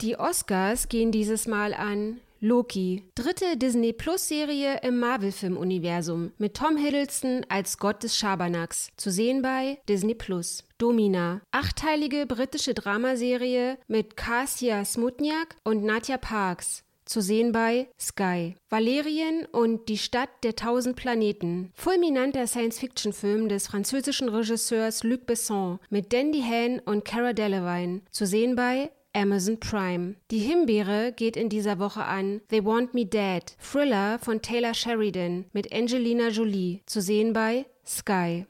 Die 0.00 0.16
Oscars 0.16 0.88
gehen 0.88 1.10
dieses 1.10 1.48
Mal 1.48 1.74
an 1.74 2.18
Loki, 2.40 3.02
dritte 3.16 3.56
Disney 3.56 3.92
Plus 3.92 4.28
Serie 4.28 4.78
im 4.84 5.00
Marvel-Film-Universum 5.00 6.30
mit 6.38 6.54
Tom 6.54 6.76
Hiddleston 6.76 7.44
als 7.48 7.78
Gott 7.78 8.04
des 8.04 8.16
Schabernacks, 8.16 8.92
zu 8.96 9.10
sehen 9.10 9.42
bei 9.42 9.80
Disney 9.88 10.14
Plus. 10.14 10.62
Domina, 10.78 11.40
achtteilige 11.50 12.26
britische 12.26 12.74
Dramaserie 12.74 13.76
mit 13.88 14.16
Kasia 14.16 14.84
Smutniak 14.84 15.56
und 15.64 15.82
Nadja 15.82 16.16
Parks, 16.16 16.84
zu 17.08 17.20
sehen 17.20 17.52
bei 17.52 17.88
Sky. 17.98 18.54
Valerien 18.68 19.46
und 19.50 19.88
die 19.88 19.98
Stadt 19.98 20.30
der 20.42 20.54
tausend 20.54 20.96
Planeten. 20.96 21.72
Fulminanter 21.74 22.46
Science-Fiction-Film 22.46 23.48
des 23.48 23.66
französischen 23.66 24.28
Regisseurs 24.28 25.02
Luc 25.02 25.26
Besson 25.26 25.78
mit 25.90 26.12
Dandy 26.12 26.42
Han 26.42 26.80
und 26.80 27.04
Cara 27.04 27.32
Delevingne. 27.32 28.02
Zu 28.10 28.26
sehen 28.26 28.54
bei 28.54 28.90
Amazon 29.14 29.58
Prime. 29.58 30.14
Die 30.30 30.38
Himbeere 30.38 31.12
geht 31.12 31.36
in 31.36 31.48
dieser 31.48 31.78
Woche 31.78 32.04
an 32.04 32.40
They 32.48 32.64
Want 32.64 32.94
Me 32.94 33.06
Dead, 33.06 33.42
Thriller 33.58 34.18
von 34.20 34.42
Taylor 34.42 34.74
Sheridan 34.74 35.46
mit 35.52 35.72
Angelina 35.72 36.28
Jolie, 36.28 36.82
zu 36.86 37.00
sehen 37.00 37.32
bei 37.32 37.66
Sky. 37.84 38.46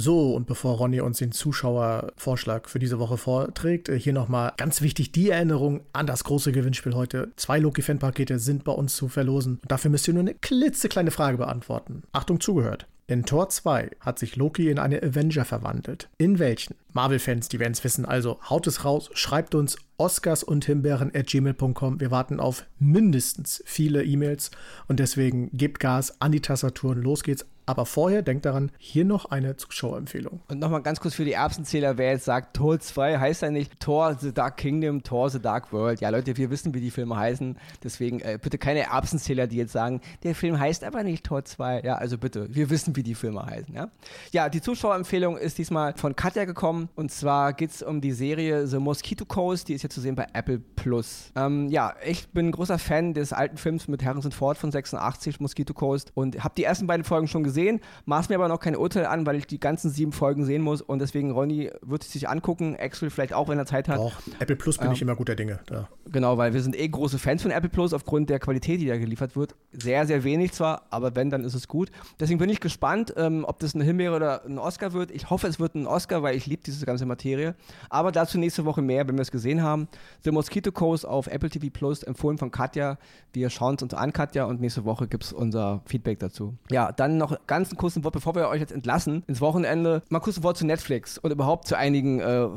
So, 0.00 0.36
und 0.36 0.46
bevor 0.46 0.76
Ronny 0.76 1.00
uns 1.00 1.18
den 1.18 1.32
Zuschauervorschlag 1.32 2.68
für 2.68 2.78
diese 2.78 3.00
Woche 3.00 3.16
vorträgt, 3.16 3.88
äh, 3.88 3.98
hier 3.98 4.12
nochmal 4.12 4.52
ganz 4.56 4.80
wichtig 4.80 5.10
die 5.10 5.30
Erinnerung 5.30 5.80
an 5.92 6.06
das 6.06 6.22
große 6.22 6.52
Gewinnspiel 6.52 6.94
heute. 6.94 7.32
Zwei 7.34 7.58
Loki-Fanpakete 7.58 8.38
sind 8.38 8.62
bei 8.62 8.70
uns 8.70 8.94
zu 8.94 9.08
verlosen. 9.08 9.58
Und 9.60 9.72
dafür 9.72 9.90
müsst 9.90 10.06
ihr 10.06 10.14
nur 10.14 10.20
eine 10.20 10.34
klitzekleine 10.34 11.10
Frage 11.10 11.38
beantworten. 11.38 12.04
Achtung, 12.12 12.38
zugehört. 12.38 12.86
In 13.08 13.24
Tor 13.24 13.48
2 13.48 13.90
hat 13.98 14.20
sich 14.20 14.36
Loki 14.36 14.70
in 14.70 14.78
eine 14.78 15.02
Avenger 15.02 15.44
verwandelt. 15.44 16.08
In 16.16 16.38
welchen? 16.38 16.76
Marvel-Fans, 16.92 17.48
die 17.48 17.58
werden 17.58 17.72
es 17.72 17.82
wissen. 17.82 18.04
Also 18.04 18.38
haut 18.48 18.68
es 18.68 18.84
raus, 18.84 19.10
schreibt 19.14 19.56
uns 19.56 19.78
oscars 19.96 20.44
und 20.44 20.64
himbeeren 20.64 21.10
at 21.12 21.26
gmail.com. 21.26 21.98
Wir 21.98 22.12
warten 22.12 22.38
auf 22.38 22.66
mindestens 22.78 23.64
viele 23.66 24.04
E-Mails 24.04 24.52
und 24.86 25.00
deswegen 25.00 25.50
gebt 25.54 25.80
Gas 25.80 26.20
an 26.20 26.30
die 26.30 26.40
Tastaturen. 26.40 27.02
Los 27.02 27.24
geht's. 27.24 27.44
Aber 27.68 27.84
vorher 27.84 28.22
denkt 28.22 28.46
daran, 28.46 28.72
hier 28.78 29.04
noch 29.04 29.26
eine 29.26 29.56
Zuschauerempfehlung. 29.56 30.40
Und 30.48 30.58
nochmal 30.58 30.80
ganz 30.80 31.00
kurz 31.00 31.14
für 31.14 31.26
die 31.26 31.34
Erbsenzähler, 31.34 31.98
wer 31.98 32.12
jetzt 32.12 32.24
sagt, 32.24 32.56
Tor 32.56 32.80
2 32.80 33.18
heißt 33.18 33.42
ja 33.42 33.50
nicht 33.50 33.78
Tor 33.78 34.16
The 34.18 34.32
Dark 34.32 34.56
Kingdom, 34.56 35.02
Tor 35.02 35.28
The 35.28 35.38
Dark 35.38 35.70
World. 35.70 36.00
Ja, 36.00 36.08
Leute, 36.08 36.38
wir 36.38 36.48
wissen, 36.48 36.72
wie 36.72 36.80
die 36.80 36.90
Filme 36.90 37.18
heißen. 37.18 37.58
Deswegen 37.84 38.20
äh, 38.20 38.38
bitte 38.40 38.56
keine 38.56 38.84
Erbsenzähler, 38.84 39.46
die 39.46 39.56
jetzt 39.56 39.72
sagen, 39.72 40.00
der 40.22 40.34
Film 40.34 40.58
heißt 40.58 40.82
aber 40.82 41.02
nicht 41.02 41.26
Tor 41.26 41.44
2. 41.44 41.82
Ja, 41.82 41.96
also 41.96 42.16
bitte, 42.16 42.54
wir 42.54 42.70
wissen, 42.70 42.96
wie 42.96 43.02
die 43.02 43.14
Filme 43.14 43.44
heißen. 43.44 43.74
Ja, 43.74 43.90
ja 44.32 44.48
die 44.48 44.62
Zuschauerempfehlung 44.62 45.36
ist 45.36 45.58
diesmal 45.58 45.92
von 45.94 46.16
Katja 46.16 46.46
gekommen. 46.46 46.88
Und 46.96 47.12
zwar 47.12 47.52
geht 47.52 47.72
es 47.72 47.82
um 47.82 48.00
die 48.00 48.12
Serie 48.12 48.66
The 48.66 48.78
Mosquito 48.78 49.26
Coast. 49.26 49.68
Die 49.68 49.74
ist 49.74 49.82
jetzt 49.82 49.94
zu 49.94 50.00
sehen 50.00 50.14
bei 50.14 50.26
Apple 50.32 50.58
Plus. 50.58 51.32
Ähm, 51.36 51.68
ja, 51.68 51.92
ich 52.02 52.28
bin 52.28 52.46
ein 52.46 52.52
großer 52.52 52.78
Fan 52.78 53.12
des 53.12 53.34
alten 53.34 53.58
Films 53.58 53.88
mit 53.88 54.02
Harrison 54.02 54.32
Ford 54.32 54.56
von 54.56 54.72
86, 54.72 55.38
Mosquito 55.38 55.74
Coast. 55.74 56.12
Und 56.14 56.42
habe 56.42 56.54
die 56.56 56.64
ersten 56.64 56.86
beiden 56.86 57.04
Folgen 57.04 57.28
schon 57.28 57.44
gesehen 57.44 57.57
gesehen, 57.58 57.80
maß 58.06 58.28
mir 58.28 58.36
aber 58.36 58.48
noch 58.48 58.60
kein 58.60 58.76
Urteil 58.76 59.06
an, 59.06 59.26
weil 59.26 59.36
ich 59.36 59.46
die 59.46 59.58
ganzen 59.58 59.90
sieben 59.90 60.12
Folgen 60.12 60.44
sehen 60.44 60.62
muss 60.62 60.80
und 60.80 61.00
deswegen 61.00 61.32
Ronny 61.32 61.70
wird 61.82 62.02
es 62.04 62.12
sich 62.12 62.28
angucken, 62.28 62.76
Axel 62.78 63.10
vielleicht 63.10 63.32
auch, 63.32 63.48
wenn 63.48 63.58
er 63.58 63.66
Zeit 63.66 63.88
hat. 63.88 63.98
Doch, 63.98 64.20
Apple 64.38 64.56
Plus 64.56 64.78
bin 64.78 64.86
Ja. 64.88 64.92
ich 64.92 65.02
immer 65.02 65.16
guter 65.16 65.34
Dinge. 65.34 65.58
Da. 65.66 65.88
Genau, 66.06 66.38
weil 66.38 66.54
wir 66.54 66.62
sind 66.62 66.78
eh 66.78 66.88
große 66.88 67.18
Fans 67.18 67.42
von 67.42 67.50
Apple 67.50 67.68
Plus 67.68 67.92
aufgrund 67.92 68.30
der 68.30 68.38
Qualität, 68.38 68.80
die 68.80 68.86
da 68.86 68.96
geliefert 68.96 69.34
wird. 69.36 69.54
Sehr, 69.72 70.06
sehr 70.06 70.24
wenig 70.24 70.52
zwar, 70.52 70.82
aber 70.90 71.14
wenn, 71.16 71.30
dann 71.30 71.44
ist 71.44 71.54
es 71.54 71.66
gut. 71.68 71.90
Deswegen 72.20 72.38
bin 72.38 72.48
ich 72.48 72.60
gespannt, 72.60 73.12
ähm, 73.16 73.44
ob 73.46 73.58
das 73.58 73.74
eine 73.74 73.84
Himbeere 73.84 74.14
oder 74.16 74.44
ein 74.44 74.58
Oscar 74.58 74.92
wird. 74.92 75.10
Ich 75.10 75.30
hoffe, 75.30 75.46
es 75.48 75.58
wird 75.58 75.74
ein 75.74 75.86
Oscar, 75.86 76.22
weil 76.22 76.36
ich 76.36 76.46
liebe 76.46 76.62
diese 76.64 76.86
ganze 76.86 77.06
Materie. 77.06 77.54
Aber 77.90 78.12
dazu 78.12 78.38
nächste 78.38 78.64
Woche 78.64 78.82
mehr, 78.82 79.06
wenn 79.08 79.16
wir 79.16 79.22
es 79.22 79.30
gesehen 79.32 79.62
haben. 79.62 79.88
The 80.22 80.30
Mosquito 80.30 80.70
Coast 80.72 81.06
auf 81.06 81.26
Apple 81.26 81.50
TV 81.50 81.66
Plus, 81.72 82.02
empfohlen 82.02 82.38
von 82.38 82.50
Katja. 82.50 82.98
Wir 83.32 83.50
schauen 83.50 83.74
es 83.74 83.82
uns 83.82 83.94
an, 83.94 84.12
Katja, 84.12 84.44
und 84.44 84.60
nächste 84.60 84.84
Woche 84.84 85.08
gibt 85.08 85.24
es 85.24 85.32
unser 85.32 85.82
Feedback 85.86 86.18
dazu. 86.20 86.54
Ja, 86.70 86.92
dann 86.92 87.18
noch 87.18 87.36
ganz 87.48 87.72
ein 87.72 87.76
kurzes 87.76 88.04
Wort, 88.04 88.14
bevor 88.14 88.36
wir 88.36 88.48
euch 88.48 88.60
jetzt 88.60 88.72
entlassen, 88.72 89.24
ins 89.26 89.40
Wochenende. 89.40 90.02
Mal 90.10 90.20
kurz 90.20 90.36
ein 90.36 90.44
Wort 90.44 90.56
zu 90.56 90.64
Netflix 90.64 91.18
und 91.18 91.32
überhaupt 91.32 91.66
zu 91.66 91.76
einigen, 91.76 92.20
äh, 92.20 92.48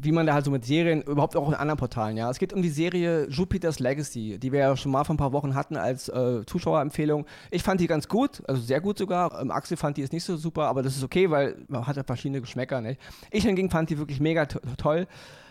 wie 0.00 0.10
man 0.10 0.26
da 0.26 0.34
halt 0.34 0.44
so 0.44 0.50
mit 0.50 0.64
Serien, 0.64 1.02
überhaupt 1.02 1.36
auch 1.36 1.48
in 1.48 1.54
anderen 1.54 1.78
Portalen, 1.78 2.16
ja. 2.16 2.28
Es 2.28 2.38
geht 2.38 2.52
um 2.52 2.62
die 2.62 2.68
Serie 2.68 3.28
Jupiter's 3.28 3.78
Legacy, 3.78 4.38
die 4.38 4.50
wir 4.50 4.60
ja 4.60 4.76
schon 4.76 4.90
mal 4.90 5.04
vor 5.04 5.14
ein 5.14 5.18
paar 5.18 5.32
Wochen 5.32 5.54
hatten 5.54 5.76
als 5.76 6.08
äh, 6.08 6.44
Zuschauerempfehlung. 6.46 7.26
Ich 7.50 7.62
fand 7.62 7.80
die 7.80 7.86
ganz 7.86 8.08
gut, 8.08 8.42
also 8.48 8.60
sehr 8.60 8.80
gut 8.80 8.98
sogar. 8.98 9.40
Ähm, 9.40 9.50
Axel 9.50 9.76
fand 9.76 9.96
die 9.96 10.00
jetzt 10.00 10.12
nicht 10.12 10.24
so 10.24 10.36
super, 10.36 10.66
aber 10.66 10.82
das 10.82 10.96
ist 10.96 11.04
okay, 11.04 11.30
weil 11.30 11.56
man 11.68 11.86
hat 11.86 11.96
ja 11.96 12.02
verschiedene 12.02 12.40
Geschmäcker, 12.40 12.80
nicht? 12.80 13.00
Ich 13.30 13.44
hingegen 13.44 13.70
fand 13.70 13.90
die 13.90 13.98
wirklich 13.98 14.18
mega 14.18 14.46
to 14.46 14.58
toll. 14.76 15.06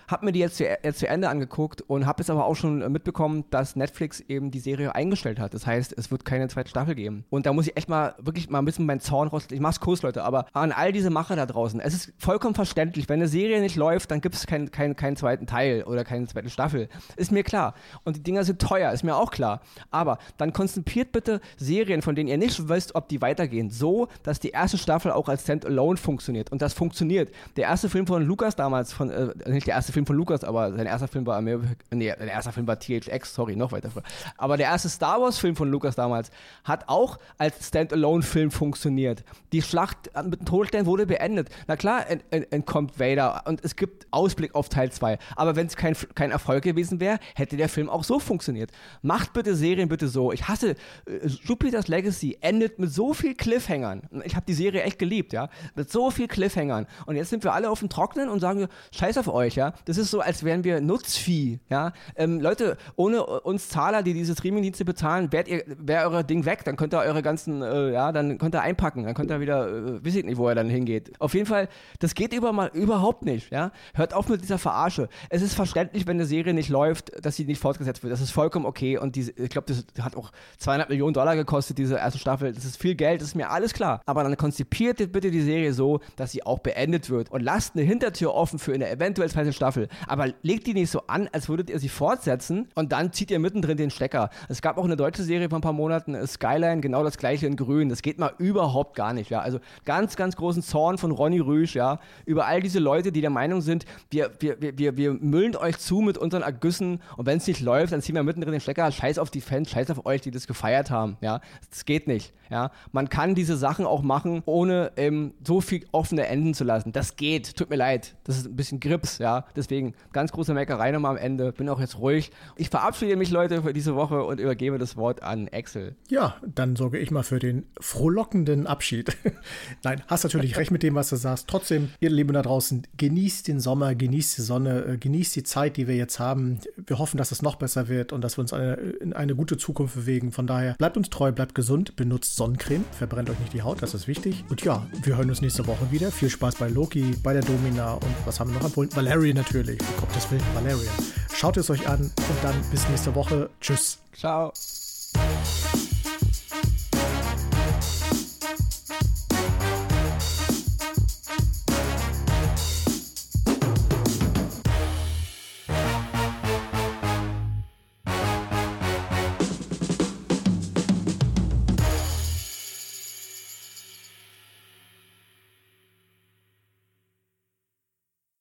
Hab 0.08 0.24
mir 0.24 0.32
die 0.32 0.40
jetzt 0.40 0.58
zu, 0.58 0.64
jetzt 0.66 1.00
zu 1.00 1.08
Ende 1.08 1.30
angeguckt 1.30 1.82
und 1.82 2.06
habe 2.06 2.22
jetzt 2.22 2.30
aber 2.30 2.46
auch 2.46 2.56
schon 2.56 2.82
äh, 2.82 2.90
mitbekommen, 2.90 3.44
dass 3.50 3.76
Netflix 3.76 4.22
eben 4.22 4.52
die 4.52 4.60
Serie 4.60 4.96
eingestellt 4.96 5.40
hat. 5.40 5.54
Das 5.54 5.66
heißt, 5.66 5.94
es 5.98 6.12
wird 6.12 6.24
keine 6.24 6.48
zweite 6.48 6.70
Staffel 6.70 6.96
geben. 6.96 7.26
Und 7.30 7.46
da 7.46 7.54
muss 7.54 7.68
ich 7.68 7.76
echt 7.78 7.90
mal 7.90 8.16
wirklich 8.20 8.50
mal 8.50 8.60
ein 8.60 8.66
bisschen 8.66 8.86
meinen 8.86 9.02
Zorn 9.02 9.28
raus. 9.28 9.48
Ich 9.52 9.60
mach's 9.60 9.80
kurz, 9.80 10.02
Leute, 10.02 10.24
aber 10.24 10.46
an 10.54 10.72
all 10.72 10.92
diese 10.92 11.10
Macher 11.10 11.36
da 11.36 11.46
draußen, 11.46 11.80
es 11.80 11.94
ist 11.94 12.14
vollkommen 12.18 12.56
verständlich, 12.56 13.10
wenn 13.10 13.20
eine 13.20 13.28
Serie 13.28 13.60
nicht 13.60 13.76
läuft, 13.76 14.12
dann 14.12 14.22
gibt 14.22 14.36
es 14.36 14.48
keinen 14.48 14.72
kein, 14.72 14.96
keinen 14.96 15.18
zweiten 15.18 15.46
Teil 15.46 15.84
oder 15.84 16.04
keine 16.04 16.28
zweite 16.28 16.50
Staffel. 16.50 16.88
Ist 17.16 17.32
mir 17.32 17.44
klar. 17.44 17.74
Und 18.04 18.16
die 18.16 18.24
Dinger 18.24 18.44
sind 18.44 18.62
teuer, 18.62 18.92
ist 18.92 19.04
mir 19.04 19.16
auch 19.16 19.32
klar. 19.32 19.62
Aber 19.92 20.20
dann 20.38 20.54
konzipiert 20.54 21.12
bitte 21.12 21.42
Serien, 21.58 22.02
von 22.02 22.16
denen 22.16 22.30
ihr 22.30 22.38
nicht 22.38 22.70
wisst, 22.70 22.96
ob 22.96 23.10
die 23.10 23.22
weitergehen, 23.22 23.70
so, 23.70 24.08
dass 24.24 24.40
die 24.40 24.50
erste 24.50 24.78
Staffel 24.78 25.12
auch 25.12 25.28
als 25.28 25.44
Standalone 25.44 25.98
funktioniert. 25.98 26.52
Und 26.52 26.62
das 26.62 26.74
funktioniert. 26.74 27.32
Der 27.56 27.66
erste 27.66 27.90
Film 27.90 28.08
von 28.08 28.24
Lukas 28.24 28.56
damals, 28.56 28.94
von, 28.94 29.10
äh, 29.10 29.34
nicht 29.50 29.68
der 29.68 29.76
erste 29.76 29.92
Film 29.92 29.97
von 30.06 30.16
Lukas, 30.16 30.44
aber 30.44 30.72
sein 30.76 30.86
erster 30.86 31.08
Film 31.08 31.26
war 31.26 31.38
America, 31.38 31.74
nee, 31.92 32.14
sein 32.18 32.28
erster 32.28 32.52
Film 32.52 32.68
war 32.68 32.80
THX, 32.80 33.34
sorry, 33.34 33.56
noch 33.56 33.72
weiter 33.72 33.90
früher. 33.90 34.04
Aber 34.38 34.58
der 34.58 34.68
erste 34.68 34.90
Star 34.90 35.22
Wars 35.22 35.38
Film 35.38 35.56
von 35.56 35.70
Lukas 35.70 35.96
damals 35.96 36.32
hat 36.64 36.88
auch 36.88 37.18
als 37.38 37.68
Standalone-Film 37.68 38.52
funktioniert. 38.52 39.24
Die 39.52 39.62
Schlacht 39.62 40.12
mit 40.24 40.42
dem 40.42 40.46
Todesstern 40.46 40.86
wurde 40.86 41.06
beendet. 41.06 41.50
Na 41.68 41.76
klar, 41.76 42.10
ent, 42.10 42.24
ent, 42.32 42.52
entkommt 42.52 43.00
Vader 43.00 43.44
und 43.46 43.64
es 43.64 43.76
gibt 43.76 44.08
Ausblick 44.12 44.56
auf 44.56 44.70
Teil 44.70 44.92
2. 44.92 45.18
Aber 45.36 45.56
wenn 45.56 45.68
es 45.68 45.76
kein, 45.76 45.96
kein 46.16 46.32
Erfolg 46.32 46.64
gewesen 46.64 47.00
wäre, 47.00 47.20
hätte 47.36 47.58
der 47.58 47.70
Film 47.70 47.90
auch 47.90 48.04
so 48.04 48.20
funktioniert. 48.20 48.72
Macht 49.02 49.34
bitte 49.34 49.56
Serien 49.56 49.90
bitte 49.90 50.08
so. 50.08 50.32
Ich 50.32 50.48
hasse 50.48 50.72
äh, 51.06 51.28
Jupiter's 51.44 51.88
Legacy 51.88 52.38
endet 52.42 52.80
mit 52.80 52.92
so 52.92 53.14
viel 53.14 53.36
Cliffhangern. 53.36 54.04
Ich 54.24 54.36
habe 54.36 54.46
die 54.46 54.54
Serie 54.54 54.84
echt 54.84 55.00
geliebt, 55.00 55.34
ja, 55.34 55.50
mit 55.76 55.92
so 55.92 56.12
viel 56.12 56.28
Cliffhangern. 56.28 56.88
Und 57.06 57.16
jetzt 57.16 57.30
sind 57.30 57.44
wir 57.44 57.54
alle 57.54 57.70
auf 57.70 57.80
dem 57.80 57.90
Trocknen 57.90 58.30
und 58.30 58.40
sagen, 58.40 58.68
scheiß 58.92 59.18
auf 59.18 59.28
euch, 59.28 59.56
ja. 59.56 59.74
Das 59.88 59.98
ist 59.98 60.12
so, 60.12 60.20
als 60.20 60.44
wären 60.44 60.66
wir 60.66 60.82
Nutzvieh, 60.82 61.60
ja. 61.70 61.94
Ähm, 62.18 62.42
Leute, 62.42 62.76
ohne 62.98 63.26
uns 63.26 63.70
Zahler, 63.70 64.04
die 64.04 64.14
diese 64.14 64.34
Streamingdienste 64.34 64.84
bezahlen, 64.84 65.32
wärt 65.32 65.48
ihr, 65.48 65.64
wäre 65.66 66.10
euer 66.10 66.24
Ding 66.24 66.44
weg. 66.44 66.66
Dann 66.66 66.76
könnt 66.76 66.94
ihr 66.94 67.00
eure 67.00 67.22
ganzen, 67.22 67.62
äh, 67.62 67.94
ja, 67.94 68.12
dann 68.12 68.38
könnt 68.38 68.54
ihr 68.54 68.62
einpacken. 68.62 69.06
Dann 69.06 69.14
könnt 69.14 69.32
ihr 69.32 69.40
wieder, 69.40 69.70
äh, 69.70 70.04
wisst 70.04 70.18
ihr 70.18 70.26
nicht, 70.26 70.38
wo 70.38 70.50
er 70.50 70.56
dann 70.56 70.70
hingeht. 70.70 71.14
Auf 71.22 71.34
jeden 71.34 71.46
Fall, 71.46 71.70
das 72.00 72.16
geht 72.16 72.34
über 72.34 72.52
mal, 72.52 72.70
überhaupt 72.74 73.24
nicht, 73.24 73.50
ja. 73.50 73.72
Hört 73.94 74.14
auf 74.14 74.28
mit 74.28 74.42
dieser 74.42 74.58
Verarsche. 74.58 75.08
Es 75.30 75.42
ist 75.42 75.54
verständlich, 75.54 76.06
wenn 76.06 76.18
eine 76.18 76.26
Serie 76.26 76.54
nicht 76.54 76.68
läuft, 76.68 77.14
dass 77.26 77.38
sie 77.38 77.46
nicht 77.46 77.62
fortgesetzt 77.62 78.04
wird. 78.04 78.12
Das 78.12 78.20
ist 78.20 78.32
vollkommen 78.32 78.66
okay. 78.66 78.98
Und 78.98 79.16
diese, 79.16 79.32
ich 79.32 79.50
glaube, 79.50 79.68
das 79.68 79.86
hat 80.04 80.18
auch 80.18 80.34
200 80.58 80.90
Millionen 80.90 81.14
Dollar 81.14 81.38
gekostet, 81.38 81.78
diese 81.78 81.96
erste 81.96 82.20
Staffel. 82.20 82.52
Das 82.52 82.66
ist 82.66 82.76
viel 82.76 82.96
Geld, 82.96 83.22
das 83.22 83.30
ist 83.30 83.36
mir 83.36 83.50
alles 83.50 83.74
klar. 83.74 84.02
Aber 84.06 84.24
dann 84.24 84.36
konzipiert 84.36 84.98
bitte 85.14 85.32
die 85.32 85.42
Serie 85.42 85.72
so, 85.72 86.02
dass 86.18 86.34
sie 86.34 86.46
auch 86.46 86.60
beendet 86.60 87.10
wird. 87.10 87.32
Und 87.32 87.42
lasst 87.42 87.76
eine 87.76 87.86
Hintertür 87.86 88.34
offen 88.34 88.60
für 88.60 88.74
eine 88.74 88.90
eventuell 88.90 89.30
zweite 89.30 89.54
Staffel. 89.54 89.77
Aber 90.08 90.34
legt 90.42 90.68
die 90.68 90.74
nicht 90.74 90.90
so 90.90 91.02
an, 91.08 91.30
als 91.32 91.50
würdet 91.50 91.70
ihr 91.70 91.80
sie 91.80 91.90
fortsetzen 91.90 92.70
und 92.76 92.92
dann 92.92 93.14
zieht 93.14 93.32
ihr 93.32 93.40
mittendrin 93.40 93.78
den 93.78 93.90
Stecker. 93.90 94.30
Es 94.50 94.62
gab 94.62 94.78
auch 94.78 94.86
eine 94.86 94.96
deutsche 94.96 95.24
Serie 95.24 95.50
vor 95.50 95.60
ein 95.60 95.62
paar 95.62 95.74
Monaten, 95.74 96.16
äh, 96.16 96.26
Skyline, 96.26 96.82
genau 96.82 97.04
das 97.04 97.18
gleiche 97.18 97.48
in 97.48 97.56
grün. 97.56 97.90
Das 97.90 98.02
geht 98.02 98.20
mal 98.20 98.34
überhaupt 98.38 98.96
gar 98.96 99.14
nicht, 99.14 99.30
ja. 99.30 99.40
Also 99.40 99.60
ganz, 99.86 100.16
ganz 100.16 100.36
großen 100.36 100.64
Zorn 100.64 100.98
von 100.98 101.12
Ronny 101.12 101.40
Rüsch, 101.40 101.76
ja, 101.76 102.00
über 102.26 102.46
all 102.46 102.62
diese 102.62 102.80
Leute, 102.80 103.12
die 103.12 103.22
der 103.22 103.30
Meinung 103.30 103.62
sind, 103.62 103.86
wir, 104.10 104.32
wir, 104.40 104.58
wir, 104.60 104.98
wir, 104.98 105.14
müllen 105.14 105.56
euch 105.56 105.78
zu 105.78 106.02
mit 106.02 106.18
unseren 106.18 106.42
Ergüssen 106.42 107.02
und 107.18 107.26
wenn 107.26 107.38
es 107.38 107.48
nicht 107.48 107.62
läuft, 107.62 107.94
dann 107.94 108.02
ziehen 108.02 108.16
wir 108.16 108.24
mittendrin 108.24 108.52
den 108.52 108.62
Stecker. 108.62 108.92
Scheiß 108.92 109.20
auf 109.20 109.30
die 109.32 109.42
Fans, 109.42 109.70
scheiß 109.70 109.90
auf 109.92 110.06
euch, 110.06 110.22
die 110.22 110.32
das 110.32 110.48
gefeiert 110.48 110.92
haben, 110.92 111.18
ja. 111.22 111.42
Das 111.70 111.86
geht 111.86 112.08
nicht, 112.08 112.34
ja. 112.50 112.72
Man 112.92 113.10
kann 113.10 113.36
diese 113.36 113.58
Sachen 113.58 113.86
auch 113.86 114.02
machen, 114.02 114.44
ohne 114.46 114.92
ähm, 114.98 115.34
so 115.46 115.62
viel 115.62 115.86
offene 115.92 116.28
Enden 116.28 116.54
zu 116.54 116.64
lassen. 116.64 116.92
Das 116.92 117.16
geht, 117.16 117.56
tut 117.56 117.70
mir 117.70 117.76
leid. 117.76 118.16
Das 118.24 118.38
ist 118.38 118.48
ein 118.48 118.56
bisschen 118.56 118.80
Grips, 118.80 119.18
ja. 119.18 119.46
Deswegen 119.68 119.96
ganz 120.14 120.32
große 120.32 120.54
Meckerei 120.54 120.92
nochmal 120.92 121.12
am 121.12 121.18
Ende. 121.18 121.52
Bin 121.52 121.68
auch 121.68 121.80
jetzt 121.80 122.00
ruhig. 122.00 122.32
Ich 122.56 122.70
verabschiede 122.70 123.18
mich, 123.18 123.32
Leute, 123.32 123.64
für 123.64 123.74
diese 123.74 123.96
Woche 123.96 124.24
und 124.24 124.40
übergebe 124.40 124.78
das 124.78 124.96
Wort 124.96 125.24
an 125.24 125.50
Axel. 125.52 125.96
Ja, 126.10 126.38
dann 126.46 126.78
sorge 126.78 127.00
ich 127.00 127.12
mal 127.12 127.24
für 127.24 127.40
den 127.40 127.66
frohlockenden 127.82 128.66
Abschied. 128.66 129.18
Nein, 129.84 130.02
hast 130.08 130.24
natürlich 130.24 130.56
recht 130.56 130.72
mit 130.72 130.84
dem, 130.84 130.96
was 130.96 131.10
du 131.10 131.18
sagst. 131.18 131.50
Trotzdem, 131.50 131.90
ihr 132.00 132.10
Lieben 132.10 132.34
da 132.34 132.42
draußen, 132.42 132.88
genießt 132.96 133.50
den 133.50 133.60
Sommer, 133.60 133.94
genießt 133.94 134.38
die 134.38 134.42
Sonne, 134.42 134.86
äh, 134.86 134.98
genießt 134.98 135.36
die 135.36 135.44
Zeit, 135.44 135.76
die 135.76 135.88
wir 135.88 135.96
jetzt 135.96 136.18
haben. 136.20 136.60
Wir 136.78 136.98
hoffen, 136.98 137.18
dass 137.18 137.32
es 137.32 137.42
noch 137.42 137.56
besser 137.56 137.90
wird 137.90 138.14
und 138.14 138.22
dass 138.22 138.38
wir 138.38 138.44
uns 138.44 138.54
eine, 138.54 138.76
in 138.76 139.12
eine 139.12 139.36
gute 139.36 139.58
Zukunft 139.58 139.96
bewegen. 139.96 140.32
Von 140.32 140.48
daher, 140.48 140.76
bleibt 140.78 140.96
uns 140.96 141.10
treu, 141.10 141.34
bleibt 141.34 141.56
gesund, 141.56 141.98
benutzt 141.98 142.38
Sonnencreme, 142.38 142.86
verbrennt 142.92 143.30
euch 143.30 143.40
nicht 143.40 143.52
die 143.52 143.64
Haut, 143.64 143.82
das 143.82 143.94
ist 143.94 144.08
wichtig. 144.08 144.46
Und 144.50 144.64
ja, 144.64 144.88
wir 145.04 145.18
hören 145.18 145.30
uns 145.30 145.42
nächste 145.42 145.68
Woche 145.68 145.92
wieder. 145.92 146.10
Viel 146.10 146.30
Spaß 146.30 146.56
bei 146.56 146.70
Loki, 146.70 147.16
bei 147.22 147.34
der 147.34 147.42
Domina 147.42 147.96
und 147.96 148.16
was 148.26 148.40
haben 148.40 148.52
wir 148.52 148.60
noch 148.60 148.66
empfohlen? 148.66 148.90
Valerian 148.96 149.38
natürlich. 149.58 149.80
Gottes 150.00 150.32
Willen, 150.32 150.44
Valerian. 150.54 150.94
Schaut 151.34 151.58
es 151.58 151.70
euch 151.70 151.88
an 151.88 152.00
und 152.00 152.44
dann 152.44 152.56
bis 152.72 152.88
nächste 152.90 153.14
Woche. 153.16 153.50
Tschüss. 153.60 154.00
Ciao. 154.14 154.54